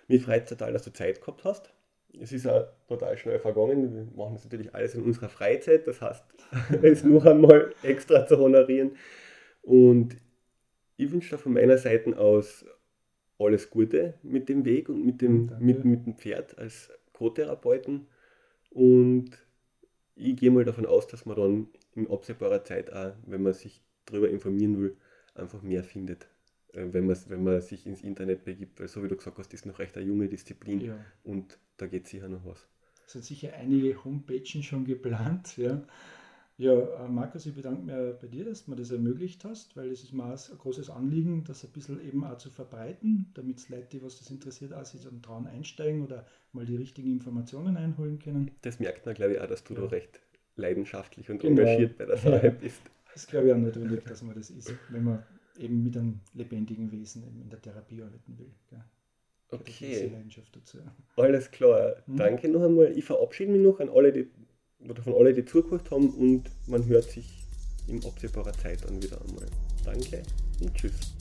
Mich 0.07 0.23
freut 0.23 0.43
es 0.45 0.49
total, 0.49 0.73
dass 0.73 0.83
du 0.83 0.93
Zeit 0.93 1.21
gehabt 1.21 1.43
hast 1.45 1.73
es 2.21 2.31
ist 2.31 2.47
auch 2.47 2.67
total 2.87 3.17
schnell 3.17 3.39
vergangen. 3.39 3.93
Wir 3.93 4.17
machen 4.17 4.33
das 4.35 4.43
natürlich 4.43 4.73
alles 4.73 4.95
in 4.95 5.03
unserer 5.03 5.29
Freizeit, 5.29 5.87
das 5.87 6.01
heißt, 6.01 6.23
es 6.81 7.03
noch 7.03 7.25
einmal 7.25 7.73
extra 7.83 8.25
zu 8.25 8.37
honorieren. 8.37 8.91
Und 9.61 10.17
ich 10.97 11.11
wünsche 11.11 11.31
da 11.31 11.37
von 11.37 11.53
meiner 11.53 11.77
Seite 11.77 12.17
aus 12.17 12.65
alles 13.37 13.69
Gute 13.69 14.13
mit 14.23 14.47
dem 14.47 14.63
Weg 14.65 14.89
und 14.89 15.05
mit 15.05 15.21
dem, 15.21 15.51
mit, 15.59 15.83
mit 15.83 16.05
dem 16.05 16.15
Pferd 16.15 16.57
als 16.57 16.89
Co-Therapeuten. 17.13 18.07
Und 18.69 19.31
ich 20.15 20.37
gehe 20.37 20.51
mal 20.51 20.63
davon 20.63 20.85
aus, 20.85 21.07
dass 21.07 21.25
man 21.25 21.35
dann 21.35 21.67
in 21.95 22.09
absehbarer 22.09 22.63
Zeit 22.63 22.91
auch, 22.93 23.13
wenn 23.25 23.43
man 23.43 23.53
sich 23.53 23.81
darüber 24.05 24.29
informieren 24.29 24.79
will, 24.79 24.97
einfach 25.33 25.61
mehr 25.61 25.83
findet. 25.83 26.27
Äh, 26.73 26.87
wenn 26.91 27.05
man, 27.05 27.17
wenn 27.27 27.43
man 27.43 27.61
sich 27.61 27.85
ins 27.85 28.01
Internet 28.01 28.45
begibt, 28.45 28.79
weil 28.79 28.87
so 28.87 29.03
wie 29.03 29.07
du 29.07 29.15
gesagt 29.15 29.37
hast, 29.37 29.53
ist 29.53 29.65
noch 29.65 29.79
recht 29.79 29.97
eine 29.97 30.05
junge 30.05 30.29
Disziplin 30.29 30.81
ja. 30.81 30.97
und 31.23 31.57
da 31.77 31.87
geht 31.87 32.07
sicher 32.07 32.29
noch 32.29 32.45
was. 32.45 32.67
Es 33.05 33.13
sind 33.13 33.25
sicher 33.25 33.53
einige 33.53 34.03
Homepages 34.03 34.65
schon 34.65 34.85
geplant, 34.85 35.57
ja. 35.57 35.81
Ja, 36.57 36.71
äh, 36.71 37.09
Markus, 37.09 37.45
ich 37.45 37.53
bedanke 37.53 37.81
mich 37.81 38.19
bei 38.21 38.27
dir, 38.27 38.45
dass 38.45 38.63
du 38.63 38.71
mir 38.71 38.77
das 38.77 38.89
ermöglicht 38.89 39.43
hast, 39.43 39.75
weil 39.75 39.91
es 39.91 40.03
ist 40.03 40.13
mir 40.13 40.23
ein 40.23 40.57
großes 40.57 40.89
Anliegen, 40.89 41.43
das 41.43 41.65
ein 41.65 41.71
bisschen 41.71 41.99
eben 42.01 42.23
auch 42.23 42.37
zu 42.37 42.49
verbreiten, 42.49 43.29
damit 43.33 43.57
es 43.57 43.67
Leute, 43.67 43.87
die 43.91 44.01
was 44.01 44.19
das 44.19 44.29
interessiert, 44.29 44.73
auch 44.73 44.85
sich 44.85 45.01
dann 45.01 45.21
trauen 45.21 45.47
einsteigen 45.47 46.01
oder 46.01 46.25
mal 46.53 46.65
die 46.65 46.77
richtigen 46.77 47.11
Informationen 47.11 47.75
einholen 47.75 48.19
können. 48.19 48.51
Das 48.61 48.79
merkt 48.79 49.05
man, 49.05 49.15
glaube 49.15 49.33
ich, 49.33 49.41
auch, 49.41 49.47
dass 49.47 49.65
du 49.65 49.73
ja. 49.73 49.81
da 49.81 49.87
recht 49.87 50.21
leidenschaftlich 50.55 51.29
und 51.29 51.39
genau. 51.39 51.61
engagiert 51.61 51.97
bei 51.97 52.05
der 52.05 52.17
Sache 52.17 52.51
bist. 52.51 52.81
Das 53.13 53.23
ist, 53.23 53.29
glaube 53.29 53.47
ich 53.47 53.53
auch 53.53 53.57
notwendig, 53.57 54.05
dass 54.05 54.21
man 54.23 54.35
das 54.35 54.49
ist, 54.49 54.73
wenn 54.89 55.03
man 55.03 55.23
eben 55.57 55.83
mit 55.83 55.97
einem 55.97 56.21
lebendigen 56.33 56.89
Wesen 56.91 57.23
in 57.23 57.49
der 57.49 57.61
Therapie 57.61 58.01
arbeiten 58.01 58.37
will. 58.37 58.51
Gell? 58.69 58.83
Okay. 59.51 60.11
Alles 61.15 61.51
klar. 61.51 61.95
Hm? 62.05 62.17
Danke 62.17 62.49
noch 62.49 62.63
einmal. 62.63 62.91
Ich 62.97 63.05
verabschiede 63.05 63.51
mich 63.51 63.61
noch 63.61 63.79
an 63.79 63.89
alle, 63.89 64.11
die 64.11 64.27
oder 64.89 65.01
von 65.01 65.13
alle, 65.13 65.33
die 65.33 65.45
zugehört 65.45 65.89
haben 65.91 66.09
und 66.09 66.43
man 66.67 66.85
hört 66.85 67.09
sich 67.09 67.43
in 67.87 68.03
absehbarer 68.03 68.53
Zeit 68.53 68.83
dann 68.83 69.01
wieder 69.01 69.21
einmal. 69.21 69.45
Danke 69.83 70.23
und 70.61 70.73
tschüss. 70.73 71.14